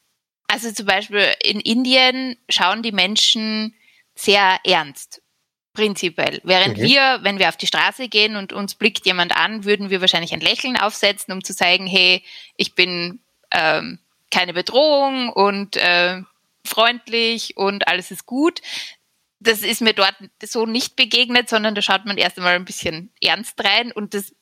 Also 0.49 0.71
zum 0.71 0.87
Beispiel 0.87 1.35
in 1.43 1.61
Indien 1.61 2.37
schauen 2.49 2.83
die 2.83 2.93
Menschen 2.93 3.75
sehr 4.15 4.59
ernst 4.65 5.24
Prinzipiell. 5.75 6.41
Während 6.45 6.79
okay. 6.79 6.87
wir, 6.87 7.19
wenn 7.23 7.41
wir 7.41 7.49
auf 7.49 7.57
die 7.57 7.67
Straße 7.67 8.09
gehen 8.09 8.37
und 8.37 8.53
uns 8.53 8.77
blickt 8.77 9.05
jemand 9.07 9.37
an, 9.37 9.65
würden 9.65 9.91
wir 9.91 10.01
wahrscheinlich 10.01 10.33
ein 10.33 10.41
Lächeln 10.41 10.77
aufsetzen, 10.77 11.35
um 11.35 11.43
zu 11.43 11.55
zeigen, 11.55 11.87
hey, 11.87 12.23
ich 12.57 12.77
bin 12.77 13.21
ähm, 13.51 13.99
keine 14.31 14.55
Bedrohung 14.55 15.31
und 15.31 15.77
äh, 15.77 16.23
freundlich 16.65 17.57
und 17.57 17.89
alles 17.89 18.13
ist 18.13 18.25
gut. 18.25 18.61
Das 19.41 19.63
ist 19.63 19.83
mir 19.83 19.95
dort 19.95 20.15
so 20.45 20.65
nicht 20.65 20.95
begegnet, 20.95 21.49
sondern 21.49 21.75
da 21.75 21.83
schaut 21.83 22.07
man 22.07 22.19
erst 22.19 22.39
einmal 22.39 22.55
ein 22.55 22.65
bisschen 22.65 23.13
ernst 23.21 23.63
rein 23.63 23.91
und 23.91 24.15
das 24.15 24.33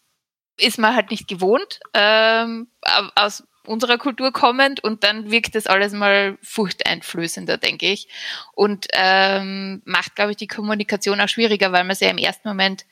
ist 0.58 0.78
man 0.78 0.94
halt 0.94 1.10
nicht 1.10 1.28
gewohnt 1.28 1.80
ähm, 1.94 2.68
aus 3.14 3.42
unserer 3.66 3.98
Kultur 3.98 4.32
kommend 4.32 4.82
und 4.82 5.04
dann 5.04 5.30
wirkt 5.30 5.54
das 5.54 5.66
alles 5.66 5.92
mal 5.92 6.38
furchteinflößender, 6.42 7.58
denke 7.58 7.86
ich. 7.86 8.08
Und 8.54 8.88
ähm, 8.92 9.82
macht, 9.84 10.16
glaube 10.16 10.32
ich, 10.32 10.36
die 10.36 10.48
Kommunikation 10.48 11.20
auch 11.20 11.28
schwieriger, 11.28 11.72
weil 11.72 11.84
man 11.84 11.96
sie 11.96 12.06
ja 12.06 12.10
im 12.10 12.18
ersten 12.18 12.48
Moment 12.48 12.84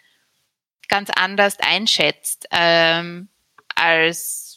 ganz 0.88 1.10
anders 1.14 1.58
einschätzt, 1.60 2.46
ähm, 2.50 3.28
als 3.74 4.50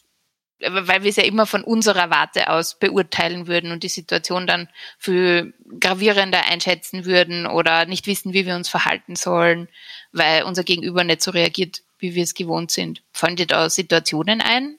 weil 0.65 1.03
wir 1.03 1.09
es 1.09 1.17
ja 1.17 1.23
immer 1.23 1.45
von 1.45 1.63
unserer 1.63 2.09
Warte 2.09 2.49
aus 2.49 2.79
beurteilen 2.79 3.47
würden 3.47 3.71
und 3.71 3.83
die 3.83 3.89
Situation 3.89 4.47
dann 4.47 4.69
für 4.97 5.51
gravierender 5.79 6.45
einschätzen 6.45 7.05
würden 7.05 7.45
oder 7.47 7.85
nicht 7.85 8.07
wissen, 8.07 8.33
wie 8.33 8.45
wir 8.45 8.55
uns 8.55 8.69
verhalten 8.69 9.15
sollen, 9.15 9.67
weil 10.11 10.43
unser 10.43 10.63
Gegenüber 10.63 11.03
nicht 11.03 11.21
so 11.21 11.31
reagiert, 11.31 11.81
wie 11.99 12.15
wir 12.15 12.23
es 12.23 12.33
gewohnt 12.33 12.71
sind. 12.71 13.01
Fallen 13.11 13.35
dir 13.35 13.47
da 13.47 13.69
Situationen 13.69 14.41
ein, 14.41 14.77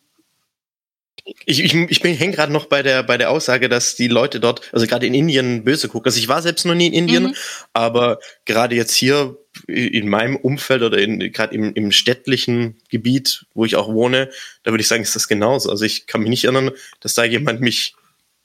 ich, 1.25 1.65
ich, 1.65 1.75
ich 1.75 2.01
bin 2.01 2.15
hänge 2.15 2.35
gerade 2.35 2.53
noch 2.53 2.67
bei 2.67 2.83
der 2.83 3.03
bei 3.03 3.17
der 3.17 3.31
Aussage, 3.31 3.69
dass 3.69 3.97
die 3.97 4.09
Leute 4.09 4.41
dort, 4.41 4.61
also 4.73 4.87
gerade 4.87 5.07
in 5.07 5.15
Indien 5.15 5.65
böse 5.65 5.89
gucken. 5.89 6.07
Also 6.07 6.19
ich 6.19 6.29
war 6.29 6.43
selbst 6.43 6.67
noch 6.67 6.75
nie 6.75 6.89
in 6.89 6.93
Indien, 6.93 7.25
mhm. 7.25 7.35
aber 7.73 8.19
gerade 8.45 8.75
jetzt 8.75 8.95
hier 8.95 9.37
in 9.67 10.09
meinem 10.09 10.37
Umfeld 10.37 10.83
oder 10.83 10.99
in 10.99 11.21
gerade 11.33 11.55
im, 11.55 11.73
im 11.75 11.93
städtlichen 11.93 12.77
Gebiet, 12.91 13.47
wo 13.55 13.65
ich 13.65 13.77
auch 13.77 13.89
wohne, 13.89 14.31
da 14.65 14.73
würde 14.73 14.83
ich 14.83 14.89
sagen, 14.89 15.03
ist 15.03 15.17
das 15.17 15.29
genauso. 15.29 15.71
Also 15.71 15.85
ich 15.85 16.07
kann 16.07 16.21
mich 16.21 16.31
nicht 16.31 16.45
erinnern, 16.45 16.73
dass 17.01 17.15
da 17.15 17.25
jemand 17.25 17.61
mich 17.61 17.95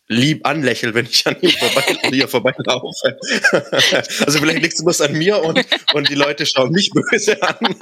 lieb 0.07 0.45
anlächelt, 0.45 0.95
wenn 0.95 1.05
ich 1.05 1.25
an 1.27 1.37
ihm 1.41 1.51
vorbei, 1.51 1.83
hier 2.09 2.27
vorbeilaufe. 2.27 3.17
also 4.25 4.39
vielleicht 4.39 4.61
liegt 4.63 4.73
es 4.73 4.83
bloß 4.83 5.01
an 5.01 5.13
mir 5.13 5.41
und, 5.43 5.63
und 5.93 6.09
die 6.09 6.15
Leute 6.15 6.45
schauen 6.45 6.71
mich 6.71 6.89
böse 6.89 7.41
an. 7.43 7.75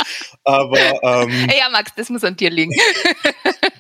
Aber 0.43 0.78
ähm, 1.04 1.47
ja, 1.58 1.69
Max, 1.69 1.91
das 1.95 2.10
muss 2.10 2.23
an 2.23 2.36
dir 2.36 2.50
liegen 2.50 2.73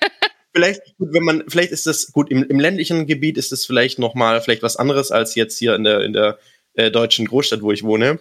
vielleicht, 0.53 0.81
wenn 0.97 1.23
man, 1.23 1.43
vielleicht 1.47 1.71
ist 1.71 1.85
das, 1.85 2.11
gut, 2.11 2.31
im, 2.31 2.43
im 2.43 2.59
ländlichen 2.59 3.07
Gebiet 3.07 3.37
ist 3.37 3.51
es 3.51 3.65
vielleicht 3.65 3.99
nochmal 3.99 4.41
vielleicht 4.41 4.63
was 4.63 4.77
anderes 4.77 5.11
als 5.11 5.35
jetzt 5.35 5.57
hier 5.57 5.75
in 5.75 5.83
der, 5.83 6.01
in 6.01 6.13
der 6.13 6.39
äh, 6.73 6.91
deutschen 6.91 7.27
Großstadt, 7.27 7.61
wo 7.61 7.71
ich 7.71 7.83
wohne. 7.83 8.19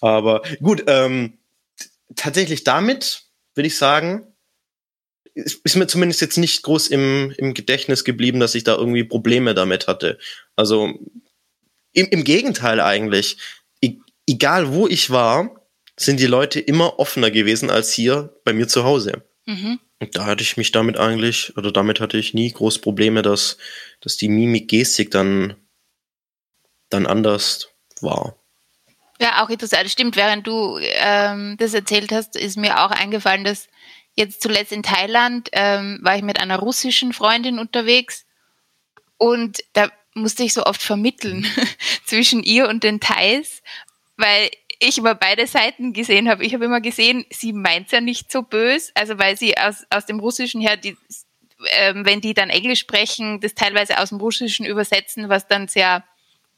Aber 0.00 0.42
gut, 0.62 0.84
ähm, 0.86 1.38
tatsächlich 2.16 2.64
damit 2.64 3.24
würde 3.54 3.66
ich 3.66 3.76
sagen, 3.76 4.26
ist, 5.34 5.60
ist 5.64 5.76
mir 5.76 5.86
zumindest 5.86 6.20
jetzt 6.20 6.38
nicht 6.38 6.62
groß 6.62 6.88
im, 6.88 7.32
im 7.36 7.54
Gedächtnis 7.54 8.04
geblieben, 8.04 8.40
dass 8.40 8.54
ich 8.54 8.64
da 8.64 8.76
irgendwie 8.76 9.04
Probleme 9.04 9.54
damit 9.54 9.86
hatte. 9.86 10.18
Also 10.56 10.94
im, 11.92 12.06
im 12.06 12.24
Gegenteil 12.24 12.80
eigentlich. 12.80 13.38
E 13.80 13.96
egal 14.26 14.72
wo 14.72 14.86
ich 14.86 15.10
war, 15.10 15.66
sind 15.96 16.20
die 16.20 16.26
Leute 16.26 16.60
immer 16.60 16.98
offener 16.98 17.30
gewesen 17.30 17.70
als 17.70 17.92
hier 17.92 18.34
bei 18.44 18.52
mir 18.52 18.68
zu 18.68 18.84
Hause. 18.84 19.24
Mhm. 19.46 19.80
Da 20.00 20.26
hatte 20.26 20.42
ich 20.42 20.56
mich 20.56 20.70
damit 20.70 20.96
eigentlich, 20.96 21.56
oder 21.56 21.72
damit 21.72 22.00
hatte 22.00 22.18
ich 22.18 22.32
nie 22.32 22.52
groß 22.52 22.80
Probleme, 22.80 23.22
dass, 23.22 23.58
dass 24.00 24.16
die 24.16 24.28
Mimik-Gestik 24.28 25.10
dann, 25.10 25.56
dann 26.88 27.06
anders 27.06 27.70
war. 28.00 28.36
Ja, 29.20 29.44
auch 29.44 29.50
interessant. 29.50 29.90
Stimmt, 29.90 30.14
während 30.14 30.46
du 30.46 30.78
ähm, 30.80 31.56
das 31.58 31.74
erzählt 31.74 32.12
hast, 32.12 32.36
ist 32.36 32.56
mir 32.56 32.84
auch 32.84 32.92
eingefallen, 32.92 33.42
dass 33.42 33.66
jetzt 34.14 34.42
zuletzt 34.42 34.72
in 34.72 34.84
Thailand 34.84 35.48
ähm, 35.52 35.98
war 36.02 36.16
ich 36.16 36.22
mit 36.22 36.40
einer 36.40 36.58
russischen 36.58 37.12
Freundin 37.12 37.58
unterwegs 37.58 38.26
und 39.16 39.58
da 39.72 39.90
musste 40.14 40.44
ich 40.44 40.54
so 40.54 40.64
oft 40.64 40.82
vermitteln 40.82 41.46
zwischen 42.04 42.42
ihr 42.42 42.68
und 42.68 42.84
den 42.84 43.00
Thais, 43.00 43.62
weil 44.16 44.50
ich 44.78 44.98
immer 44.98 45.14
beide 45.14 45.46
Seiten 45.46 45.92
gesehen 45.92 46.28
habe. 46.28 46.44
Ich 46.44 46.54
habe 46.54 46.64
immer 46.64 46.80
gesehen, 46.80 47.26
sie 47.30 47.52
meint 47.52 47.90
ja 47.90 48.00
nicht 48.00 48.30
so 48.30 48.42
böse, 48.42 48.92
also 48.94 49.18
weil 49.18 49.36
sie 49.36 49.56
aus, 49.58 49.84
aus 49.90 50.06
dem 50.06 50.20
Russischen 50.20 50.60
her, 50.60 50.76
die, 50.76 50.96
ähm, 51.72 52.04
wenn 52.04 52.20
die 52.20 52.34
dann 52.34 52.50
Englisch 52.50 52.80
sprechen, 52.80 53.40
das 53.40 53.54
teilweise 53.54 53.98
aus 53.98 54.10
dem 54.10 54.18
Russischen 54.18 54.64
übersetzen, 54.64 55.28
was 55.28 55.48
dann 55.48 55.68
sehr 55.68 56.04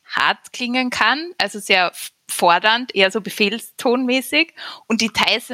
hart 0.04 0.52
klingen 0.52 0.90
kann, 0.90 1.32
also 1.38 1.60
sehr 1.60 1.92
fordernd, 2.30 2.94
eher 2.94 3.10
so 3.10 3.20
befehlstonmäßig. 3.20 4.54
Und 4.86 5.00
die 5.00 5.10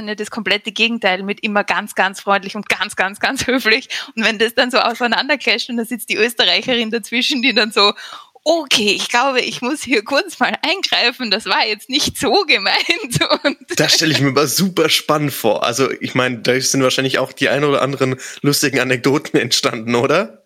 ja 0.08 0.14
das 0.14 0.30
komplette 0.30 0.72
Gegenteil 0.72 1.22
mit 1.22 1.42
immer 1.42 1.64
ganz, 1.64 1.94
ganz 1.94 2.20
freundlich 2.20 2.56
und 2.56 2.68
ganz, 2.68 2.96
ganz, 2.96 3.20
ganz 3.20 3.46
höflich. 3.46 3.88
Und 4.14 4.24
wenn 4.24 4.38
das 4.38 4.54
dann 4.54 4.70
so 4.70 4.78
auseinanderclasht 4.78 5.70
und 5.70 5.76
da 5.76 5.84
sitzt 5.84 6.08
die 6.08 6.16
Österreicherin 6.16 6.90
dazwischen, 6.90 7.42
die 7.42 7.54
dann 7.54 7.72
so, 7.72 7.92
okay, 8.46 8.92
ich 8.92 9.08
glaube, 9.08 9.40
ich 9.40 9.60
muss 9.60 9.82
hier 9.82 10.04
kurz 10.04 10.38
mal 10.38 10.56
eingreifen, 10.62 11.32
das 11.32 11.46
war 11.46 11.66
jetzt 11.66 11.88
nicht 11.88 12.16
so 12.16 12.44
gemeint. 12.44 13.20
Und 13.42 13.58
das 13.76 13.94
stelle 13.94 14.12
ich 14.12 14.20
mir 14.20 14.28
aber 14.28 14.46
super 14.46 14.88
spannend 14.88 15.32
vor. 15.32 15.64
Also 15.64 15.90
ich 16.00 16.14
meine, 16.14 16.38
da 16.38 16.58
sind 16.60 16.82
wahrscheinlich 16.82 17.18
auch 17.18 17.32
die 17.32 17.48
ein 17.48 17.64
oder 17.64 17.82
anderen 17.82 18.14
lustigen 18.42 18.78
Anekdoten 18.78 19.40
entstanden, 19.40 19.96
oder? 19.96 20.44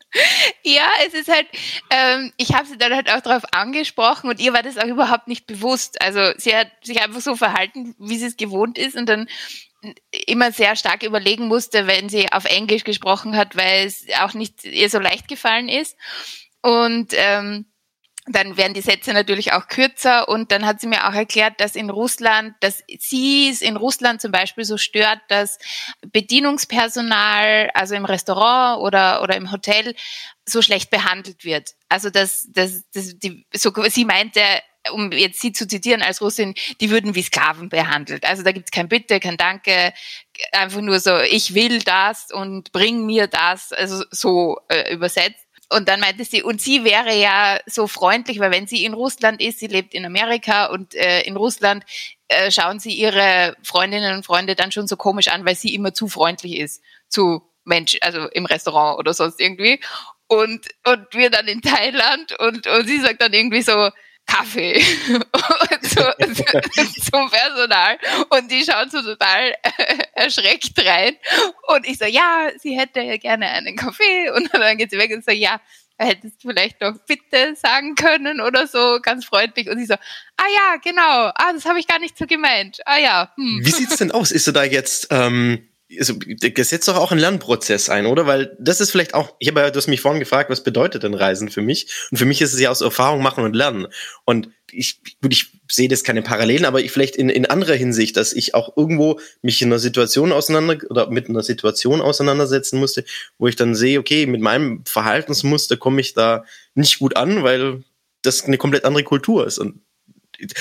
Ja, 0.63 0.89
es 1.07 1.13
ist 1.13 1.29
halt, 1.29 1.47
ähm, 1.91 2.33
ich 2.39 2.55
habe 2.55 2.67
sie 2.67 2.79
dann 2.79 2.95
halt 2.95 3.11
auch 3.13 3.21
darauf 3.21 3.43
angesprochen 3.53 4.31
und 4.31 4.41
ihr 4.41 4.55
war 4.55 4.63
das 4.63 4.79
auch 4.79 4.87
überhaupt 4.89 5.29
nicht 5.29 5.47
bewusst. 5.47 6.01
Also 6.01 6.33
sie 6.39 6.57
hat 6.57 6.69
sich 6.83 7.03
einfach 7.03 7.21
so 7.21 7.37
verhalten, 7.37 7.95
wie 7.99 8.17
sie 8.17 8.27
es 8.27 8.39
gewohnt 8.39 8.79
ist 8.79 8.97
und 8.97 9.11
dann 9.11 9.29
immer 10.27 10.53
sehr 10.53 10.75
stark 10.75 11.03
überlegen 11.03 11.49
musste, 11.49 11.87
wenn 11.87 12.09
sie 12.09 12.33
auf 12.33 12.47
Englisch 12.47 12.85
gesprochen 12.85 13.37
hat, 13.37 13.57
weil 13.57 13.87
es 13.87 14.07
auch 14.21 14.33
nicht 14.33 14.65
ihr 14.65 14.89
so 14.89 14.99
leicht 14.99 15.29
gefallen 15.29 15.69
ist. 15.69 15.97
Und 16.63 17.13
ähm, 17.13 17.67
dann 18.33 18.57
werden 18.57 18.75
die 18.75 18.81
Sätze 18.81 19.13
natürlich 19.13 19.53
auch 19.53 19.69
kürzer 19.69 20.29
und 20.29 20.53
dann 20.53 20.67
hat 20.67 20.81
sie 20.81 20.87
mir 20.87 21.09
auch 21.09 21.15
erklärt, 21.15 21.61
dass 21.61 21.77
in 21.77 21.91
Russland, 21.91 22.55
dass 22.61 22.83
sie 22.99 23.49
es 23.49 23.61
in 23.61 23.77
Russland 23.77 24.21
zum 24.21 24.33
Beispiel 24.33 24.65
so 24.65 24.77
stört, 24.77 25.21
dass 25.29 25.59
Bedienungspersonal, 26.13 27.71
also 27.75 27.95
im 27.95 28.05
Restaurant 28.05 28.81
oder, 28.81 29.23
oder 29.23 29.37
im 29.37 29.51
Hotel, 29.51 29.95
so 30.47 30.63
schlecht 30.63 30.91
behandelt 30.91 31.45
wird. 31.45 31.75
Also 31.89 32.11
dass, 32.11 32.49
dass, 32.51 32.89
dass 32.91 33.19
die, 33.19 33.47
so, 33.55 33.73
sie 33.89 34.05
meinte, 34.05 34.41
um 34.93 35.13
jetzt 35.13 35.41
sie 35.41 35.53
zu 35.53 35.67
zitieren 35.67 36.03
als 36.03 36.21
Russin, 36.21 36.55
die 36.81 36.91
würden 36.91 37.15
wie 37.15 37.23
Sklaven 37.23 37.69
behandelt. 37.69 38.25
Also 38.25 38.43
da 38.43 38.53
gibt's 38.53 38.71
kein 38.71 38.89
Bitte, 38.89 39.21
kein 39.21 39.37
Danke, 39.37 39.93
einfach 40.53 40.81
nur 40.81 41.01
so, 41.01 41.19
ich 41.19 41.55
will 41.55 41.81
das 41.81 42.31
und 42.31 42.73
bring 42.73 43.05
mir 43.07 43.27
das, 43.27 43.73
also 43.73 44.05
so 44.11 44.59
äh, 44.69 44.93
übersetzt. 44.93 45.47
Und 45.73 45.89
dann 45.89 46.01
meinte 46.01 46.25
sie, 46.25 46.43
und 46.43 46.61
sie 46.61 46.85
wäre 46.85 47.15
ja 47.15 47.61
so 47.67 47.87
freundlich, 47.87 48.41
weil 48.41 48.51
wenn 48.51 48.67
sie 48.67 48.85
in 48.85 48.93
Russland 48.93 49.41
ist, 49.41 49.61
sie 49.61 49.69
lebt 49.69 49.95
in 49.95 50.05
Amerika 50.05 50.67
und 50.67 50.95
äh, 50.95 51.23
in 51.23 51.37
Russland 51.37 51.85
äh, 52.29 52.51
schauen 52.51 52.81
sie 52.81 52.93
ihre 52.93 53.57
Freundinnen 53.63 54.17
und 54.17 54.27
Freunde 54.27 54.57
dann 54.57 54.73
schon 54.73 54.89
so 54.89 54.97
komisch 54.97 55.29
an, 55.29 55.45
weil 55.45 55.55
sie 55.55 55.75
immer 55.75 55.95
zu 55.95 56.09
freundlich 56.09 56.59
ist 56.59 56.83
zu 57.09 57.43
Menschen, 57.65 58.01
also 58.03 58.29
im 58.31 58.47
Restaurant 58.47 58.99
oder 58.99 59.15
sonst 59.15 59.41
irgendwie. 59.41 59.81
Und, 60.27 60.67
und 60.87 61.07
wir 61.13 61.31
dann 61.31 61.47
in 61.47 61.63
Thailand 61.63 62.39
und, 62.39 62.67
und 62.67 62.87
sie 62.87 63.01
sagt 63.01 63.23
dann 63.23 63.33
irgendwie 63.33 63.63
so, 63.63 63.91
Kaffee 64.31 64.81
zu, 65.83 66.15
zum 67.11 67.31
Personal 67.31 67.99
und 68.31 68.51
die 68.51 68.65
schauen 68.65 68.89
so 68.91 69.03
total 69.03 69.55
erschreckt 70.15 70.79
rein 70.85 71.17
und 71.69 71.87
ich 71.87 71.99
so, 71.99 72.05
ja, 72.05 72.51
sie 72.59 72.79
hätte 72.79 73.01
ja 73.01 73.17
gerne 73.17 73.49
einen 73.49 73.77
Kaffee 73.77 74.31
und 74.31 74.49
dann 74.53 74.79
geht 74.79 74.91
sie 74.91 74.99
weg 74.99 75.13
und 75.13 75.25
so, 75.25 75.33
ja, 75.33 75.61
hättest 75.99 76.43
du 76.43 76.49
vielleicht 76.49 76.81
noch 76.81 76.95
bitte 77.07 77.55
sagen 77.57 77.95
können 77.95 78.41
oder 78.41 78.67
so, 78.67 79.01
ganz 79.03 79.25
freundlich. 79.25 79.69
Und 79.69 79.79
sie 79.79 79.85
so, 79.85 79.95
ah 79.95 80.47
ja, 80.55 80.77
genau, 80.83 81.31
ah, 81.35 81.53
das 81.53 81.67
habe 81.67 81.79
ich 81.79 81.87
gar 81.87 81.99
nicht 81.99 82.17
so 82.17 82.27
gemeint. 82.27 82.81
Ah 82.87 82.99
ja. 82.99 83.33
Hm. 83.37 83.61
Wie 83.63 83.71
sieht's 83.71 83.97
denn 83.97 84.11
aus? 84.11 84.31
Ist 84.31 84.47
du 84.47 84.53
da 84.53 84.65
jetzt 84.65 85.09
ähm, 85.11 85.69
also, 85.99 86.15
das 86.15 86.69
setzt 86.69 86.89
doch 86.89 86.97
auch 86.97 87.11
einen 87.11 87.21
Lernprozess 87.21 87.89
ein, 87.89 88.07
oder? 88.07 88.27
Weil 88.27 88.57
das 88.61 88.81
ist 88.81 88.91
vielleicht 88.91 89.15
auch, 89.15 89.35
ich 89.39 89.49
habe 89.49 89.61
ja, 89.61 89.71
du 89.71 89.77
hast 89.77 89.89
mich 89.89 90.01
vorhin 90.01 90.21
gefragt, 90.21 90.51
was 90.51 90.63
bedeutet 90.63 91.03
denn 91.03 91.15
Reisen 91.15 91.51
für 91.51 91.63
mich? 91.63 92.07
Und 92.11 92.19
für 92.19 92.27
mich 92.27 92.41
ist 92.41 92.53
es 92.53 92.61
ja 92.61 92.71
aus 92.71 92.81
Erfahrung 92.81 93.23
machen 93.23 93.45
und 93.45 93.57
lernen. 93.57 93.89
Und 94.25 94.51
ich, 94.71 95.01
gut, 95.21 95.33
ich 95.33 95.47
sehe 95.69 95.89
das 95.89 96.05
keine 96.05 96.23
Parallelen, 96.23 96.65
aber 96.65 96.81
ich 96.81 96.93
vielleicht 96.93 97.17
in, 97.17 97.29
in 97.29 97.47
anderer 97.47 97.75
Hinsicht, 97.75 98.17
dass 98.17 98.33
ich 98.33 98.55
auch 98.55 98.77
irgendwo 98.77 99.19
mich 99.43 99.61
in 99.63 99.69
einer 99.69 99.81
Situation 99.81 100.31
auseinander 100.31 100.79
oder 100.89 101.11
mit 101.11 101.29
einer 101.29 101.43
Situation 101.43 102.01
auseinandersetzen 102.01 102.79
musste, 102.79 103.05
wo 103.39 103.49
ich 103.49 103.57
dann 103.57 103.75
sehe, 103.75 103.99
okay, 103.99 104.27
mit 104.27 104.41
meinem 104.41 104.85
Verhaltensmuster 104.87 105.77
komme 105.77 106.01
ich 106.01 106.15
da 106.15 106.45
nicht 106.75 107.01
gut 107.01 107.17
an, 107.17 107.43
weil 107.43 107.83
das 108.23 108.45
eine 108.45 108.59
komplett 108.59 108.85
andere 108.85 109.03
Kultur 109.03 109.47
ist. 109.47 109.59
Und 109.59 109.81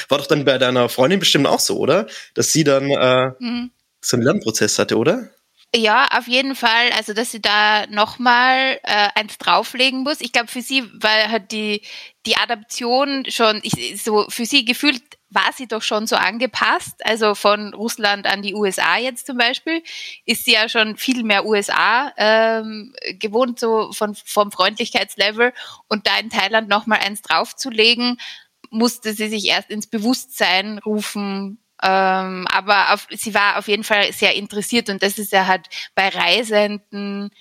war 0.09 0.17
doch 0.17 0.27
dann 0.27 0.43
bei 0.43 0.57
deiner 0.57 0.89
Freundin 0.89 1.19
bestimmt 1.19 1.45
auch 1.45 1.59
so, 1.59 1.77
oder? 1.77 2.07
Dass 2.33 2.51
sie 2.51 2.63
dann 2.63 2.89
äh, 2.89 3.31
mhm 3.39 3.71
so 4.01 4.17
einen 4.17 4.23
Lernprozess 4.25 4.79
hatte, 4.79 4.97
oder? 4.97 5.29
Ja, 5.75 6.07
auf 6.17 6.27
jeden 6.27 6.55
Fall. 6.55 6.89
Also, 6.97 7.13
dass 7.13 7.31
sie 7.31 7.41
da 7.41 7.85
nochmal 7.87 8.79
äh, 8.83 9.09
eins 9.13 9.37
drauflegen 9.37 10.01
muss. 10.01 10.19
Ich 10.19 10.31
glaube, 10.31 10.47
für 10.47 10.61
sie 10.61 10.83
war 10.99 11.29
halt 11.29 11.51
die, 11.51 11.83
die 12.25 12.37
Adaption 12.37 13.25
schon, 13.29 13.59
ich, 13.61 14.01
so 14.01 14.25
für 14.29 14.45
sie 14.45 14.65
gefühlt 14.65 15.03
war 15.29 15.51
sie 15.55 15.67
doch 15.67 15.83
schon 15.83 16.07
so 16.07 16.15
angepasst. 16.15 17.05
Also 17.05 17.35
von 17.35 17.73
Russland 17.75 18.25
an 18.25 18.41
die 18.41 18.55
USA 18.55 18.97
jetzt 18.97 19.27
zum 19.27 19.37
Beispiel 19.37 19.83
ist 20.25 20.45
sie 20.45 20.53
ja 20.53 20.67
schon 20.69 20.97
viel 20.97 21.23
mehr 21.23 21.45
USA 21.45 22.11
ähm, 22.17 22.93
gewohnt, 23.19 23.59
so 23.59 23.91
von, 23.91 24.15
vom 24.15 24.51
Freundlichkeitslevel. 24.51 25.53
Und 25.87 26.07
da 26.07 26.17
in 26.17 26.31
Thailand 26.31 26.67
nochmal 26.67 26.99
eins 26.99 27.21
draufzulegen, 27.21 28.19
musste 28.71 29.13
sie 29.13 29.29
sich 29.29 29.45
erst 29.45 29.69
ins 29.69 29.87
Bewusstsein 29.87 30.79
rufen, 30.79 31.59
ähm, 31.83 32.47
aber 32.51 32.93
auf, 32.93 33.07
sie 33.11 33.33
war 33.33 33.57
auf 33.57 33.67
jeden 33.67 33.83
Fall 33.83 34.11
sehr 34.11 34.35
interessiert 34.35 34.89
und 34.89 35.01
das 35.01 35.17
ist 35.17 35.31
ja 35.31 35.47
halt 35.47 35.67
bei 35.95 36.09
Reisenden 36.09 37.31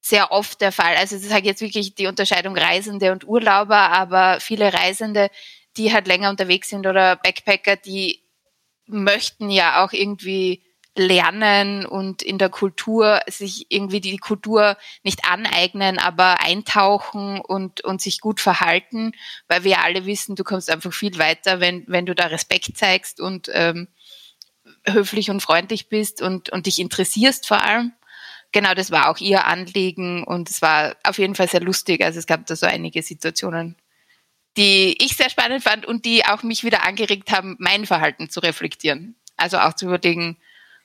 sehr 0.00 0.32
oft 0.32 0.60
der 0.60 0.72
Fall. 0.72 0.96
Also 0.96 1.16
ich 1.16 1.22
sage 1.22 1.46
jetzt 1.46 1.60
wirklich 1.60 1.94
die 1.94 2.06
Unterscheidung 2.06 2.56
Reisende 2.56 3.12
und 3.12 3.26
Urlauber, 3.26 3.76
aber 3.76 4.40
viele 4.40 4.72
Reisende, 4.72 5.28
die 5.76 5.92
halt 5.92 6.06
länger 6.06 6.30
unterwegs 6.30 6.70
sind 6.70 6.86
oder 6.86 7.16
Backpacker, 7.16 7.76
die 7.76 8.22
möchten 8.86 9.50
ja 9.50 9.84
auch 9.84 9.92
irgendwie 9.92 10.62
lernen 11.00 11.86
und 11.86 12.22
in 12.22 12.38
der 12.38 12.50
Kultur 12.50 13.20
sich 13.26 13.66
irgendwie 13.70 14.00
die 14.00 14.18
Kultur 14.18 14.76
nicht 15.02 15.24
aneignen, 15.24 15.98
aber 15.98 16.40
eintauchen 16.40 17.40
und, 17.40 17.80
und 17.82 18.00
sich 18.00 18.20
gut 18.20 18.40
verhalten, 18.40 19.12
weil 19.48 19.64
wir 19.64 19.80
alle 19.80 20.06
wissen, 20.06 20.36
du 20.36 20.44
kommst 20.44 20.70
einfach 20.70 20.92
viel 20.92 21.18
weiter, 21.18 21.60
wenn, 21.60 21.84
wenn 21.88 22.06
du 22.06 22.14
da 22.14 22.26
Respekt 22.26 22.76
zeigst 22.76 23.20
und 23.20 23.50
ähm, 23.52 23.88
höflich 24.86 25.30
und 25.30 25.40
freundlich 25.40 25.88
bist 25.88 26.22
und, 26.22 26.50
und 26.50 26.66
dich 26.66 26.78
interessierst 26.78 27.48
vor 27.48 27.62
allem. 27.62 27.92
Genau, 28.52 28.74
das 28.74 28.90
war 28.90 29.08
auch 29.08 29.18
ihr 29.18 29.46
Anliegen 29.46 30.24
und 30.24 30.50
es 30.50 30.60
war 30.60 30.96
auf 31.04 31.18
jeden 31.18 31.34
Fall 31.34 31.48
sehr 31.48 31.60
lustig. 31.60 32.04
Also 32.04 32.18
es 32.18 32.26
gab 32.26 32.46
da 32.46 32.56
so 32.56 32.66
einige 32.66 33.02
Situationen, 33.02 33.76
die 34.56 34.96
ich 35.02 35.16
sehr 35.16 35.30
spannend 35.30 35.62
fand 35.62 35.86
und 35.86 36.04
die 36.04 36.26
auch 36.26 36.42
mich 36.42 36.64
wieder 36.64 36.84
angeregt 36.84 37.30
haben, 37.30 37.56
mein 37.58 37.86
Verhalten 37.86 38.28
zu 38.28 38.40
reflektieren. 38.40 39.14
Also 39.36 39.58
auch 39.58 39.74
zu 39.74 39.86
überlegen, 39.86 40.36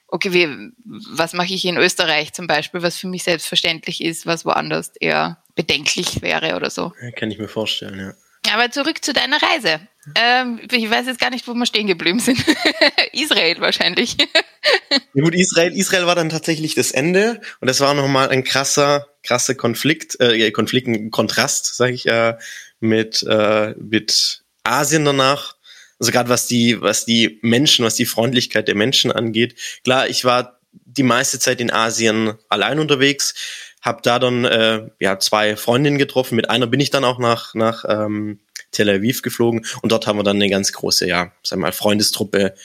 okay, 0.07 0.33
wie, 0.33 0.71
was 0.85 1.33
mache 1.33 1.53
ich 1.53 1.65
in 1.65 1.77
Österreich 1.77 2.33
zum 2.33 2.47
Beispiel, 2.47 2.81
was 2.81 2.97
für 2.97 3.07
mich 3.07 3.23
selbstverständlich 3.23 4.03
ist, 4.03 4.25
was 4.25 4.45
woanders 4.45 4.91
eher 4.99 5.43
bedenklich 5.55 6.21
wäre 6.21 6.55
oder 6.55 6.69
so. 6.69 6.93
Kann 7.15 7.31
ich 7.31 7.39
mir 7.39 7.47
vorstellen, 7.47 7.99
ja. 7.99 8.13
Aber 8.53 8.69
zurück 8.69 9.03
zu 9.03 9.11
deiner 9.11 9.41
Reise. 9.41 9.79
Ähm, 10.13 10.61
ich 10.71 10.89
weiß 10.89 11.07
jetzt 11.07 11.19
gar 11.19 11.31
nicht, 11.31 11.47
wo 11.47 11.53
wir 11.55 11.65
stehen 11.65 11.87
geblieben 11.87 12.19
sind. 12.19 12.37
Israel 13.11 13.59
wahrscheinlich. 13.59 14.17
ja 14.19 15.23
gut, 15.23 15.33
Israel, 15.33 15.73
Israel 15.73 16.05
war 16.05 16.13
dann 16.13 16.29
tatsächlich 16.29 16.75
das 16.75 16.91
Ende 16.91 17.41
und 17.59 17.67
das 17.67 17.79
war 17.79 17.95
nochmal 17.95 18.29
ein 18.29 18.43
krasser, 18.43 19.07
krasser 19.23 19.55
Konflikt, 19.55 20.19
äh, 20.19 20.51
Konflikt, 20.51 20.87
ein 20.87 21.09
Kontrast, 21.09 21.75
sage 21.75 21.93
ich, 21.93 22.05
äh, 22.05 22.35
mit, 22.79 23.23
äh, 23.23 23.73
mit 23.79 24.43
Asien 24.63 25.05
danach 25.05 25.54
also 25.99 26.11
gerade 26.11 26.29
was 26.29 26.47
die, 26.47 26.81
was 26.81 27.05
die 27.05 27.39
Menschen, 27.41 27.85
was 27.85 27.95
die 27.95 28.05
Freundlichkeit 28.05 28.67
der 28.67 28.75
Menschen 28.75 29.11
angeht. 29.11 29.55
Klar, 29.83 30.09
ich 30.09 30.25
war 30.25 30.59
die 30.71 31.03
meiste 31.03 31.39
Zeit 31.39 31.61
in 31.61 31.71
Asien 31.71 32.33
allein 32.49 32.79
unterwegs, 32.79 33.33
habe 33.81 34.01
da 34.03 34.19
dann 34.19 34.45
äh, 34.45 34.89
ja 34.99 35.19
zwei 35.19 35.55
Freundinnen 35.55 35.97
getroffen. 35.97 36.35
Mit 36.35 36.49
einer 36.49 36.67
bin 36.67 36.79
ich 36.79 36.89
dann 36.89 37.05
auch 37.05 37.19
nach 37.19 37.53
nach 37.53 37.85
ähm, 37.87 38.39
Tel 38.71 38.89
Aviv 38.89 39.21
geflogen 39.21 39.65
und 39.81 39.91
dort 39.91 40.07
haben 40.07 40.19
wir 40.19 40.23
dann 40.23 40.37
eine 40.37 40.49
ganz 40.49 40.71
große, 40.73 41.07
ja, 41.07 41.31
sag 41.43 41.59
mal 41.59 41.71
Freundestruppe 41.71 42.55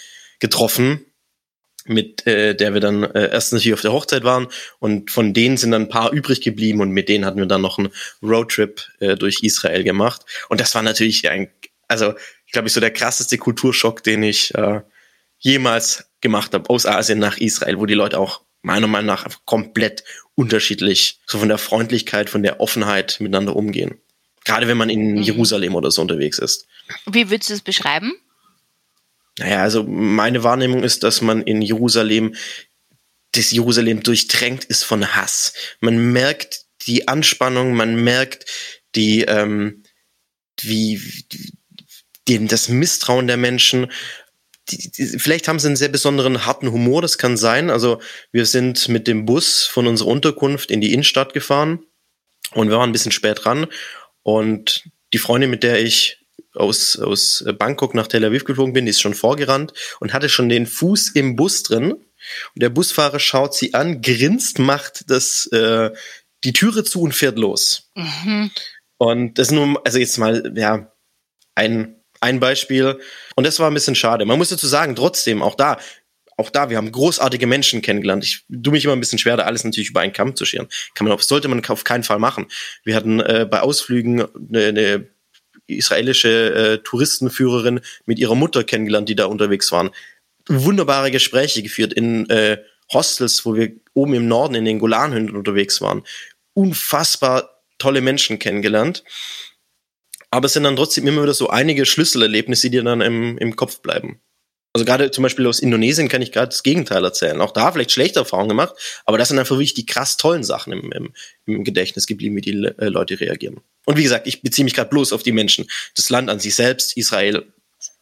getroffen, 0.41 1.07
mit 1.85 2.27
äh, 2.27 2.55
der 2.55 2.75
wir 2.75 2.81
dann 2.81 3.05
äh, 3.05 3.31
erst 3.31 3.53
natürlich 3.53 3.75
auf 3.75 3.81
der 3.81 3.93
Hochzeit 3.93 4.25
waren 4.25 4.49
und 4.79 5.11
von 5.11 5.33
denen 5.33 5.57
sind 5.57 5.71
dann 5.71 5.83
ein 5.83 5.89
paar 5.89 6.13
übrig 6.13 6.41
geblieben 6.41 6.81
und 6.81 6.91
mit 6.91 7.09
denen 7.09 7.25
hatten 7.25 7.39
wir 7.39 7.47
dann 7.47 7.63
noch 7.63 7.79
einen 7.79 7.91
Roadtrip 8.23 8.83
äh, 9.01 9.17
durch 9.17 9.43
Israel 9.43 9.85
gemacht 9.85 10.23
und 10.49 10.61
das 10.61 10.75
war 10.75 10.83
natürlich 10.83 11.29
ein, 11.31 11.51
also 11.89 12.15
glaube 12.53 12.69
ich, 12.69 12.75
so 12.75 12.81
der 12.81 12.93
krasseste 12.93 13.39
Kulturschock, 13.39 14.03
den 14.03 14.23
ich 14.23 14.55
äh, 14.55 14.81
jemals 15.39 16.11
gemacht 16.21 16.55
habe, 16.55 16.69
aus 16.71 16.87
Asien 16.87 17.19
nach 17.19 17.39
Israel, 17.39 17.79
wo 17.79 17.87
die 17.87 17.95
Leute 17.95 18.19
auch 18.19 18.43
meiner 18.63 18.87
Meinung 18.87 19.07
nach 19.07 19.27
komplett 19.47 20.05
unterschiedlich, 20.35 21.19
so 21.27 21.39
von 21.39 21.49
der 21.49 21.59
Freundlichkeit, 21.59 22.31
von 22.31 22.43
der 22.43 22.61
Offenheit 22.61 23.19
miteinander 23.21 23.57
umgehen. 23.57 24.01
Gerade 24.45 24.69
wenn 24.69 24.77
man 24.77 24.91
in 24.91 25.13
mhm. 25.13 25.23
Jerusalem 25.23 25.75
oder 25.75 25.91
so 25.91 26.03
unterwegs 26.03 26.39
ist. 26.39 26.67
Wie 27.07 27.31
würdest 27.31 27.51
du 27.51 27.55
es 27.55 27.61
beschreiben? 27.61 28.15
Naja, 29.39 29.63
also 29.63 29.85
meine 29.85 30.43
Wahrnehmung 30.43 30.83
ist, 30.83 31.03
dass 31.03 31.23
man 31.23 31.43
in 31.43 31.63
Jerusalem, 31.63 32.35
das 33.33 33.51
Jerusalem 33.51 34.03
durchtränkt 34.03 34.65
ist 34.65 34.85
von 34.85 35.15
Hass. 35.15 35.55
Man 35.81 36.13
merkt 36.13 36.65
die 36.87 37.09
Anspannung, 37.09 37.75
man 37.75 38.03
merkt 38.03 38.47
die, 38.95 39.23
ähm, 39.23 39.85
wie, 40.61 41.01
den, 42.31 42.49
das 42.49 42.69
Misstrauen 42.69 43.27
der 43.27 43.37
Menschen. 43.37 43.91
Die, 44.69 44.91
die, 44.91 45.19
vielleicht 45.19 45.49
haben 45.49 45.59
sie 45.59 45.67
einen 45.67 45.77
sehr 45.77 45.89
besonderen 45.89 46.47
harten 46.47 46.71
Humor, 46.71 47.03
das 47.03 47.19
kann 47.19 47.37
sein. 47.37 47.71
Also 47.71 48.01
wir 48.33 48.47
sind 48.47 48.89
mit 48.89 49.07
dem 49.07 49.27
Bus 49.27 49.67
von 49.67 49.87
unserer 49.87 50.09
Unterkunft 50.09 50.71
in 50.71 50.81
die 50.81 50.93
Innenstadt 50.93 51.35
gefahren 51.35 51.81
und 52.53 52.71
wir 52.71 52.79
waren 52.79 52.91
ein 52.91 52.93
bisschen 52.93 53.13
spät 53.13 53.45
dran 53.45 53.67
und 54.23 54.85
die 55.13 55.19
Freundin, 55.19 55.51
mit 55.51 55.63
der 55.63 55.83
ich 55.83 56.19
aus, 56.55 56.99
aus 56.99 57.45
Bangkok 57.59 57.95
nach 57.95 58.07
Tel 58.07 58.25
Aviv 58.25 58.45
geflogen 58.45 58.73
bin, 58.73 58.85
die 58.85 58.91
ist 58.91 59.01
schon 59.01 59.15
vorgerannt 59.15 59.73
und 60.01 60.13
hatte 60.13 60.29
schon 60.29 60.49
den 60.49 60.67
Fuß 60.67 61.11
im 61.15 61.37
Bus 61.37 61.63
drin. 61.63 61.93
Und 61.93 62.63
der 62.63 62.69
Busfahrer 62.69 63.19
schaut 63.19 63.55
sie 63.55 63.75
an, 63.75 64.03
grinst, 64.03 64.59
macht 64.59 65.11
das, 65.11 65.47
äh, 65.47 65.91
die 66.45 66.53
Türe 66.53 66.85
zu 66.85 67.03
und 67.03 67.15
fährt 67.15 67.39
los. 67.39 67.91
Mhm. 67.95 68.51
Und 68.99 69.39
das 69.39 69.49
ist 69.49 69.53
nur, 69.53 69.81
also 69.85 69.99
jetzt 69.99 70.19
mal, 70.19 70.53
ja, 70.57 70.93
ein, 71.55 72.00
ein 72.21 72.41
Beispiel. 72.41 73.01
Und 73.35 73.47
das 73.47 73.59
war 73.59 73.71
ein 73.71 73.75
bisschen 73.75 73.95
schade. 73.95 74.25
Man 74.25 74.39
muss 74.39 74.51
dazu 74.51 74.67
sagen, 74.67 74.95
trotzdem, 74.95 75.43
auch 75.43 75.55
da, 75.55 75.79
auch 76.37 76.51
da, 76.51 76.71
wir 76.71 76.77
haben 76.77 76.91
großartige 76.91 77.47
Menschen 77.47 77.83
kennengelernt. 77.83 78.25
Ich 78.25 78.45
tu 78.49 78.71
mich 78.71 78.85
immer 78.85 78.95
ein 78.95 79.01
bisschen 79.01 79.19
schwer, 79.19 79.37
da 79.37 79.45
alles 79.45 79.65
natürlich 79.65 79.91
über 79.91 80.01
einen 80.01 80.13
Kamm 80.13 80.37
zu 80.37 80.45
scheren. 80.45 80.69
Kann 80.95 81.07
man, 81.07 81.19
sollte 81.19 81.49
man 81.49 81.65
auf 81.67 81.85
keinen 81.85 82.05
Fall 82.05 82.19
machen. 82.19 82.47
Wir 82.85 82.95
hatten 82.95 83.21
äh, 83.21 83.47
bei 83.51 83.61
Ausflügen 83.61 84.27
eine, 84.53 84.67
eine 84.67 85.07
israelische 85.67 86.55
äh, 86.55 86.79
Touristenführerin 86.79 87.81
mit 88.07 88.19
ihrer 88.19 88.35
Mutter 88.35 88.65
kennengelernt, 88.65 89.09
die 89.09 89.17
da 89.17 89.27
unterwegs 89.27 89.71
waren. 89.73 89.91
Wunderbare 90.49 91.11
Gespräche 91.11 91.63
geführt 91.63 91.93
in 91.93 92.29
äh, 92.31 92.59
Hostels, 92.93 93.45
wo 93.45 93.55
wir 93.55 93.73
oben 93.95 94.15
im 94.15 94.27
Norden 94.27 94.55
in 94.55 94.65
den 94.65 94.79
Golanhünden 94.79 95.37
unterwegs 95.37 95.81
waren. 95.81 96.03
Unfassbar 96.55 97.61
tolle 97.79 98.01
Menschen 98.01 98.39
kennengelernt. 98.39 99.05
Aber 100.31 100.47
es 100.47 100.53
sind 100.53 100.65
dann 100.65 100.77
trotzdem 100.77 101.07
immer 101.07 101.23
wieder 101.23 101.35
so 101.35 101.51
einige 101.51 101.87
Schlüsselerlebnisse, 101.87 102.71
die 102.71 102.83
dann 102.83 103.01
im, 103.01 103.37
im 103.39 103.57
Kopf 103.57 103.81
bleiben. 103.81 104.21
Also 104.73 104.85
gerade 104.85 105.11
zum 105.11 105.23
Beispiel 105.23 105.47
aus 105.49 105.59
Indonesien 105.59 106.09
kann 106.09 106.23
ich 106.23 106.31
gerade 106.31 106.49
das 106.49 106.63
Gegenteil 106.63 107.05
erzählen. 107.05 107.41
Auch 107.41 107.51
da 107.51 107.73
vielleicht 107.73 107.91
schlechte 107.91 108.21
Erfahrungen 108.21 108.51
gemacht, 108.51 108.75
aber 109.05 109.19
das 109.19 109.29
sind 109.29 109.39
einfach 109.39 109.57
wirklich 109.57 109.75
die 109.75 109.87
krass 109.87 110.17
tollen 110.17 110.45
Sachen 110.45 110.73
im, 110.73 110.93
im, 110.93 111.13
im 111.47 111.65
Gedächtnis 111.65 112.07
geblieben, 112.07 112.37
wie 112.37 112.41
die 112.41 112.53
äh, 112.53 112.87
Leute 112.87 113.19
reagieren. 113.19 113.61
Und 113.85 113.97
wie 113.97 114.05
gesagt, 114.05 114.29
ich 114.29 114.43
beziehe 114.43 114.65
mich 114.65 114.75
gerade 114.75 114.91
bloß 114.91 115.13
auf 115.13 115.25
die 115.25 115.33
Menschen. 115.33 115.67
Das 115.97 116.09
Land 116.09 116.31
an 116.31 116.39
sich 116.39 116.55
selbst, 116.55 116.97
Israel, 116.97 117.53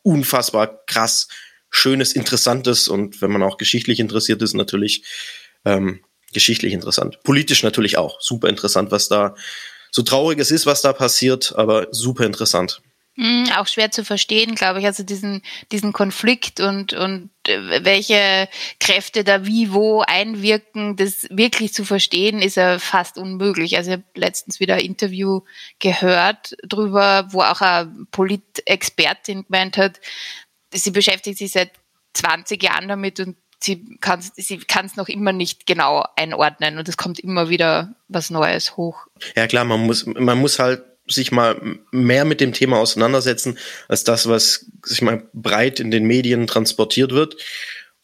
unfassbar 0.02 0.84
krass, 0.84 1.28
schönes, 1.70 2.12
interessantes 2.12 2.88
und 2.88 3.22
wenn 3.22 3.30
man 3.30 3.42
auch 3.42 3.56
geschichtlich 3.56 3.98
interessiert 3.98 4.42
ist, 4.42 4.54
natürlich 4.54 5.04
ähm, 5.64 6.00
geschichtlich 6.34 6.74
interessant. 6.74 7.22
Politisch 7.22 7.62
natürlich 7.62 7.96
auch 7.96 8.20
super 8.20 8.48
interessant, 8.48 8.90
was 8.90 9.08
da 9.08 9.34
so 9.90 10.02
traurig 10.02 10.38
es 10.38 10.50
ist, 10.50 10.66
was 10.66 10.82
da 10.82 10.92
passiert, 10.92 11.54
aber 11.56 11.88
super 11.90 12.24
interessant. 12.24 12.80
Mhm, 13.20 13.50
auch 13.56 13.66
schwer 13.66 13.90
zu 13.90 14.04
verstehen, 14.04 14.54
glaube 14.54 14.78
ich. 14.78 14.86
Also 14.86 15.02
diesen, 15.02 15.42
diesen 15.72 15.92
Konflikt 15.92 16.60
und, 16.60 16.92
und 16.92 17.30
äh, 17.48 17.84
welche 17.84 18.48
Kräfte 18.78 19.24
da 19.24 19.44
wie 19.44 19.72
wo 19.72 20.02
einwirken, 20.02 20.94
das 20.94 21.26
wirklich 21.28 21.74
zu 21.74 21.84
verstehen, 21.84 22.40
ist 22.40 22.54
ja 22.54 22.78
fast 22.78 23.18
unmöglich. 23.18 23.76
Also 23.76 23.90
ich 23.90 23.96
habe 23.96 24.04
letztens 24.14 24.60
wieder 24.60 24.76
ein 24.76 24.84
Interview 24.84 25.40
gehört 25.80 26.54
drüber, 26.62 27.26
wo 27.32 27.42
auch 27.42 27.60
eine 27.60 27.92
Politexpertin 28.12 29.46
gemeint 29.46 29.78
hat, 29.78 29.98
sie 30.72 30.92
beschäftigt 30.92 31.38
sich 31.38 31.50
seit 31.50 31.72
20 32.14 32.62
Jahren 32.62 32.86
damit 32.86 33.18
und 33.18 33.36
sie 33.60 33.96
kann 34.00 34.20
sie 34.20 34.58
kann 34.58 34.86
es 34.86 34.96
noch 34.96 35.08
immer 35.08 35.32
nicht 35.32 35.66
genau 35.66 36.04
einordnen 36.16 36.78
und 36.78 36.88
es 36.88 36.96
kommt 36.96 37.18
immer 37.18 37.48
wieder 37.48 37.94
was 38.08 38.30
Neues 38.30 38.76
hoch. 38.76 39.06
Ja 39.36 39.46
klar, 39.46 39.64
man 39.64 39.80
muss 39.80 40.06
man 40.06 40.38
muss 40.38 40.58
halt 40.58 40.82
sich 41.10 41.32
mal 41.32 41.78
mehr 41.90 42.24
mit 42.24 42.40
dem 42.40 42.52
Thema 42.52 42.78
auseinandersetzen 42.78 43.58
als 43.88 44.04
das, 44.04 44.28
was 44.28 44.66
sich 44.84 45.02
mal 45.02 45.22
breit 45.32 45.80
in 45.80 45.90
den 45.90 46.04
Medien 46.04 46.46
transportiert 46.46 47.12
wird. 47.12 47.36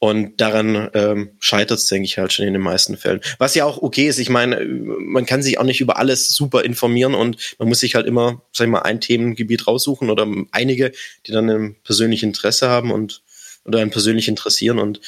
Und 0.00 0.38
daran 0.38 0.90
ähm, 0.92 1.30
scheitert 1.38 1.78
es, 1.78 1.86
denke 1.86 2.04
ich, 2.04 2.18
halt 2.18 2.30
schon 2.30 2.46
in 2.46 2.52
den 2.52 2.60
meisten 2.60 2.98
Fällen. 2.98 3.20
Was 3.38 3.54
ja 3.54 3.64
auch 3.64 3.80
okay 3.80 4.06
ist. 4.06 4.18
Ich 4.18 4.28
meine, 4.28 4.62
man 4.66 5.24
kann 5.24 5.42
sich 5.42 5.58
auch 5.58 5.64
nicht 5.64 5.80
über 5.80 5.96
alles 5.96 6.34
super 6.34 6.62
informieren 6.62 7.14
und 7.14 7.54
man 7.58 7.68
muss 7.68 7.80
sich 7.80 7.94
halt 7.94 8.06
immer, 8.06 8.42
sag 8.52 8.66
ich 8.66 8.70
mal, 8.70 8.82
ein 8.82 9.00
Themengebiet 9.00 9.66
raussuchen 9.66 10.10
oder 10.10 10.26
einige, 10.50 10.92
die 11.26 11.32
dann 11.32 11.48
ein 11.48 11.76
persönliches 11.84 12.24
Interesse 12.24 12.68
haben 12.68 12.90
und 12.90 13.22
oder 13.64 13.80
einen 13.80 13.90
persönlich 13.90 14.28
interessieren 14.28 14.78
und 14.78 15.00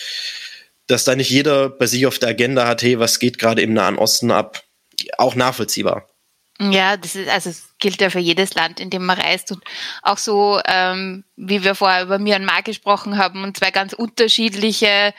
dass 0.86 1.04
da 1.04 1.16
nicht 1.16 1.30
jeder 1.30 1.68
bei 1.68 1.86
sich 1.86 2.06
auf 2.06 2.18
der 2.18 2.30
Agenda 2.30 2.66
hat, 2.66 2.82
hey, 2.82 2.98
was 2.98 3.18
geht 3.18 3.38
gerade 3.38 3.62
im 3.62 3.72
Nahen 3.72 3.98
Osten 3.98 4.30
ab, 4.30 4.62
auch 5.18 5.34
nachvollziehbar. 5.34 6.08
Ja, 6.58 6.96
das 6.96 7.16
ist, 7.16 7.28
also 7.28 7.50
es 7.50 7.74
gilt 7.78 8.00
ja 8.00 8.08
für 8.08 8.18
jedes 8.18 8.54
Land, 8.54 8.80
in 8.80 8.88
dem 8.88 9.04
man 9.04 9.18
reist. 9.18 9.52
Und 9.52 9.62
auch 10.02 10.16
so, 10.16 10.60
ähm, 10.66 11.24
wie 11.36 11.62
wir 11.64 11.74
vorher 11.74 12.02
über 12.02 12.18
Myanmar 12.18 12.62
gesprochen 12.62 13.18
haben 13.18 13.42
und 13.42 13.58
zwei 13.58 13.70
ganz 13.70 13.92
unterschiedliche 13.92 15.12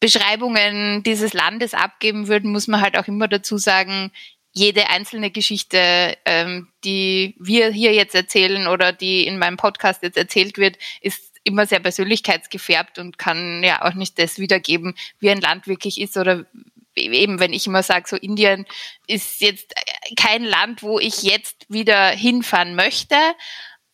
Beschreibungen 0.00 1.02
dieses 1.04 1.32
Landes 1.32 1.74
abgeben 1.74 2.26
würden, 2.26 2.50
muss 2.50 2.66
man 2.66 2.80
halt 2.80 2.98
auch 2.98 3.06
immer 3.06 3.28
dazu 3.28 3.56
sagen, 3.56 4.10
jede 4.52 4.88
einzelne 4.88 5.30
Geschichte, 5.30 6.16
ähm, 6.24 6.68
die 6.84 7.36
wir 7.38 7.70
hier 7.70 7.92
jetzt 7.92 8.14
erzählen 8.14 8.66
oder 8.66 8.92
die 8.92 9.26
in 9.26 9.38
meinem 9.38 9.56
Podcast 9.56 10.02
jetzt 10.02 10.16
erzählt 10.16 10.58
wird, 10.58 10.76
ist 11.00 11.33
immer 11.44 11.66
sehr 11.66 11.80
persönlichkeitsgefärbt 11.80 12.98
und 12.98 13.18
kann 13.18 13.62
ja 13.62 13.82
auch 13.82 13.94
nicht 13.94 14.18
das 14.18 14.38
wiedergeben, 14.38 14.94
wie 15.20 15.30
ein 15.30 15.40
Land 15.40 15.66
wirklich 15.66 16.00
ist 16.00 16.16
oder 16.16 16.46
eben, 16.96 17.40
wenn 17.40 17.52
ich 17.52 17.66
immer 17.66 17.82
sage, 17.82 18.08
so 18.08 18.16
Indien 18.16 18.66
ist 19.06 19.40
jetzt 19.40 19.74
kein 20.16 20.44
Land, 20.44 20.82
wo 20.82 20.98
ich 20.98 21.22
jetzt 21.22 21.66
wieder 21.68 22.08
hinfahren 22.08 22.74
möchte. 22.74 23.16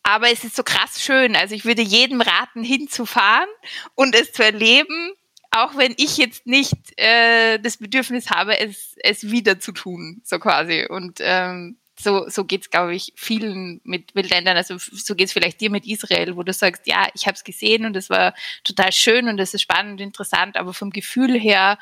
Aber 0.03 0.31
es 0.31 0.43
ist 0.43 0.55
so 0.55 0.63
krass 0.63 1.01
schön. 1.01 1.35
Also 1.35 1.53
ich 1.53 1.65
würde 1.65 1.81
jedem 1.81 2.21
raten, 2.21 2.63
hinzufahren 2.63 3.49
und 3.95 4.15
es 4.15 4.31
zu 4.31 4.43
erleben, 4.43 5.13
auch 5.51 5.77
wenn 5.77 5.93
ich 5.97 6.17
jetzt 6.17 6.47
nicht 6.47 6.77
äh, 6.97 7.59
das 7.59 7.77
Bedürfnis 7.77 8.29
habe, 8.29 8.57
es, 8.57 8.95
es 9.03 9.29
wieder 9.29 9.59
zu 9.59 9.73
tun, 9.73 10.21
so 10.23 10.39
quasi. 10.39 10.87
Und 10.89 11.19
ähm, 11.21 11.77
so, 12.03 12.27
so 12.27 12.45
geht 12.45 12.61
es, 12.61 12.69
glaube 12.69 12.95
ich, 12.95 13.13
vielen 13.15 13.81
mit, 13.83 14.15
mit 14.15 14.29
Ländern. 14.29 14.57
Also 14.57 14.77
so 14.77 15.15
geht 15.15 15.27
es 15.27 15.33
vielleicht 15.33 15.61
dir 15.61 15.69
mit 15.69 15.85
Israel, 15.85 16.35
wo 16.35 16.43
du 16.43 16.53
sagst, 16.53 16.87
ja, 16.87 17.07
ich 17.13 17.27
habe 17.27 17.35
es 17.35 17.43
gesehen 17.43 17.85
und 17.85 17.95
es 17.95 18.09
war 18.09 18.33
total 18.63 18.91
schön 18.91 19.27
und 19.27 19.39
es 19.39 19.53
ist 19.53 19.61
spannend 19.61 19.93
und 19.93 20.01
interessant, 20.01 20.57
aber 20.57 20.73
vom 20.73 20.91
Gefühl 20.91 21.39
her 21.39 21.77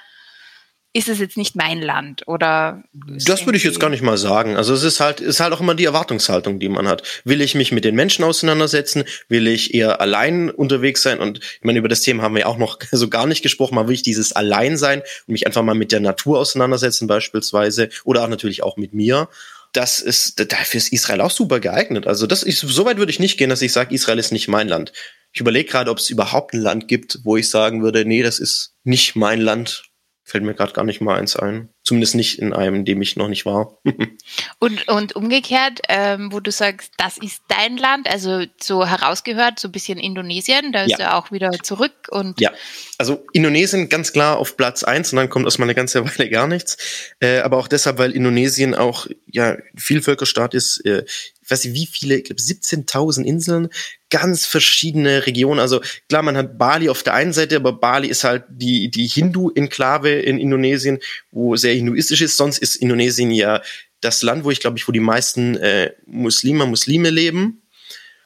ist 0.92 1.08
es 1.08 1.20
jetzt 1.20 1.38
nicht 1.38 1.56
mein 1.56 1.82
Land 1.82 2.28
oder 2.28 2.84
Das 2.94 3.46
würde 3.46 3.58
ich 3.58 3.64
jetzt 3.64 3.80
gar 3.80 3.92
nicht 3.92 4.02
mal 4.02 4.18
sagen. 4.18 4.58
Also 4.58 4.74
es 4.74 4.82
ist 4.82 5.00
halt 5.00 5.22
ist 5.22 5.40
halt 5.40 5.54
auch 5.54 5.62
immer 5.62 5.76
die 5.76 5.86
Erwartungshaltung, 5.86 6.60
die 6.60 6.70
man 6.70 6.88
hat. 6.88 7.04
Will 7.24 7.42
ich 7.42 7.54
mich 7.54 7.72
mit 7.72 7.86
den 7.86 7.94
Menschen 7.94 8.26
auseinandersetzen? 8.26 9.04
Will 9.28 9.48
ich 9.48 9.76
eher 9.76 10.02
allein 10.02 10.50
unterwegs 10.50 11.04
sein? 11.04 11.20
Und 11.20 11.40
ich 11.40 11.64
meine, 11.64 11.78
über 11.78 11.90
das 11.90 12.02
Thema 12.02 12.24
haben 12.24 12.36
wir 12.36 12.48
auch 12.48 12.58
noch 12.58 12.80
so 12.92 13.08
gar 13.08 13.28
nicht 13.28 13.44
gesprochen. 13.44 13.76
Mal 13.76 13.88
will 13.88 13.94
ich 13.94 14.02
dieses 14.02 14.32
Alleinsein 14.32 15.02
und 15.28 15.34
mich 15.34 15.46
einfach 15.46 15.62
mal 15.62 15.76
mit 15.76 15.92
der 15.92 16.00
Natur 16.00 16.40
auseinandersetzen 16.40 17.06
beispielsweise 17.06 17.90
oder 18.04 18.24
auch 18.24 18.30
natürlich 18.30 18.64
auch 18.64 18.76
mit 18.76 18.94
mir 18.94 19.30
das 19.74 20.00
ist, 20.00 20.52
dafür 20.52 20.78
ist 20.80 20.92
Israel 20.92 21.22
auch 21.22 21.32
super 21.32 21.60
geeignet. 21.60 22.08
Also 22.08 22.26
das 22.28 22.44
ist, 22.44 22.60
so 22.60 22.86
weit 22.86 22.98
würde 22.98 23.12
ich 23.12 23.20
nicht 23.20 23.38
gehen, 23.38 23.50
dass 23.50 23.62
ich 23.62 23.72
sage, 23.72 23.94
Israel 23.94 24.20
ist 24.20 24.32
nicht 24.32 24.48
mein 24.48 24.68
Land. 24.68 24.94
Ich 25.32 25.42
überlege 25.42 25.70
gerade, 25.70 25.92
ob 25.92 26.00
es 26.00 26.10
überhaupt 26.10 26.54
ein 26.54 26.62
Land 26.62 26.88
gibt, 26.88 27.20
wo 27.24 27.38
ich 27.38 27.50
sagen 27.50 27.84
würde, 27.84 28.04
nee, 28.06 28.24
das 28.24 28.40
ist 28.40 28.74
nicht 28.84 29.16
mein 29.16 29.40
Land 29.42 29.89
fällt 30.30 30.44
mir 30.44 30.54
gerade 30.54 30.74
gar 30.74 30.86
nicht 30.86 31.02
mal 31.02 31.18
eins 31.18 31.36
ein. 31.36 31.70
Zumindest 31.84 32.14
nicht 32.14 32.38
in 32.38 32.54
einem, 32.54 32.76
in 32.76 32.86
dem 32.86 33.02
ich 33.02 33.16
noch 33.16 33.28
nicht 33.28 33.48
war. 33.48 33.80
und, 34.60 34.88
und 34.88 35.16
umgekehrt, 35.16 35.80
ähm, 35.90 36.32
wo 36.32 36.40
du 36.40 36.52
sagst, 36.52 36.94
das 36.98 37.18
ist 37.18 37.42
dein 37.48 37.78
Land, 37.78 38.08
also 38.08 38.44
so 38.62 38.86
herausgehört, 38.86 39.60
so 39.60 39.70
ein 39.70 39.72
bisschen 39.72 39.98
Indonesien, 39.98 40.72
da 40.72 40.84
ist 40.84 40.92
ja. 40.92 41.00
er 41.00 41.18
auch 41.18 41.32
wieder 41.32 41.50
zurück 41.64 42.08
und. 42.10 42.40
Ja, 42.40 42.52
also 43.00 43.26
Indonesien 43.34 43.90
ganz 43.90 44.14
klar 44.14 44.38
auf 44.38 44.56
Platz 44.56 44.84
eins 44.84 45.12
und 45.12 45.18
dann 45.18 45.30
kommt 45.30 45.46
erstmal 45.46 45.66
eine 45.66 45.76
ganze 45.76 46.06
Weile 46.06 46.30
gar 46.30 46.48
nichts. 46.48 46.78
Äh, 47.20 47.40
aber 47.40 47.58
auch 47.58 47.68
deshalb, 47.68 47.98
weil 47.98 48.12
Indonesien 48.12 48.76
auch 48.76 49.08
ja 49.26 49.58
Vielvölkerstaat 49.76 50.54
ist. 50.54 50.86
Äh, 50.86 51.06
weiß 51.50 51.66
nicht, 51.66 51.74
wie 51.74 51.86
viele, 51.86 52.16
ich 52.18 52.26
glaube 52.26 52.42
17.000 52.42 53.24
Inseln, 53.24 53.70
ganz 54.10 54.46
verschiedene 54.46 55.26
Regionen. 55.26 55.60
Also 55.60 55.82
klar, 56.08 56.24
man 56.24 56.38
hat 56.38 56.58
Bali 56.58 56.90
auf 56.90 57.04
der 57.04 57.14
einen 57.14 57.34
Seite, 57.34 57.56
aber 57.56 57.74
Bali 57.74 58.08
ist 58.08 58.24
halt 58.24 58.44
die, 58.50 58.90
die 58.90 59.08
Hindu-Enklave 59.08 60.12
in 60.12 60.40
Indonesien, 60.40 61.00
wo 61.32 61.56
sehr 61.56 61.74
hinduistisch 61.74 62.22
ist. 62.22 62.38
Sonst 62.38 62.58
ist 62.58 62.76
Indonesien 62.76 63.32
ja 63.32 63.62
das 64.02 64.22
Land, 64.24 64.44
wo 64.44 64.52
ich 64.52 64.60
glaube 64.60 64.78
ich, 64.78 64.88
wo 64.88 64.92
die 64.92 65.00
meisten 65.00 65.56
äh, 65.58 65.92
Muslime, 66.06 66.66
Muslime 66.66 67.10
leben. 67.10 67.62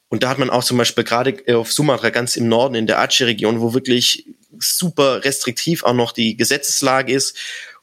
Und 0.09 0.21
da 0.21 0.29
hat 0.29 0.37
man 0.37 0.51
auch 0.51 0.63
zum 0.63 0.77
Beispiel 0.77 1.03
gerade 1.03 1.43
auf 1.55 1.73
Sumatra 1.73 2.11
ganz 2.11 2.35
im 2.35 2.47
Norden 2.47 2.75
in 2.75 2.85
der 2.85 2.99
Aceh-Region, 2.99 3.61
wo 3.61 3.73
wirklich 3.73 4.27
super 4.59 5.23
restriktiv 5.23 5.83
auch 5.83 5.93
noch 5.93 6.11
die 6.11 6.37
Gesetzeslage 6.37 7.11
ist. 7.11 7.35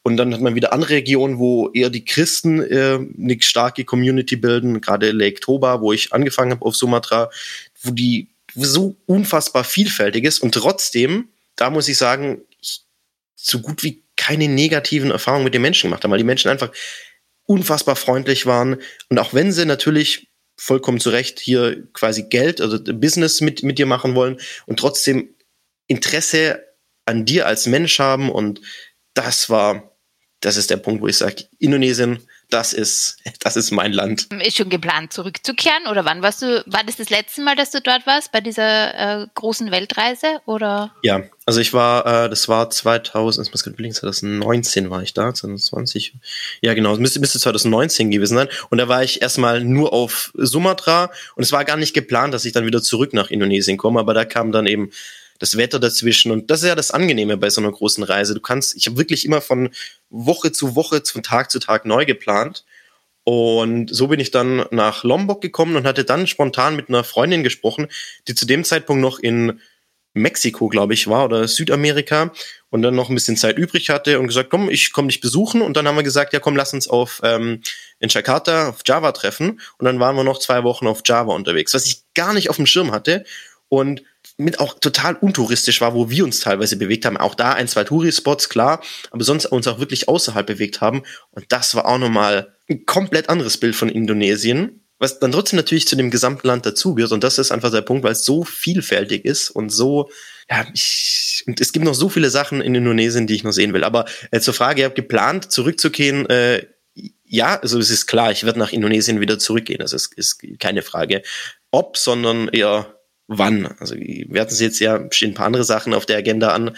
Und 0.02 0.16
dann 0.16 0.32
hat 0.32 0.40
man 0.40 0.54
wieder 0.54 0.72
andere 0.72 0.94
Regionen, 0.94 1.38
wo 1.38 1.70
eher 1.70 1.90
die 1.90 2.04
Christen 2.04 2.62
äh, 2.62 2.98
eine 3.18 3.36
starke 3.40 3.84
Community 3.84 4.36
bilden, 4.36 4.80
gerade 4.80 5.10
Lake 5.10 5.40
Toba, 5.40 5.80
wo 5.80 5.92
ich 5.92 6.12
angefangen 6.12 6.52
habe 6.52 6.64
auf 6.64 6.74
Sumatra, 6.74 7.30
wo 7.82 7.90
die 7.90 8.28
so 8.54 8.96
unfassbar 9.06 9.64
vielfältig 9.64 10.24
ist. 10.24 10.40
Und 10.40 10.54
trotzdem, 10.54 11.28
da 11.56 11.70
muss 11.70 11.88
ich 11.88 11.98
sagen, 11.98 12.42
so 13.36 13.60
gut 13.60 13.82
wie 13.82 14.02
keine 14.16 14.48
negativen 14.48 15.10
Erfahrungen 15.10 15.44
mit 15.44 15.54
den 15.54 15.62
Menschen 15.62 15.88
gemacht 15.88 16.04
haben, 16.04 16.10
weil 16.10 16.18
die 16.18 16.24
Menschen 16.24 16.50
einfach 16.50 16.72
unfassbar 17.46 17.96
freundlich 17.96 18.46
waren. 18.46 18.76
Und 19.08 19.18
auch 19.18 19.34
wenn 19.34 19.52
sie 19.52 19.64
natürlich 19.64 20.28
vollkommen 20.56 21.00
zu 21.00 21.10
Recht 21.10 21.40
hier 21.40 21.88
quasi 21.94 22.24
Geld, 22.24 22.60
also 22.60 22.78
Business 22.82 23.40
mit, 23.40 23.62
mit 23.62 23.78
dir 23.78 23.86
machen 23.86 24.14
wollen 24.14 24.38
und 24.66 24.78
trotzdem 24.78 25.34
Interesse 25.86 26.62
an 27.06 27.24
dir 27.24 27.46
als 27.46 27.66
Mensch 27.66 27.98
haben. 27.98 28.30
Und 28.30 28.60
das 29.14 29.48
war, 29.48 29.89
das 30.40 30.56
ist 30.56 30.70
der 30.70 30.78
Punkt, 30.78 31.02
wo 31.02 31.06
ich 31.06 31.18
sage, 31.18 31.44
Indonesien, 31.58 32.18
das 32.48 32.72
ist, 32.72 33.18
das 33.40 33.56
ist 33.56 33.70
mein 33.70 33.92
Land. 33.92 34.28
Ist 34.44 34.56
schon 34.56 34.68
geplant, 34.68 35.12
zurückzukehren? 35.12 35.86
Oder 35.88 36.04
wann 36.04 36.22
warst 36.22 36.42
du, 36.42 36.62
war 36.66 36.82
das 36.84 36.96
das 36.96 37.10
letzte 37.10 37.42
Mal, 37.42 37.56
dass 37.56 37.70
du 37.70 37.80
dort 37.80 38.06
warst, 38.06 38.32
bei 38.32 38.40
dieser 38.40 39.22
äh, 39.22 39.26
großen 39.34 39.70
Weltreise? 39.70 40.40
Oder? 40.46 40.92
Ja, 41.02 41.22
also 41.46 41.60
ich 41.60 41.72
war, 41.72 42.24
äh, 42.24 42.28
das 42.28 42.48
war 42.48 42.70
2000, 42.70 43.46
das 43.46 43.52
muss 43.52 43.64
gerade 43.64 43.76
2019 43.76 44.90
war 44.90 45.02
ich 45.02 45.14
da, 45.14 45.32
2020. 45.32 46.14
Ja, 46.60 46.74
genau, 46.74 46.92
es 46.94 46.98
müsste, 46.98 47.20
müsste 47.20 47.38
2019 47.38 48.10
gewesen 48.10 48.36
sein. 48.36 48.48
Und 48.70 48.78
da 48.78 48.88
war 48.88 49.02
ich 49.02 49.22
erstmal 49.22 49.62
nur 49.62 49.92
auf 49.92 50.32
Sumatra 50.34 51.10
und 51.36 51.42
es 51.42 51.52
war 51.52 51.64
gar 51.64 51.76
nicht 51.76 51.94
geplant, 51.94 52.34
dass 52.34 52.44
ich 52.44 52.52
dann 52.52 52.66
wieder 52.66 52.82
zurück 52.82 53.12
nach 53.12 53.30
Indonesien 53.30 53.76
komme, 53.76 54.00
aber 54.00 54.14
da 54.14 54.24
kam 54.24 54.52
dann 54.52 54.66
eben 54.66 54.90
das 55.40 55.56
Wetter 55.56 55.80
dazwischen. 55.80 56.30
Und 56.30 56.50
das 56.50 56.62
ist 56.62 56.68
ja 56.68 56.76
das 56.76 56.92
Angenehme 56.92 57.36
bei 57.36 57.50
so 57.50 57.60
einer 57.60 57.72
großen 57.72 58.04
Reise. 58.04 58.34
Du 58.34 58.40
kannst, 58.40 58.76
ich 58.76 58.86
habe 58.86 58.98
wirklich 58.98 59.24
immer 59.24 59.40
von 59.40 59.70
Woche 60.10 60.52
zu 60.52 60.76
Woche, 60.76 61.02
von 61.04 61.24
Tag 61.24 61.50
zu 61.50 61.58
Tag 61.58 61.84
neu 61.84 62.04
geplant. 62.04 62.64
Und 63.24 63.92
so 63.92 64.08
bin 64.08 64.20
ich 64.20 64.30
dann 64.30 64.64
nach 64.70 65.02
Lombok 65.02 65.40
gekommen 65.40 65.76
und 65.76 65.86
hatte 65.86 66.04
dann 66.04 66.26
spontan 66.26 66.76
mit 66.76 66.88
einer 66.88 67.04
Freundin 67.04 67.42
gesprochen, 67.42 67.88
die 68.28 68.34
zu 68.34 68.46
dem 68.46 68.64
Zeitpunkt 68.64 69.02
noch 69.02 69.18
in 69.18 69.60
Mexiko, 70.12 70.68
glaube 70.68 70.94
ich, 70.94 71.06
war 71.06 71.24
oder 71.26 71.46
Südamerika 71.46 72.32
und 72.68 72.82
dann 72.82 72.96
noch 72.96 73.08
ein 73.08 73.14
bisschen 73.14 73.36
Zeit 73.36 73.56
übrig 73.56 73.90
hatte 73.90 74.18
und 74.18 74.26
gesagt, 74.26 74.50
komm, 74.50 74.68
ich 74.68 74.92
komme 74.92 75.08
dich 75.08 75.20
besuchen. 75.20 75.62
Und 75.62 75.76
dann 75.76 75.86
haben 75.86 75.96
wir 75.96 76.02
gesagt, 76.02 76.32
ja 76.32 76.40
komm, 76.40 76.56
lass 76.56 76.74
uns 76.74 76.88
auf 76.88 77.20
ähm, 77.22 77.62
in 77.98 78.08
Jakarta 78.08 78.70
auf 78.70 78.80
Java 78.84 79.12
treffen. 79.12 79.60
Und 79.78 79.84
dann 79.84 80.00
waren 80.00 80.16
wir 80.16 80.24
noch 80.24 80.38
zwei 80.38 80.64
Wochen 80.64 80.86
auf 80.86 81.02
Java 81.04 81.32
unterwegs, 81.32 81.72
was 81.72 81.86
ich 81.86 82.02
gar 82.14 82.34
nicht 82.34 82.50
auf 82.50 82.56
dem 82.56 82.66
Schirm 82.66 82.90
hatte. 82.90 83.24
Und 83.68 84.02
mit 84.40 84.60
auch 84.60 84.78
total 84.78 85.14
untouristisch 85.16 85.80
war, 85.80 85.94
wo 85.94 86.10
wir 86.10 86.24
uns 86.24 86.40
teilweise 86.40 86.76
bewegt 86.76 87.04
haben. 87.04 87.16
Auch 87.16 87.34
da 87.34 87.52
ein, 87.52 87.68
zwei 87.68 87.84
Tourispots, 87.84 88.48
klar, 88.48 88.82
aber 89.10 89.24
sonst 89.24 89.46
uns 89.46 89.68
auch 89.68 89.78
wirklich 89.78 90.08
außerhalb 90.08 90.46
bewegt 90.46 90.80
haben. 90.80 91.02
Und 91.30 91.46
das 91.50 91.74
war 91.74 91.86
auch 91.86 91.98
nochmal 91.98 92.54
ein 92.68 92.86
komplett 92.86 93.28
anderes 93.28 93.58
Bild 93.58 93.76
von 93.76 93.88
Indonesien, 93.88 94.84
was 94.98 95.18
dann 95.18 95.32
trotzdem 95.32 95.56
natürlich 95.56 95.86
zu 95.86 95.96
dem 95.96 96.10
gesamten 96.10 96.46
Land 96.46 96.66
dazugehört. 96.66 97.12
Und 97.12 97.24
das 97.24 97.38
ist 97.38 97.52
einfach 97.52 97.70
der 97.70 97.82
Punkt, 97.82 98.04
weil 98.04 98.12
es 98.12 98.24
so 98.24 98.44
vielfältig 98.44 99.24
ist 99.24 99.50
und 99.50 99.70
so, 99.70 100.10
ja, 100.50 100.66
ich, 100.74 101.44
und 101.46 101.60
es 101.60 101.72
gibt 101.72 101.84
noch 101.84 101.94
so 101.94 102.08
viele 102.08 102.30
Sachen 102.30 102.60
in 102.60 102.74
Indonesien, 102.74 103.26
die 103.26 103.34
ich 103.34 103.44
noch 103.44 103.52
sehen 103.52 103.72
will. 103.72 103.84
Aber 103.84 104.04
äh, 104.30 104.40
zur 104.40 104.54
Frage, 104.54 104.80
ihr 104.80 104.86
habt 104.86 104.96
geplant, 104.96 105.50
zurückzukehren, 105.50 106.28
äh, 106.28 106.66
ja, 107.24 107.60
also 107.60 107.78
es 107.78 107.90
ist 107.90 108.06
klar, 108.06 108.32
ich 108.32 108.44
werde 108.44 108.58
nach 108.58 108.72
Indonesien 108.72 109.20
wieder 109.20 109.38
zurückgehen. 109.38 109.78
Das 109.78 109.92
ist, 109.92 110.12
ist 110.14 110.42
keine 110.58 110.82
Frage. 110.82 111.22
Ob, 111.70 111.96
sondern 111.96 112.48
eher 112.48 112.99
wann. 113.30 113.66
Also 113.78 113.94
wir 113.94 114.40
hatten 114.40 114.52
es 114.52 114.60
jetzt 114.60 114.80
ja, 114.80 115.00
stehen 115.10 115.30
ein 115.30 115.34
paar 115.34 115.46
andere 115.46 115.64
Sachen 115.64 115.94
auf 115.94 116.04
der 116.04 116.18
Agenda 116.18 116.52
an. 116.52 116.76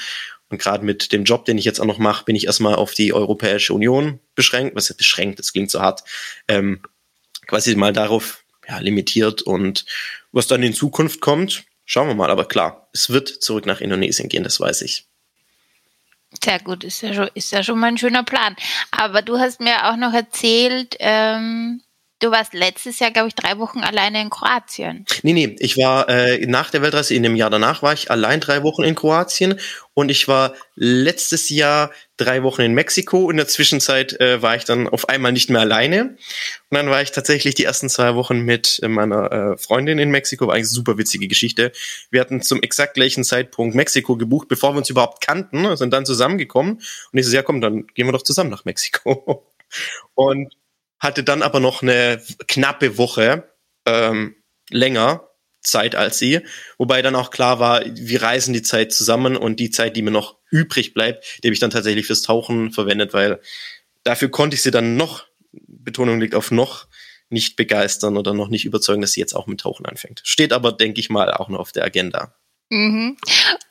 Und 0.50 0.61
gerade 0.61 0.84
mit 0.84 1.12
dem 1.12 1.24
Job, 1.24 1.46
den 1.46 1.57
ich 1.57 1.64
jetzt 1.64 1.80
auch 1.80 1.86
noch 1.86 1.98
mache, 1.98 2.26
bin 2.26 2.36
ich 2.36 2.44
erstmal 2.44 2.74
auf 2.74 2.92
die 2.92 3.14
Europäische 3.14 3.72
Union 3.72 4.20
beschränkt. 4.34 4.76
Was 4.76 4.90
ist 4.90 4.98
beschränkt? 4.98 5.38
Das 5.38 5.53
klingt 5.53 5.70
so 5.70 5.80
hart. 5.80 6.05
Ähm, 6.46 6.82
quasi 7.46 7.74
mal 7.74 7.94
darauf 7.94 8.44
ja, 8.68 8.78
limitiert. 8.78 9.40
Und 9.40 9.86
was 10.30 10.46
dann 10.46 10.62
in 10.62 10.74
Zukunft 10.74 11.22
kommt, 11.22 11.64
schauen 11.86 12.09
wir 12.09 12.14
mal. 12.14 12.30
Aber 12.30 12.44
klar, 12.44 12.88
es 12.92 13.09
wird 13.09 13.28
zurück 13.28 13.64
nach 13.64 13.80
Indonesien 13.80 14.28
gehen, 14.28 14.44
das 14.44 14.61
weiß 14.61 14.82
ich. 14.82 15.07
Sehr 16.44 16.59
gut, 16.61 16.84
ist 16.84 17.00
ja 17.00 17.14
schon, 17.14 17.30
ist 17.32 17.53
ja 17.53 17.62
schon 17.62 17.78
mal 17.78 17.88
ein 17.88 17.98
schöner 17.98 18.22
Plan. 18.22 18.55
Aber 18.90 19.22
du 19.22 19.38
hast 19.38 19.61
mir 19.61 19.90
auch 19.90 19.96
noch 19.96 20.12
erzählt, 20.12 20.96
ähm, 20.98 21.82
Du 22.22 22.30
warst 22.30 22.54
letztes 22.54 23.00
Jahr, 23.00 23.10
glaube 23.10 23.26
ich, 23.26 23.34
drei 23.34 23.58
Wochen 23.58 23.80
alleine 23.80 24.22
in 24.22 24.30
Kroatien. 24.30 25.04
Nee, 25.24 25.32
nee, 25.32 25.56
ich 25.58 25.76
war 25.76 26.08
äh, 26.08 26.46
nach 26.46 26.70
der 26.70 26.80
Weltreise, 26.80 27.16
in 27.16 27.24
dem 27.24 27.34
Jahr 27.34 27.50
danach 27.50 27.82
war 27.82 27.94
ich 27.94 28.12
allein 28.12 28.38
drei 28.38 28.62
Wochen 28.62 28.84
in 28.84 28.94
Kroatien 28.94 29.58
und 29.92 30.08
ich 30.08 30.28
war 30.28 30.54
letztes 30.76 31.48
Jahr 31.48 31.90
drei 32.16 32.44
Wochen 32.44 32.62
in 32.62 32.74
Mexiko. 32.74 33.28
In 33.28 33.38
der 33.38 33.48
Zwischenzeit 33.48 34.20
äh, 34.20 34.40
war 34.40 34.54
ich 34.54 34.64
dann 34.64 34.86
auf 34.88 35.08
einmal 35.08 35.32
nicht 35.32 35.50
mehr 35.50 35.62
alleine. 35.62 36.16
Und 36.70 36.76
dann 36.76 36.88
war 36.90 37.02
ich 37.02 37.10
tatsächlich 37.10 37.56
die 37.56 37.64
ersten 37.64 37.88
zwei 37.88 38.14
Wochen 38.14 38.42
mit 38.42 38.80
meiner 38.86 39.32
äh, 39.32 39.56
Freundin 39.58 39.98
in 39.98 40.10
Mexiko. 40.10 40.46
War 40.46 40.54
eigentlich 40.54 40.68
eine 40.68 40.74
super 40.74 40.98
witzige 40.98 41.26
Geschichte. 41.26 41.72
Wir 42.12 42.20
hatten 42.20 42.40
zum 42.40 42.62
exakt 42.62 42.94
gleichen 42.94 43.24
Zeitpunkt 43.24 43.74
Mexiko 43.74 44.16
gebucht, 44.16 44.46
bevor 44.46 44.74
wir 44.74 44.78
uns 44.78 44.90
überhaupt 44.90 45.26
kannten, 45.26 45.76
sind 45.76 45.92
dann 45.92 46.06
zusammengekommen. 46.06 46.74
Und 46.74 47.18
ich 47.18 47.26
so, 47.26 47.34
ja 47.34 47.42
komm, 47.42 47.60
dann 47.60 47.88
gehen 47.88 48.06
wir 48.06 48.12
doch 48.12 48.22
zusammen 48.22 48.50
nach 48.50 48.64
Mexiko. 48.64 49.44
Und 50.14 50.54
hatte 51.03 51.24
dann 51.24 51.42
aber 51.42 51.61
noch 51.61 51.82
eine 51.82 52.22
knappe 52.46 52.96
Woche 52.96 53.53
ähm, 53.86 54.36
länger 54.70 55.28
Zeit 55.61 55.94
als 55.94 56.18
sie, 56.18 56.40
wobei 56.78 57.03
dann 57.03 57.16
auch 57.16 57.30
klar 57.30 57.59
war, 57.59 57.82
wir 57.84 58.22
reisen 58.22 58.55
die 58.55 58.62
Zeit 58.62 58.92
zusammen 58.92 59.36
und 59.36 59.61
die 59.61 59.70
Zeit, 59.70 59.96
die 59.96 60.03
mir 60.03 60.11
noch 60.11 60.38
übrig 60.50 60.94
bleibt, 60.94 61.24
die 61.42 61.48
habe 61.48 61.55
ich 61.55 61.61
dann 61.61 61.70
tatsächlich 61.70 62.07
fürs 62.07 62.22
Tauchen 62.22 62.72
verwendet, 62.72 63.14
weil 63.14 63.40
dafür 64.05 64.28
konnte 64.28 64.55
ich 64.55 64.62
sie 64.62 64.70
dann 64.70 64.96
noch, 64.96 65.26
Betonung 65.53 66.20
liegt 66.20 66.34
auf 66.34 66.50
noch, 66.50 66.86
nicht 67.30 67.57
begeistern 67.57 68.16
oder 68.16 68.34
noch 68.34 68.48
nicht 68.48 68.64
überzeugen, 68.64 69.03
dass 69.03 69.12
sie 69.12 69.20
jetzt 69.20 69.34
auch 69.34 69.46
mit 69.46 69.61
Tauchen 69.61 69.86
anfängt. 69.86 70.20
Steht 70.24 70.53
aber, 70.53 70.72
denke 70.72 71.00
ich 71.00 71.11
mal, 71.11 71.32
auch 71.32 71.48
noch 71.48 71.61
auf 71.61 71.72
der 71.72 71.84
Agenda. 71.84 72.34
Mhm. 72.68 73.16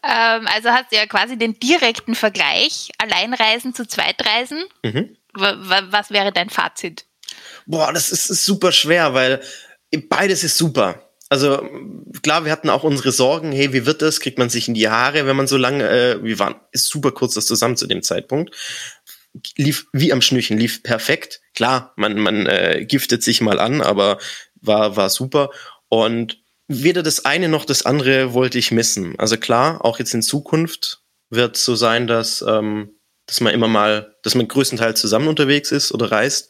Ähm, 0.04 0.48
also 0.48 0.70
hast 0.70 0.92
du 0.92 0.96
ja 0.96 1.06
quasi 1.06 1.38
den 1.38 1.60
direkten 1.60 2.16
Vergleich, 2.16 2.90
Alleinreisen 2.98 3.74
zu 3.74 3.88
Zweitreisen. 3.88 4.64
Mhm. 4.84 5.16
Was 5.34 6.10
wäre 6.10 6.32
dein 6.32 6.50
Fazit? 6.50 7.06
Boah, 7.72 7.94
das 7.94 8.12
ist, 8.12 8.30
ist 8.30 8.46
super 8.46 8.74
schwer, 8.74 9.14
weil 9.14 9.42
beides 10.10 10.44
ist 10.44 10.58
super. 10.58 11.10
Also 11.30 11.66
klar, 12.22 12.44
wir 12.44 12.52
hatten 12.52 12.70
auch 12.70 12.84
unsere 12.84 13.14
Sorgen, 13.14 13.54
hey, 13.54 13.72
wie 13.72 13.86
wird 13.86 14.02
das? 14.02 14.20
Kriegt 14.20 14.38
man 14.38 14.50
sich 14.50 14.68
in 14.68 14.74
die 14.74 14.90
Haare, 14.90 15.26
wenn 15.26 15.38
man 15.38 15.48
so 15.48 15.56
lange, 15.56 15.88
äh, 15.90 16.22
wir 16.22 16.38
waren, 16.40 16.56
ist 16.74 16.90
super 16.90 17.14
kurz 17.14 17.36
das 17.36 17.46
zusammen 17.46 17.78
zu 17.78 17.88
dem 17.88 18.04
Zeitpunkt. 18.04 18.54
Lief 19.56 19.88
wie 19.94 20.12
am 20.12 20.22
Schnürchen, 20.22 20.58
lief 20.58 20.84
perfekt. 20.84 21.40
Klar, 21.56 21.94
man, 21.96 22.20
man 22.20 22.46
äh, 22.46 22.86
giftet 22.86 23.24
sich 23.24 23.40
mal 23.40 23.58
an, 23.58 23.82
aber 23.82 24.18
war, 24.56 24.98
war 24.98 25.10
super. 25.10 25.52
Und 25.88 26.44
weder 26.68 27.04
das 27.04 27.24
eine 27.24 27.48
noch 27.48 27.64
das 27.64 27.86
andere 27.86 28.34
wollte 28.34 28.60
ich 28.60 28.72
missen. 28.72 29.18
Also 29.18 29.38
klar, 29.38 29.86
auch 29.86 29.98
jetzt 29.98 30.14
in 30.14 30.22
Zukunft 30.22 31.04
wird 31.30 31.56
so 31.56 31.76
sein, 31.76 32.08
dass, 32.08 32.42
ähm, 32.46 33.00
dass 33.28 33.40
man 33.40 33.54
immer 33.54 33.70
mal, 33.70 34.18
dass 34.24 34.36
man 34.36 34.50
größtenteils 34.50 35.00
zusammen 35.00 35.30
unterwegs 35.30 35.72
ist 35.72 35.94
oder 35.94 36.12
reist 36.12 36.50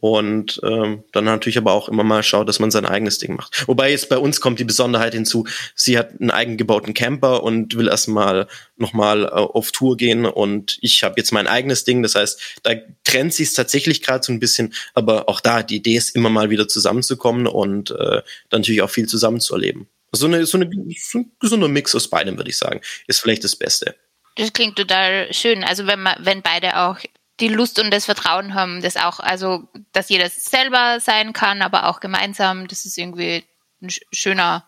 und 0.00 0.60
ähm, 0.62 1.02
dann 1.12 1.24
natürlich 1.24 1.58
aber 1.58 1.72
auch 1.72 1.88
immer 1.88 2.04
mal 2.04 2.22
schaut, 2.22 2.48
dass 2.48 2.60
man 2.60 2.70
sein 2.70 2.86
eigenes 2.86 3.18
Ding 3.18 3.34
macht. 3.34 3.66
Wobei 3.66 3.90
jetzt 3.90 4.08
bei 4.08 4.18
uns 4.18 4.40
kommt 4.40 4.60
die 4.60 4.64
Besonderheit 4.64 5.12
hinzu, 5.12 5.46
sie 5.74 5.98
hat 5.98 6.20
einen 6.20 6.30
eigengebauten 6.30 6.94
Camper 6.94 7.42
und 7.42 7.76
will 7.76 7.88
erstmal 7.88 8.46
nochmal 8.76 9.24
äh, 9.24 9.28
auf 9.28 9.72
Tour 9.72 9.96
gehen 9.96 10.24
und 10.24 10.78
ich 10.82 11.02
habe 11.02 11.14
jetzt 11.16 11.32
mein 11.32 11.48
eigenes 11.48 11.84
Ding. 11.84 12.02
Das 12.02 12.14
heißt, 12.14 12.60
da 12.62 12.74
trennt 13.04 13.34
sich 13.34 13.48
es 13.48 13.54
tatsächlich 13.54 14.02
gerade 14.02 14.24
so 14.24 14.32
ein 14.32 14.40
bisschen, 14.40 14.72
aber 14.94 15.28
auch 15.28 15.40
da, 15.40 15.62
die 15.62 15.76
Idee 15.76 15.96
ist 15.96 16.14
immer 16.14 16.30
mal 16.30 16.50
wieder 16.50 16.68
zusammenzukommen 16.68 17.46
und 17.46 17.90
äh, 17.90 18.22
dann 18.50 18.60
natürlich 18.60 18.82
auch 18.82 18.90
viel 18.90 19.08
zusammen 19.08 19.40
zu 19.40 19.54
erleben. 19.54 19.88
So, 20.12 20.26
eine, 20.26 20.46
so, 20.46 20.58
eine, 20.58 20.70
so 20.96 21.18
ein 21.18 21.32
gesunder 21.38 21.68
Mix 21.68 21.94
aus 21.94 22.08
beidem, 22.08 22.36
würde 22.36 22.50
ich 22.50 22.56
sagen, 22.56 22.80
ist 23.06 23.20
vielleicht 23.20 23.44
das 23.44 23.56
Beste. 23.56 23.94
Das 24.36 24.52
klingt 24.52 24.76
total 24.76 25.32
schön. 25.34 25.64
Also 25.64 25.86
wenn 25.86 26.00
man, 26.00 26.14
wenn 26.20 26.42
beide 26.42 26.78
auch 26.78 26.98
die 27.40 27.48
Lust 27.48 27.78
und 27.78 27.92
das 27.92 28.04
Vertrauen 28.04 28.54
haben, 28.54 28.82
dass 28.82 28.96
auch, 28.96 29.20
also, 29.20 29.68
dass 29.92 30.08
jeder 30.08 30.28
selber 30.28 30.98
sein 31.00 31.32
kann, 31.32 31.62
aber 31.62 31.88
auch 31.88 32.00
gemeinsam, 32.00 32.66
das 32.68 32.84
ist 32.84 32.98
irgendwie 32.98 33.44
ein 33.80 33.90
schöner, 34.12 34.64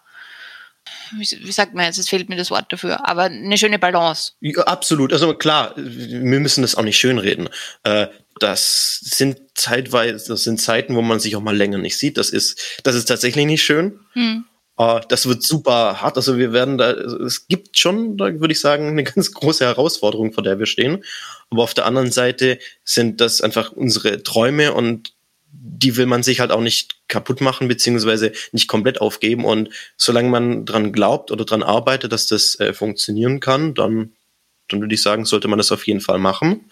wie, 1.12 1.26
wie 1.44 1.52
sagt 1.52 1.74
man 1.74 1.86
jetzt, 1.86 1.98
es 1.98 2.08
fehlt 2.08 2.28
mir 2.28 2.36
das 2.36 2.50
Wort 2.50 2.72
dafür, 2.72 3.08
aber 3.08 3.24
eine 3.24 3.58
schöne 3.58 3.78
Balance. 3.78 4.32
Ja, 4.40 4.62
absolut. 4.64 5.12
Also 5.12 5.34
klar, 5.34 5.72
wir 5.76 6.40
müssen 6.40 6.62
das 6.62 6.74
auch 6.74 6.82
nicht 6.82 6.98
schönreden. 6.98 7.48
Äh, 7.82 8.06
das 8.38 9.00
sind 9.02 9.38
zeitweise, 9.54 10.28
das 10.28 10.44
sind 10.44 10.60
Zeiten, 10.60 10.94
wo 10.94 11.02
man 11.02 11.20
sich 11.20 11.36
auch 11.36 11.42
mal 11.42 11.56
länger 11.56 11.78
nicht 11.78 11.98
sieht. 11.98 12.16
Das 12.16 12.30
ist, 12.30 12.80
das 12.84 12.94
ist 12.94 13.06
tatsächlich 13.06 13.46
nicht 13.46 13.62
schön. 13.62 14.00
Hm. 14.12 14.44
Uh, 14.80 14.98
das 15.10 15.26
wird 15.28 15.42
super 15.42 16.00
hart. 16.00 16.16
Also 16.16 16.38
wir 16.38 16.54
werden 16.54 16.78
da, 16.78 16.92
es 16.92 17.46
gibt 17.48 17.78
schon, 17.78 18.16
da 18.16 18.32
würde 18.40 18.52
ich 18.52 18.60
sagen, 18.60 18.88
eine 18.88 19.04
ganz 19.04 19.30
große 19.32 19.62
Herausforderung, 19.62 20.32
vor 20.32 20.42
der 20.42 20.58
wir 20.58 20.64
stehen. 20.64 21.04
Aber 21.50 21.62
auf 21.64 21.74
der 21.74 21.86
anderen 21.86 22.12
Seite 22.12 22.58
sind 22.84 23.20
das 23.20 23.40
einfach 23.40 23.72
unsere 23.72 24.22
Träume 24.22 24.72
und 24.72 25.12
die 25.52 25.96
will 25.96 26.06
man 26.06 26.22
sich 26.22 26.40
halt 26.40 26.52
auch 26.52 26.60
nicht 26.60 27.08
kaputt 27.08 27.40
machen, 27.40 27.66
beziehungsweise 27.66 28.32
nicht 28.52 28.68
komplett 28.68 29.00
aufgeben. 29.00 29.44
Und 29.44 29.70
solange 29.96 30.28
man 30.28 30.64
dran 30.64 30.92
glaubt 30.92 31.32
oder 31.32 31.44
dran 31.44 31.62
arbeitet, 31.62 32.12
dass 32.12 32.28
das 32.28 32.58
äh, 32.60 32.72
funktionieren 32.72 33.40
kann, 33.40 33.74
dann, 33.74 34.12
dann 34.68 34.80
würde 34.80 34.94
ich 34.94 35.02
sagen, 35.02 35.24
sollte 35.24 35.48
man 35.48 35.58
das 35.58 35.72
auf 35.72 35.86
jeden 35.86 36.00
Fall 36.00 36.18
machen. 36.18 36.70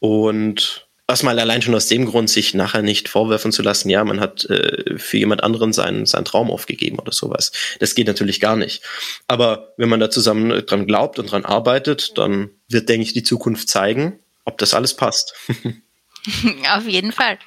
Und 0.00 0.88
erstmal 1.08 1.38
allein 1.38 1.62
schon 1.62 1.74
aus 1.74 1.88
dem 1.88 2.06
Grund, 2.06 2.30
sich 2.30 2.54
nachher 2.54 2.82
nicht 2.82 3.08
vorwerfen 3.08 3.52
zu 3.52 3.62
lassen, 3.62 3.90
ja, 3.90 4.04
man 4.04 4.20
hat 4.20 4.44
äh, 4.46 4.98
für 4.98 5.18
jemand 5.18 5.42
anderen 5.42 5.72
seinen, 5.72 6.06
seinen 6.06 6.24
Traum 6.24 6.50
aufgegeben 6.50 6.98
oder 6.98 7.12
sowas. 7.12 7.52
Das 7.80 7.94
geht 7.94 8.06
natürlich 8.06 8.40
gar 8.40 8.56
nicht. 8.56 8.82
Aber 9.28 9.74
wenn 9.76 9.88
man 9.88 10.00
da 10.00 10.10
zusammen 10.10 10.64
dran 10.66 10.86
glaubt 10.86 11.18
und 11.18 11.30
dran 11.30 11.44
arbeitet, 11.44 12.16
dann 12.18 12.50
wird, 12.68 12.88
denke 12.88 13.06
ich, 13.06 13.12
die 13.12 13.22
Zukunft 13.22 13.68
zeigen, 13.68 14.18
ob 14.44 14.58
das 14.58 14.74
alles 14.74 14.94
passt. 14.94 15.34
auf 16.74 16.86
jeden 16.86 17.12
Fall. 17.12 17.38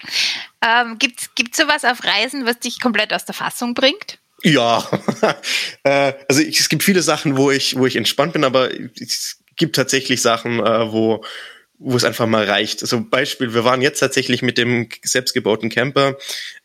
Ähm, 0.61 0.99
Gibt 0.99 1.19
es 1.19 1.57
sowas 1.57 1.85
auf 1.85 2.03
Reisen, 2.03 2.45
was 2.45 2.59
dich 2.59 2.79
komplett 2.79 3.13
aus 3.13 3.25
der 3.25 3.35
Fassung 3.35 3.73
bringt? 3.73 4.19
Ja, 4.43 4.87
äh, 5.83 6.13
also 6.27 6.41
ich, 6.41 6.59
es 6.59 6.69
gibt 6.69 6.83
viele 6.83 7.01
Sachen, 7.01 7.37
wo 7.37 7.51
ich, 7.51 7.77
wo 7.77 7.85
ich 7.85 7.95
entspannt 7.95 8.33
bin, 8.33 8.43
aber 8.43 8.69
es 8.99 9.39
gibt 9.55 9.75
tatsächlich 9.75 10.21
Sachen, 10.21 10.59
äh, 10.59 10.91
wo, 10.91 11.23
wo 11.77 11.95
es 11.97 12.03
einfach 12.03 12.27
mal 12.27 12.45
reicht. 12.45 12.81
Also 12.81 13.03
Beispiel, 13.03 13.53
wir 13.53 13.63
waren 13.63 13.81
jetzt 13.81 13.99
tatsächlich 13.99 14.41
mit 14.41 14.57
dem 14.57 14.89
selbstgebauten 15.03 15.69
Camper 15.69 16.17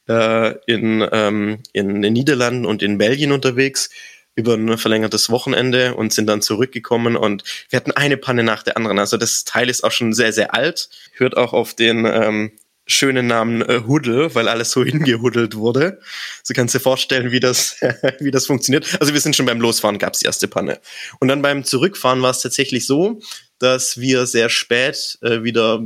äh, 0.08 0.54
in, 0.66 1.06
ähm, 1.12 1.58
in 1.72 2.02
den 2.02 2.12
Niederlanden 2.12 2.66
und 2.66 2.82
in 2.82 2.98
Belgien 2.98 3.32
unterwegs 3.32 3.90
über 4.36 4.54
ein 4.54 4.78
verlängertes 4.78 5.30
Wochenende 5.30 5.94
und 5.94 6.12
sind 6.12 6.26
dann 6.26 6.42
zurückgekommen 6.42 7.16
und 7.16 7.44
wir 7.68 7.76
hatten 7.76 7.90
eine 7.90 8.16
Panne 8.16 8.42
nach 8.42 8.62
der 8.62 8.76
anderen. 8.76 8.98
Also 8.98 9.16
das 9.16 9.44
Teil 9.44 9.68
ist 9.68 9.82
auch 9.82 9.92
schon 9.92 10.12
sehr, 10.12 10.32
sehr 10.32 10.54
alt, 10.54 10.88
hört 11.14 11.36
auch 11.36 11.52
auf 11.52 11.74
den 11.74 12.06
ähm, 12.06 12.52
schönen 12.86 13.26
Namen 13.26 13.62
äh, 13.62 13.82
Huddle, 13.86 14.34
weil 14.34 14.48
alles 14.48 14.70
so 14.70 14.84
hingehuddelt 14.84 15.56
wurde. 15.56 16.00
So 16.42 16.54
kannst 16.54 16.74
du 16.74 16.78
dir 16.78 16.82
vorstellen, 16.82 17.32
wie 17.32 17.40
das, 17.40 17.76
wie 18.20 18.30
das 18.30 18.46
funktioniert. 18.46 19.00
Also 19.00 19.12
wir 19.12 19.20
sind 19.20 19.36
schon 19.36 19.46
beim 19.46 19.61
Losfahren, 19.61 19.98
gab's 19.98 20.20
die 20.20 20.26
erste 20.26 20.48
Panne. 20.48 20.80
Und 21.18 21.28
dann 21.28 21.42
beim 21.42 21.64
Zurückfahren 21.64 22.22
war 22.22 22.30
es 22.30 22.40
tatsächlich 22.40 22.86
so, 22.86 23.20
dass 23.61 24.00
wir 24.00 24.26
sehr 24.26 24.48
spät 24.48 25.18
äh, 25.22 25.42
wieder 25.44 25.80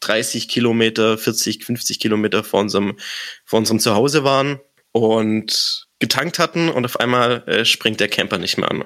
30 0.00 0.48
Kilometer, 0.48 1.18
40, 1.18 1.64
50 1.64 2.00
Kilometer 2.00 2.42
vor 2.42 2.60
unserem, 2.60 2.96
vor 3.44 3.58
unserem 3.58 3.78
Zuhause 3.78 4.24
waren 4.24 4.58
und 4.92 5.86
getankt 5.98 6.38
hatten 6.38 6.70
und 6.70 6.84
auf 6.84 6.98
einmal 6.98 7.46
äh, 7.46 7.64
springt 7.64 8.00
der 8.00 8.08
Camper 8.08 8.38
nicht 8.38 8.56
mehr 8.56 8.70
an. 8.70 8.84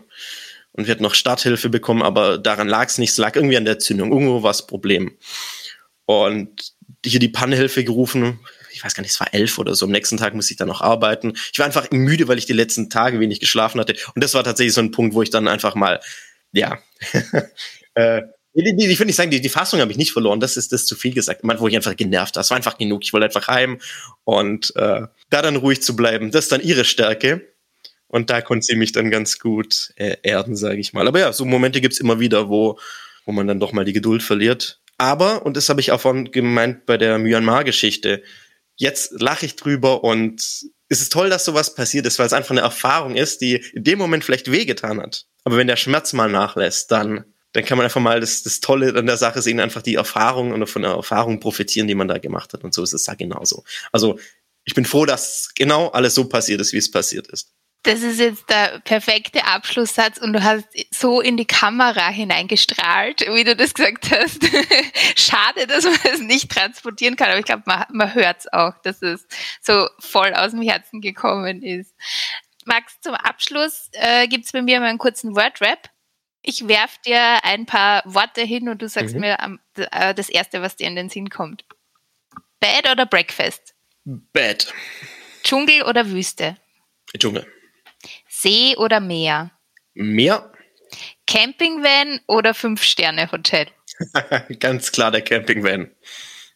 Und 0.72 0.86
wir 0.86 0.92
hatten 0.92 1.04
noch 1.04 1.14
Starthilfe 1.14 1.68
bekommen, 1.68 2.02
aber 2.02 2.36
daran 2.36 2.68
lag 2.68 2.88
es 2.88 2.98
nicht, 2.98 3.10
es 3.10 3.18
lag 3.18 3.36
irgendwie 3.36 3.56
an 3.56 3.64
der 3.64 3.78
Zündung. 3.78 4.10
Irgendwo 4.10 4.42
war 4.42 4.50
das 4.50 4.66
Problem. 4.66 5.16
Und 6.04 6.74
hier 7.06 7.20
die 7.20 7.28
Pannenhilfe 7.28 7.84
gerufen. 7.84 8.40
Ich 8.72 8.82
weiß 8.82 8.94
gar 8.94 9.02
nicht, 9.02 9.12
es 9.12 9.20
war 9.20 9.32
elf 9.32 9.58
oder 9.58 9.76
so. 9.76 9.86
Am 9.86 9.92
nächsten 9.92 10.16
Tag 10.16 10.34
musste 10.34 10.52
ich 10.52 10.58
dann 10.58 10.66
noch 10.66 10.80
arbeiten. 10.80 11.34
Ich 11.52 11.58
war 11.60 11.66
einfach 11.66 11.92
müde, 11.92 12.26
weil 12.26 12.38
ich 12.38 12.46
die 12.46 12.52
letzten 12.52 12.90
Tage 12.90 13.20
wenig 13.20 13.38
geschlafen 13.38 13.80
hatte. 13.80 13.94
Und 14.16 14.24
das 14.24 14.34
war 14.34 14.42
tatsächlich 14.42 14.74
so 14.74 14.80
ein 14.80 14.90
Punkt, 14.90 15.14
wo 15.14 15.22
ich 15.22 15.30
dann 15.30 15.46
einfach 15.46 15.76
mal, 15.76 16.00
ja, 16.50 16.80
äh, 17.94 18.22
ich 18.56 19.00
will 19.00 19.06
nicht 19.06 19.16
sagen, 19.16 19.32
die, 19.32 19.40
die 19.40 19.48
Fassung 19.48 19.80
habe 19.80 19.90
ich 19.90 19.98
nicht 19.98 20.12
verloren, 20.12 20.38
das 20.38 20.56
ist 20.56 20.72
das 20.72 20.86
zu 20.86 20.94
viel 20.94 21.12
gesagt. 21.12 21.42
Man, 21.42 21.58
wo 21.58 21.66
ich 21.66 21.74
einfach 21.74 21.96
genervt 21.96 22.36
war. 22.36 22.42
Es 22.42 22.50
war 22.50 22.56
einfach 22.56 22.78
genug. 22.78 23.02
Ich 23.02 23.12
wollte 23.12 23.26
einfach 23.26 23.48
heim 23.48 23.80
und 24.22 24.74
äh, 24.76 25.02
da 25.30 25.42
dann 25.42 25.56
ruhig 25.56 25.82
zu 25.82 25.96
bleiben, 25.96 26.30
das 26.30 26.44
ist 26.44 26.52
dann 26.52 26.60
ihre 26.60 26.84
Stärke. 26.84 27.48
Und 28.06 28.30
da 28.30 28.42
konnte 28.42 28.64
sie 28.64 28.76
mich 28.76 28.92
dann 28.92 29.10
ganz 29.10 29.40
gut 29.40 29.92
äh, 29.96 30.18
erden, 30.22 30.54
sage 30.54 30.78
ich 30.78 30.92
mal. 30.92 31.08
Aber 31.08 31.18
ja, 31.18 31.32
so 31.32 31.44
Momente 31.44 31.80
gibt's 31.80 31.98
immer 31.98 32.20
wieder, 32.20 32.48
wo, 32.48 32.78
wo 33.24 33.32
man 33.32 33.48
dann 33.48 33.58
doch 33.58 33.72
mal 33.72 33.84
die 33.84 33.92
Geduld 33.92 34.22
verliert. 34.22 34.80
Aber, 34.98 35.44
und 35.44 35.56
das 35.56 35.68
habe 35.68 35.80
ich 35.80 35.90
auch 35.90 36.00
von 36.00 36.30
gemeint 36.30 36.86
bei 36.86 36.96
der 36.96 37.18
Myanmar-Geschichte, 37.18 38.22
jetzt 38.76 39.20
lache 39.20 39.46
ich 39.46 39.56
drüber 39.56 40.04
und 40.04 40.40
es 40.88 41.00
ist 41.00 41.12
toll, 41.12 41.28
dass 41.28 41.44
sowas 41.44 41.74
passiert 41.74 42.06
ist, 42.06 42.20
weil 42.20 42.26
es 42.26 42.32
einfach 42.32 42.52
eine 42.52 42.60
Erfahrung 42.60 43.16
ist, 43.16 43.40
die 43.40 43.56
in 43.72 43.82
dem 43.82 43.98
Moment 43.98 44.24
vielleicht 44.24 44.52
wehgetan 44.52 45.00
hat. 45.00 45.26
Aber 45.42 45.56
wenn 45.56 45.66
der 45.66 45.76
Schmerz 45.76 46.12
mal 46.12 46.30
nachlässt, 46.30 46.92
dann, 46.92 47.24
dann 47.54 47.64
kann 47.64 47.78
man 47.78 47.84
einfach 47.84 48.00
mal 48.00 48.20
das, 48.20 48.42
das 48.42 48.60
Tolle 48.60 48.94
an 48.94 49.06
der 49.06 49.16
Sache 49.16 49.40
sehen, 49.40 49.60
einfach 49.60 49.82
die 49.82 49.94
Erfahrung 49.94 50.52
und 50.52 50.66
von 50.66 50.82
der 50.82 50.92
Erfahrung 50.92 51.40
profitieren, 51.40 51.88
die 51.88 51.94
man 51.94 52.08
da 52.08 52.18
gemacht 52.18 52.52
hat. 52.52 52.62
Und 52.62 52.74
so 52.74 52.82
ist 52.82 52.92
es 52.92 53.04
da 53.04 53.14
genauso. 53.14 53.64
Also 53.90 54.18
ich 54.64 54.74
bin 54.74 54.84
froh, 54.84 55.06
dass 55.06 55.52
genau 55.54 55.88
alles 55.88 56.14
so 56.14 56.28
passiert 56.28 56.60
ist, 56.60 56.72
wie 56.72 56.78
es 56.78 56.90
passiert 56.90 57.28
ist 57.28 57.54
das 57.84 58.00
ist 58.00 58.18
jetzt 58.18 58.48
der 58.48 58.80
perfekte 58.80 59.44
Abschlusssatz 59.44 60.18
und 60.18 60.32
du 60.32 60.42
hast 60.42 60.64
so 60.90 61.20
in 61.20 61.36
die 61.36 61.44
Kamera 61.44 62.08
hineingestrahlt, 62.08 63.20
wie 63.20 63.44
du 63.44 63.54
das 63.54 63.74
gesagt 63.74 64.10
hast. 64.10 64.42
Schade, 65.16 65.66
dass 65.66 65.84
man 65.84 65.98
es 66.04 66.20
nicht 66.20 66.50
transportieren 66.50 67.16
kann, 67.16 67.28
aber 67.28 67.38
ich 67.38 67.44
glaube, 67.44 67.62
man, 67.66 67.84
man 67.92 68.14
hört 68.14 68.40
es 68.40 68.52
auch, 68.52 68.72
dass 68.82 69.02
es 69.02 69.26
so 69.60 69.86
voll 70.00 70.32
aus 70.32 70.52
dem 70.52 70.62
Herzen 70.62 71.02
gekommen 71.02 71.62
ist. 71.62 71.94
Max, 72.64 72.98
zum 73.02 73.14
Abschluss 73.14 73.90
äh, 73.92 74.26
gibt 74.28 74.46
es 74.46 74.52
bei 74.52 74.62
mir 74.62 74.80
mal 74.80 74.88
einen 74.88 74.98
kurzen 74.98 75.36
Wordrap. 75.36 75.90
Ich 76.46 76.68
werf 76.68 76.98
dir 76.98 77.42
ein 77.42 77.64
paar 77.64 78.02
Worte 78.04 78.42
hin 78.42 78.68
und 78.68 78.82
du 78.82 78.88
sagst 78.88 79.14
mhm. 79.14 79.20
mir 79.22 79.58
äh, 79.76 80.14
das 80.14 80.28
erste, 80.28 80.60
was 80.60 80.76
dir 80.76 80.86
in 80.86 80.94
den 80.94 81.08
Sinn 81.08 81.30
kommt. 81.30 81.64
Bad 82.60 82.90
oder 82.90 83.06
Breakfast? 83.06 83.74
Bad. 84.04 84.72
Dschungel 85.42 85.82
oder 85.84 86.10
Wüste? 86.10 86.58
Dschungel. 87.16 87.46
See 88.28 88.76
oder 88.76 89.00
Meer? 89.00 89.52
Meer. 89.94 90.52
Campingvan 91.26 92.20
oder 92.26 92.52
Fünf-Sterne-Hotel? 92.52 93.68
Ganz 94.60 94.92
klar 94.92 95.10
der 95.10 95.22
Campingvan. 95.22 95.90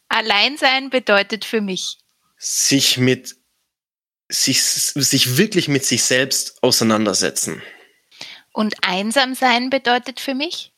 Alleinsein 0.07 0.91
bedeutet 0.91 1.45
für 1.45 1.61
mich. 1.61 1.97
Sich 2.37 2.97
mit 2.97 3.37
sich, 4.27 4.63
sich 4.63 5.37
wirklich 5.37 5.67
mit 5.67 5.83
sich 5.83 6.03
selbst 6.03 6.61
auseinandersetzen. 6.61 7.63
Und 8.59 8.75
einsam 8.81 9.35
sein 9.35 9.69
bedeutet 9.69 10.19
für 10.19 10.33
mich? 10.33 10.73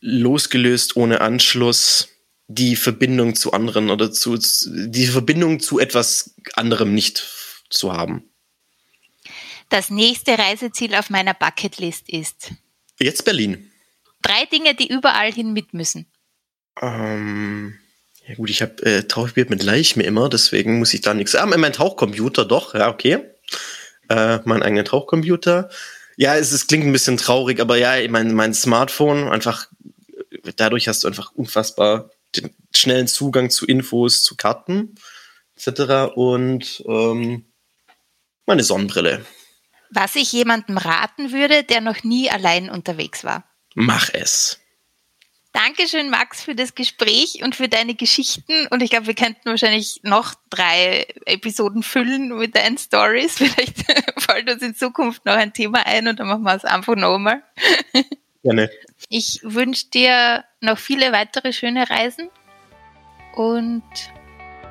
Losgelöst 0.00 0.96
ohne 0.96 1.20
Anschluss 1.20 2.08
die 2.46 2.76
Verbindung 2.76 3.34
zu 3.34 3.52
anderen 3.52 3.90
oder 3.90 4.10
zu 4.10 4.38
die 4.38 5.06
Verbindung 5.06 5.60
zu 5.60 5.78
etwas 5.78 6.34
anderem 6.54 6.94
nicht 6.94 7.26
zu 7.68 7.92
haben 7.92 8.28
das 9.68 9.90
nächste 9.90 10.38
Reiseziel 10.38 10.94
auf 10.94 11.10
meiner 11.10 11.34
Bucketlist 11.34 12.08
ist? 12.08 12.52
Jetzt 12.98 13.24
Berlin. 13.24 13.70
Drei 14.22 14.44
Dinge, 14.46 14.74
die 14.74 14.88
überall 14.88 15.32
hin 15.32 15.52
mit 15.52 15.74
müssen. 15.74 16.06
Ähm, 16.80 17.78
ja 18.26 18.34
gut, 18.34 18.50
ich 18.50 18.62
habe 18.62 18.82
äh, 18.84 19.02
Tauchbild 19.04 19.50
mit 19.50 19.62
Leichen 19.62 20.00
immer, 20.00 20.28
deswegen 20.28 20.78
muss 20.78 20.94
ich 20.94 21.02
da 21.02 21.14
nichts. 21.14 21.34
Ah, 21.34 21.46
mein 21.46 21.72
Tauchcomputer, 21.72 22.44
doch, 22.44 22.74
ja, 22.74 22.88
okay. 22.88 23.20
Äh, 24.08 24.40
mein 24.44 24.62
eigener 24.62 24.84
Tauchcomputer. 24.84 25.70
Ja, 26.20 26.34
es, 26.34 26.50
es 26.50 26.66
klingt 26.66 26.84
ein 26.84 26.92
bisschen 26.92 27.16
traurig, 27.16 27.60
aber 27.60 27.76
ja, 27.76 27.96
mein, 28.10 28.34
mein 28.34 28.52
Smartphone, 28.52 29.28
einfach, 29.28 29.68
dadurch 30.56 30.88
hast 30.88 31.04
du 31.04 31.06
einfach 31.06 31.30
unfassbar 31.30 32.10
den 32.34 32.50
schnellen 32.74 33.06
Zugang 33.06 33.50
zu 33.50 33.64
Infos, 33.66 34.24
zu 34.24 34.34
Karten, 34.34 34.96
etc. 35.54 36.12
Und 36.16 36.82
ähm, 36.88 37.46
meine 38.46 38.64
Sonnenbrille. 38.64 39.24
Was 39.90 40.16
ich 40.16 40.32
jemandem 40.32 40.76
raten 40.76 41.30
würde, 41.30 41.62
der 41.62 41.80
noch 41.80 42.02
nie 42.02 42.28
allein 42.28 42.68
unterwegs 42.68 43.22
war. 43.22 43.48
Mach 43.76 44.10
es. 44.12 44.58
Dankeschön, 45.52 46.10
Max, 46.10 46.42
für 46.42 46.54
das 46.54 46.74
Gespräch 46.74 47.42
und 47.42 47.56
für 47.56 47.68
deine 47.68 47.94
Geschichten. 47.94 48.66
Und 48.70 48.82
ich 48.82 48.90
glaube, 48.90 49.06
wir 49.06 49.14
könnten 49.14 49.46
wahrscheinlich 49.46 50.00
noch 50.02 50.34
drei 50.50 51.06
Episoden 51.24 51.82
füllen 51.82 52.36
mit 52.36 52.54
deinen 52.54 52.78
Stories. 52.78 53.36
Vielleicht 53.38 53.84
fällt 54.18 54.50
uns 54.50 54.62
in 54.62 54.74
Zukunft 54.74 55.24
noch 55.24 55.34
ein 55.34 55.52
Thema 55.52 55.86
ein 55.86 56.06
und 56.06 56.20
dann 56.20 56.28
machen 56.28 56.42
wir 56.42 56.54
es 56.54 56.64
einfach 56.64 56.96
nochmal. 56.96 57.42
Gerne. 58.42 58.70
Ich 59.08 59.40
wünsche 59.42 59.86
dir 59.86 60.44
noch 60.60 60.78
viele 60.78 61.12
weitere 61.12 61.52
schöne 61.52 61.88
Reisen 61.88 62.30
und 63.34 63.82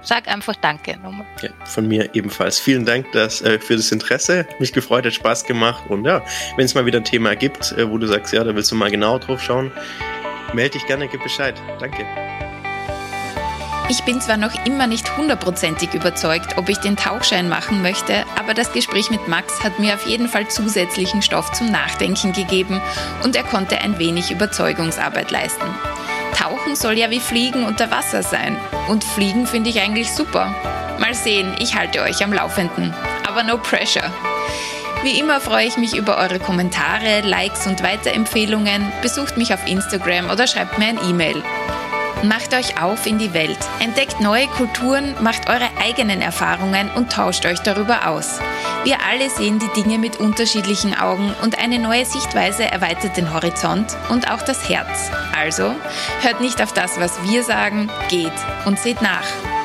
Sag 0.07 0.30
einfach 0.30 0.55
Danke 0.55 0.97
nochmal. 0.97 1.25
Ja, 1.41 1.49
von 1.65 1.86
mir 1.86 2.15
ebenfalls. 2.15 2.59
Vielen 2.59 2.86
Dank 2.86 3.11
dass, 3.11 3.41
äh, 3.41 3.59
für 3.59 3.75
das 3.75 3.91
Interesse. 3.91 4.47
Mich 4.57 4.71
gefreut, 4.71 5.05
hat 5.05 5.13
Spaß 5.13 5.43
gemacht. 5.43 5.89
Und 5.89 6.05
ja, 6.05 6.23
wenn 6.55 6.63
es 6.63 6.75
mal 6.75 6.86
wieder 6.86 6.99
ein 6.99 7.03
Thema 7.03 7.36
gibt, 7.36 7.73
äh, 7.73 7.89
wo 7.89 7.97
du 7.97 8.07
sagst, 8.07 8.32
ja, 8.32 8.43
da 8.45 8.55
willst 8.55 8.71
du 8.71 8.75
mal 8.75 8.89
genauer 8.89 9.19
drauf 9.19 9.41
schauen, 9.41 9.69
melde 10.54 10.72
dich 10.72 10.88
gerne, 10.88 11.08
gib 11.08 11.24
Bescheid. 11.24 11.62
Danke. 11.80 12.06
Ich 13.89 14.04
bin 14.04 14.20
zwar 14.20 14.36
noch 14.36 14.54
immer 14.66 14.86
nicht 14.86 15.16
hundertprozentig 15.16 15.93
überzeugt, 15.93 16.58
ob 16.58 16.68
ich 16.68 16.78
den 16.80 16.98
Tauchschein 16.98 17.48
machen 17.48 17.82
möchte, 17.82 18.26
aber 18.38 18.54
das 18.54 18.74
Gespräch 18.74 19.10
mit 19.10 19.30
Max 19.30 19.64
hat 19.64 19.80
mir 19.80 19.93
auf 19.93 20.06
jeden 20.06 20.28
Fall 20.28 20.50
zusätzlichen 20.50 21.22
Stoff 21.22 21.54
zum 21.54 21.72
Nachdenken 21.72 22.34
gegeben 22.34 22.82
und 23.24 23.38
er 23.38 23.43
konnte 23.43 23.80
ein 23.80 23.98
wenig 23.98 24.30
Überzeugungsarbeit 24.30 25.32
leisten. 25.32 25.66
Tauchen 26.38 26.76
soll 26.76 26.98
ja 26.98 27.10
wie 27.10 27.20
Fliegen 27.20 27.64
unter 27.64 27.89
Wasser 27.89 28.22
sein. 28.22 28.58
Und 28.89 29.04
Fliegen 29.04 29.48
finde 29.48 29.70
ich 29.70 29.80
eigentlich 29.80 30.12
super. 30.12 30.54
Mal 31.00 31.14
sehen, 31.14 31.56
ich 31.60 31.76
halte 31.76 32.02
euch 32.02 32.24
am 32.24 32.34
Laufenden. 32.34 32.93
Aber 33.28 33.43
no 33.43 33.58
pressure. 33.58 34.12
Wie 35.04 35.20
immer 35.20 35.39
freue 35.39 35.68
ich 35.68 35.78
mich 35.78 35.95
über 35.95 36.18
eure 36.18 36.39
Kommentare, 36.39 37.22
Likes 37.22 37.68
und 37.68 37.84
Weiterempfehlungen. 37.84 38.91
Besucht 39.02 39.38
mich 39.38 39.54
auf 39.54 39.66
Instagram 39.68 40.30
oder 40.30 40.48
schreibt 40.48 40.78
mir 40.80 40.88
ein 40.88 41.00
E-Mail. 41.08 41.43
Macht 42.24 42.56
euch 42.56 42.82
auf 42.82 43.06
in 43.06 43.20
die 43.20 43.34
Welt, 43.36 43.60
entdeckt 43.80 44.20
neue 44.20 44.48
Kulturen, 44.48 45.14
macht 45.22 45.48
eure 45.50 45.70
eigenen 45.80 46.22
Erfahrungen 46.22 46.89
und 46.95 47.12
tauscht 47.12 47.45
euch 47.45 47.60
darüber 47.60 48.08
aus. 48.08 48.39
Wir 48.84 48.98
alle 49.08 49.30
sehen 49.30 49.60
die 49.60 49.82
Dinge 49.82 50.00
mit 50.00 50.20
unterschiedlichen 50.20 50.98
Augen 50.98 51.36
und 51.43 51.60
eine 51.60 51.78
neue 51.78 52.06
Sichtweise 52.06 52.64
erweitert 52.64 53.18
den 53.18 53.32
Horizont 53.32 53.95
und 54.10 54.32
auch 54.32 54.41
das 54.41 54.68
Herz. 54.68 55.12
Also, 55.38 55.76
hört 56.22 56.41
nicht 56.41 56.62
auf 56.62 56.74
das, 56.74 57.00
was 57.00 57.22
wir 57.30 57.43
sagen, 57.43 57.91
geht 58.10 58.34
und 58.66 58.80
seht 58.80 59.02
nach. 59.04 59.57